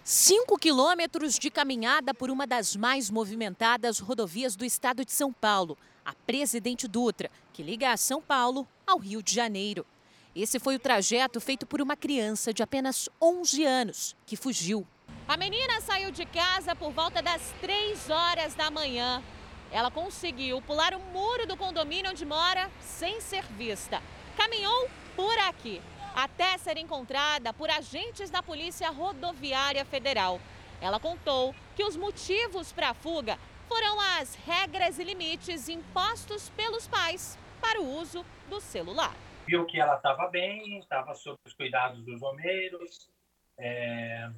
Cinco 0.03 0.59
quilômetros 0.59 1.39
de 1.39 1.51
caminhada 1.51 2.15
por 2.15 2.31
uma 2.31 2.47
das 2.47 2.75
mais 2.75 3.11
movimentadas 3.11 3.99
rodovias 3.99 4.57
do 4.57 4.65
estado 4.65 5.05
de 5.05 5.13
São 5.13 5.31
Paulo, 5.31 5.77
a 6.05 6.15
Presidente 6.15 6.89
Dutra, 6.89 7.31
que 7.53 7.63
liga 7.63 7.93
a 7.93 7.97
São 7.99 8.21
Paulo 8.21 8.67
ao 8.87 8.99
Rio 8.99 9.23
de 9.23 9.35
Janeiro. 9.35 9.87
Esse 10.35 10.59
foi 10.59 10.77
o 10.77 10.81
trajeto 10.81 11.39
feito 11.39 11.67
por 11.67 11.83
uma 11.83 11.97
criança 11.97 12.53
de 12.53 12.63
apenas 12.63 13.11
11 13.21 13.65
anos 13.65 14.17
que 14.25 14.37
fugiu. 14.37 14.87
A 15.29 15.37
menina 15.37 15.81
saiu 15.83 16.11
de 16.11 16.25
casa 16.25 16.75
por 16.75 16.93
volta 16.93 17.21
das 17.21 17.43
3 17.61 18.09
horas 18.09 18.55
da 18.55 18.71
manhã. 18.71 19.23
Ela 19.71 19.91
conseguiu 19.91 20.63
pular 20.63 20.95
o 20.95 21.01
muro 21.13 21.47
do 21.47 21.59
condomínio 21.59 22.11
onde 22.11 22.25
mora 22.25 22.71
sem 22.81 23.21
ser 23.21 23.45
vista. 23.53 24.03
Caminhou 24.37 24.89
por 25.15 25.39
aqui 25.41 25.81
até 26.15 26.57
ser 26.59 26.77
encontrada 26.77 27.53
por 27.53 27.71
agentes 27.71 28.31
da 28.31 28.43
Polícia 28.43 28.91
Rodoviária 28.91 29.85
Federal. 29.85 30.41
Ela 30.81 30.99
contou 30.99 31.55
que 31.77 31.85
os 31.85 31.97
motivos 31.97 32.73
para 32.73 32.91
a 32.91 32.95
fuga 32.95 33.39
foram 33.69 34.01
as 34.19 34.35
regras 34.35 34.99
e 34.99 35.05
limites 35.05 35.69
impostos 35.69 36.51
pelos 36.51 36.89
pais 36.89 37.39
para 37.61 37.81
o 37.81 37.87
uso 38.01 38.25
do 38.49 38.61
celular. 38.61 39.15
Viu 39.47 39.67
que 39.67 39.81
ela 39.81 39.97
estava 39.97 40.29
bem, 40.29 40.79
estava 40.79 41.15
sob 41.15 41.39
os 41.47 41.53
cuidados 41.53 42.03
dos 42.05 42.23
homeiros. 42.23 43.11
É, 43.59 44.29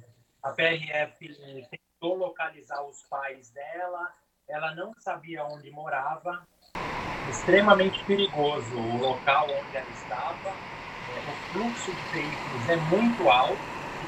a 0.41 0.51
PRF 0.51 1.27
tentou 1.69 2.17
localizar 2.17 2.83
os 2.85 3.01
pais 3.03 3.49
dela, 3.51 4.13
ela 4.47 4.75
não 4.75 4.93
sabia 4.99 5.45
onde 5.45 5.71
morava. 5.71 6.45
Extremamente 7.29 8.03
perigoso 8.03 8.75
o 8.75 8.97
local 8.97 9.45
onde 9.45 9.77
ela 9.77 9.89
estava 9.89 10.82
o 11.27 11.51
fluxo 11.51 11.91
de 11.91 12.01
veículos 12.11 12.69
é 12.69 12.75
muito 12.75 13.29
alto. 13.29 13.57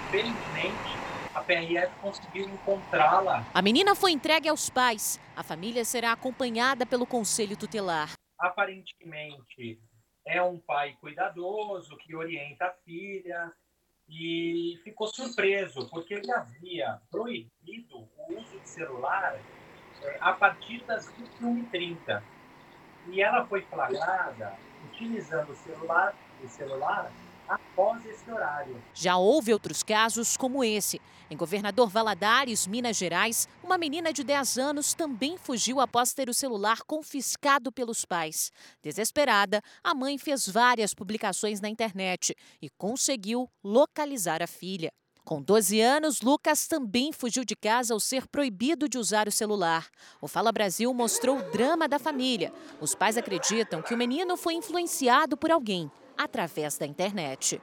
Infelizmente, 0.08 1.06
a 1.34 1.42
PRF 1.42 1.94
conseguiu 2.02 2.50
encontrá-la. 2.50 3.46
A 3.54 3.62
menina 3.62 3.96
foi 3.96 4.12
entregue 4.12 4.50
aos 4.50 4.70
pais. 4.70 5.20
A 5.36 5.44
família 5.44 5.84
será 5.84 6.12
acompanhada 6.12 6.86
pelo 6.86 7.06
conselho 7.06 7.58
tutelar. 7.58 8.14
Aparentemente, 8.40 9.80
é 10.26 10.42
um 10.42 10.58
pai 10.58 10.98
cuidadoso 11.00 11.98
que 11.98 12.16
orienta 12.16 12.66
a 12.66 12.74
filha 12.84 13.52
e 14.08 14.80
ficou 14.84 15.08
surpreso 15.08 15.90
porque 15.90 16.14
ele 16.16 16.32
havia 16.32 17.02
proibido 17.10 18.08
o 18.18 18.40
uso 18.40 18.60
de 18.60 18.70
celular 18.70 19.40
é, 20.04 20.18
a 20.20 20.34
partir 20.34 20.84
das 20.86 21.12
21h30. 21.14 22.22
E 23.08 23.22
ela 23.22 23.46
foi 23.46 23.62
flagrada 23.62 24.58
utilizando 24.86 25.52
o 25.52 25.56
celular 25.56 26.16
o 26.44 26.50
celular 26.50 27.12
após 27.48 28.06
esse 28.06 28.30
horário. 28.30 28.82
Já 28.94 29.18
houve 29.18 29.54
outros 29.54 29.84
casos 29.84 30.36
como 30.36 30.64
esse. 30.64 31.00
Em 31.30 31.38
Governador 31.38 31.90
Valadares, 31.90 32.68
Minas 32.68 32.98
Gerais, 32.98 33.48
uma 33.64 33.78
menina 33.78 34.14
de 34.14 34.24
10 34.24 34.58
anos 34.58 34.94
também 34.94 35.38
fugiu 35.38 35.80
após 35.80 36.14
ter 36.14 36.30
o 36.30 36.34
celular 36.34 36.84
confiscado 36.84 37.72
pelos 37.72 38.06
pais. 38.06 38.52
Desesperada, 38.82 39.62
a 39.84 39.96
mãe 39.96 40.18
fez 40.18 40.48
várias 40.48 40.94
publicações 40.94 41.60
na 41.60 41.70
internet 41.70 42.36
e 42.62 42.70
conseguiu 42.70 43.50
localizar 43.64 44.44
a 44.44 44.48
filha. 44.48 44.92
Com 45.24 45.42
12 45.42 45.82
anos, 45.82 46.22
Lucas 46.22 46.68
também 46.68 47.12
fugiu 47.12 47.44
de 47.44 47.56
casa 47.56 47.96
ao 47.96 48.00
ser 48.00 48.28
proibido 48.28 48.88
de 48.88 49.00
usar 49.00 49.28
o 49.28 49.32
celular. 49.32 49.90
O 50.22 50.28
Fala 50.28 50.52
Brasil 50.52 50.94
mostrou 50.94 51.40
o 51.40 51.52
drama 51.52 51.88
da 51.88 51.98
família. 51.98 52.54
Os 52.80 52.94
pais 52.94 53.18
acreditam 53.18 53.82
que 53.82 53.96
o 53.96 53.98
menino 53.98 54.38
foi 54.38 54.54
influenciado 54.54 55.36
por 55.36 55.50
alguém 55.50 55.92
através 56.18 56.78
da 56.78 56.86
internet. 56.86 57.62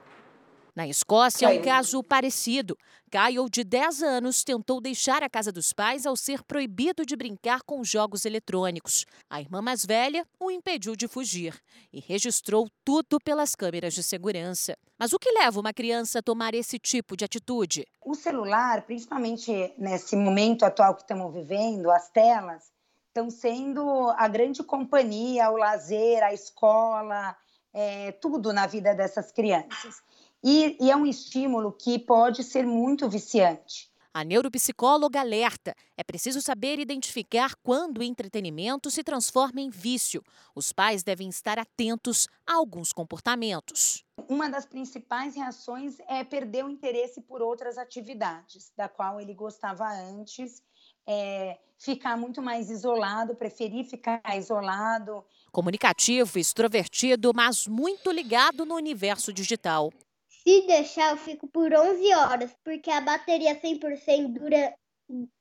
Na 0.75 0.89
Escócia, 0.89 1.51
um 1.51 1.61
caso 1.61 2.03
parecido. 2.03 2.79
Kyle, 3.11 3.47
de 3.51 3.63
10 3.63 4.03
anos, 4.03 4.43
tentou 4.43 4.81
deixar 4.81 5.23
a 5.23 5.29
casa 5.29 5.53
dos 5.53 5.71
pais 5.71 6.07
ao 6.07 6.17
ser 6.17 6.43
proibido 6.43 7.05
de 7.05 7.15
brincar 7.15 7.61
com 7.61 7.85
jogos 7.85 8.25
eletrônicos. 8.25 9.05
A 9.29 9.39
irmã 9.39 9.61
mais 9.61 9.85
velha 9.85 10.27
o 10.41 10.51
impediu 10.51 10.97
de 10.97 11.07
fugir 11.07 11.61
e 11.93 12.01
registrou 12.01 12.71
tudo 12.83 13.19
pelas 13.23 13.55
câmeras 13.55 13.93
de 13.93 14.03
segurança. 14.03 14.75
Mas 14.99 15.13
o 15.13 15.19
que 15.19 15.31
leva 15.31 15.61
uma 15.61 15.75
criança 15.75 16.21
a 16.21 16.23
tomar 16.23 16.55
esse 16.55 16.79
tipo 16.79 17.19
de 17.19 17.27
atitude? 17.27 17.87
O 18.01 18.15
celular, 18.15 18.81
principalmente 18.87 19.75
nesse 19.77 20.17
momento 20.17 20.65
atual 20.65 20.95
que 20.95 21.03
estamos 21.03 21.35
vivendo, 21.35 21.91
as 21.91 22.09
telas, 22.09 22.73
estão 23.09 23.29
sendo 23.29 24.09
a 24.17 24.27
grande 24.27 24.63
companhia, 24.63 25.51
o 25.51 25.57
lazer, 25.59 26.23
a 26.23 26.33
escola, 26.33 27.37
é, 27.73 28.13
tudo 28.13 28.53
na 28.53 28.67
vida 28.67 28.95
dessas 28.95 29.33
crianças. 29.33 30.03
E, 30.43 30.77
e 30.81 30.91
é 30.91 30.97
um 30.97 31.07
estímulo 31.07 31.73
que 31.73 31.99
pode 31.99 32.43
ser 32.43 32.67
muito 32.67 33.09
viciante. 33.09 33.93
A 34.15 34.25
neuropsicóloga 34.25 35.21
alerta: 35.21 35.75
é 35.97 36.05
preciso 36.05 36.43
saber 36.43 36.79
identificar 36.79 37.55
quando 37.63 37.99
o 37.99 38.03
entretenimento 38.03 38.91
se 38.91 39.03
transforma 39.03 39.61
em 39.61 39.71
vício. 39.71 40.23
Os 40.55 40.71
pais 40.71 41.03
devem 41.03 41.31
estar 41.31 41.59
atentos 41.59 42.29
a 42.47 42.55
alguns 42.55 42.93
comportamentos. 42.93 44.05
Uma 44.29 44.51
das 44.51 44.67
principais 44.67 45.35
reações 45.35 45.97
é 46.07 46.23
perder 46.23 46.65
o 46.65 46.69
interesse 46.69 47.23
por 47.23 47.41
outras 47.41 47.79
atividades, 47.79 48.71
da 48.77 48.87
qual 48.87 49.19
ele 49.19 49.33
gostava 49.33 49.89
antes, 49.91 50.63
é, 51.07 51.59
ficar 51.79 52.17
muito 52.17 52.41
mais 52.41 52.71
isolado, 52.71 53.35
preferir 53.35 53.85
ficar 53.85 54.21
isolado. 54.37 55.25
Comunicativo, 55.51 56.39
extrovertido, 56.39 57.33
mas 57.35 57.67
muito 57.67 58.11
ligado 58.11 58.65
no 58.65 58.75
universo 58.75 59.33
digital. 59.33 59.93
Se 60.29 60.67
deixar, 60.67 61.11
eu 61.11 61.17
fico 61.17 61.47
por 61.47 61.73
11 61.73 62.15
horas, 62.15 62.57
porque 62.65 62.91
a 62.91 63.01
bateria 63.01 63.55
100% 63.61 64.33
dura 64.33 64.75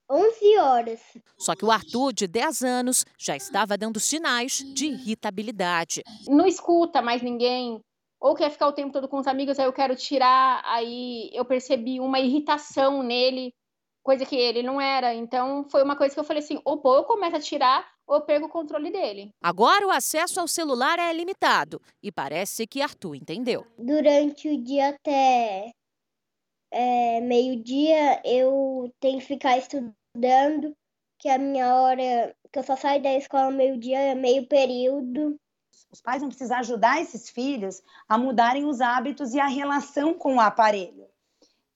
11 0.10 0.58
horas. 0.58 1.00
Só 1.38 1.56
que 1.56 1.66
o 1.66 1.72
Arthur, 1.72 2.14
de 2.14 2.28
10 2.28 2.64
anos, 2.64 3.06
já 3.18 3.36
estava 3.36 3.78
dando 3.78 4.00
sinais 4.00 4.58
de 4.74 4.88
irritabilidade. 4.88 6.04
Não 6.28 6.46
escuta 6.46 7.02
mais 7.02 7.22
ninguém, 7.22 7.80
ou 8.20 8.36
quer 8.36 8.52
ficar 8.52 8.68
o 8.68 8.74
tempo 8.74 8.92
todo 8.92 9.08
com 9.08 9.18
os 9.18 9.28
amigos, 9.28 9.58
aí 9.58 9.66
eu 9.66 9.74
quero 9.74 9.96
tirar, 9.96 10.62
aí 10.66 11.30
eu 11.34 11.46
percebi 11.46 12.00
uma 12.00 12.20
irritação 12.20 13.02
nele, 13.02 13.54
coisa 14.04 14.26
que 14.26 14.36
ele 14.36 14.64
não 14.64 14.80
era. 14.80 15.14
Então 15.14 15.66
foi 15.70 15.84
uma 15.84 15.96
coisa 15.96 16.14
que 16.14 16.20
eu 16.20 16.24
falei 16.24 16.44
assim: 16.44 16.60
ou 16.66 16.82
eu 16.96 17.04
começo 17.04 17.36
a 17.36 17.40
tirar, 17.40 17.88
ou 18.06 18.18
eu 18.18 18.22
perco 18.22 18.48
o 18.48 18.50
controle 18.50 18.92
dele. 18.92 19.34
Agora 19.42 19.86
o 19.88 19.92
acesso 19.92 20.40
ao 20.40 20.48
celular 20.48 21.00
é 21.00 21.14
limitado 21.14 21.82
e 22.02 22.12
parece 22.12 22.68
que 22.68 22.82
Arthur 22.82 23.16
entendeu. 23.16 23.66
Durante 23.78 24.50
o 24.50 24.62
dia 24.62 24.90
até 24.90 25.72
é, 26.72 27.22
meio-dia 27.22 28.22
eu 28.26 28.92
tenho 29.00 29.20
que 29.20 29.26
ficar 29.26 29.58
estudando, 29.58 30.76
que 31.20 31.30
a 31.30 31.38
minha 31.38 31.76
hora, 31.76 32.36
que 32.52 32.58
eu 32.58 32.64
só 32.64 32.76
saio 32.76 33.02
da 33.02 33.14
escola 33.14 33.52
meio-dia, 33.52 34.00
é 34.00 34.16
meio 34.16 34.48
período. 34.48 35.40
Os 35.92 36.02
pais 36.02 36.22
vão 36.22 36.30
precisar 36.30 36.60
ajudar 36.60 37.02
esses 37.02 37.30
filhos 37.30 37.84
a 38.08 38.18
mudarem 38.18 38.66
os 38.66 38.80
hábitos 38.80 39.34
e 39.34 39.40
a 39.40 39.48
relação 39.48 40.14
com 40.14 40.38
o 40.38 40.40
aparelho, 40.40 41.06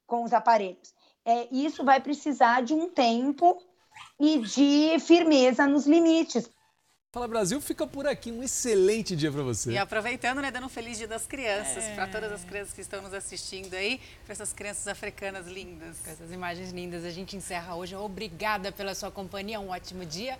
com 0.07 0.23
os 0.23 0.33
aparelhos. 0.33 0.94
É, 1.25 1.47
isso 1.51 1.83
vai 1.83 1.99
precisar 1.99 2.61
de 2.61 2.73
um 2.73 2.89
tempo 2.89 3.61
e 4.19 4.39
de 4.39 4.99
firmeza 4.99 5.65
nos 5.67 5.87
limites. 5.87 6.49
Fala 7.15 7.29
Brasil 7.29 7.61
fica 7.61 7.87
por 7.87 8.05
aqui. 8.05 8.29
Um 8.29 8.43
excelente 8.43 9.15
dia 9.15 9.31
para 9.31 9.41
você. 9.41 9.71
E 9.71 9.77
aproveitando, 9.77 10.41
né, 10.41 10.51
dando 10.51 10.65
um 10.65 10.69
feliz 10.69 10.97
dia 10.97 11.07
das 11.07 11.25
crianças 11.25 11.85
é. 11.85 11.95
para 11.95 12.07
todas 12.07 12.29
as 12.29 12.43
crianças 12.43 12.73
que 12.73 12.81
estão 12.81 13.01
nos 13.01 13.13
assistindo 13.13 13.73
aí, 13.73 14.01
para 14.25 14.33
essas 14.33 14.51
crianças 14.51 14.85
africanas 14.85 15.47
lindas. 15.47 15.97
Com 16.03 16.11
essas 16.11 16.29
imagens 16.29 16.71
lindas, 16.71 17.05
a 17.05 17.09
gente 17.09 17.37
encerra 17.37 17.73
hoje. 17.73 17.95
Obrigada 17.95 18.69
pela 18.69 18.93
sua 18.93 19.09
companhia, 19.09 19.61
um 19.61 19.69
ótimo 19.69 20.05
dia. 20.05 20.37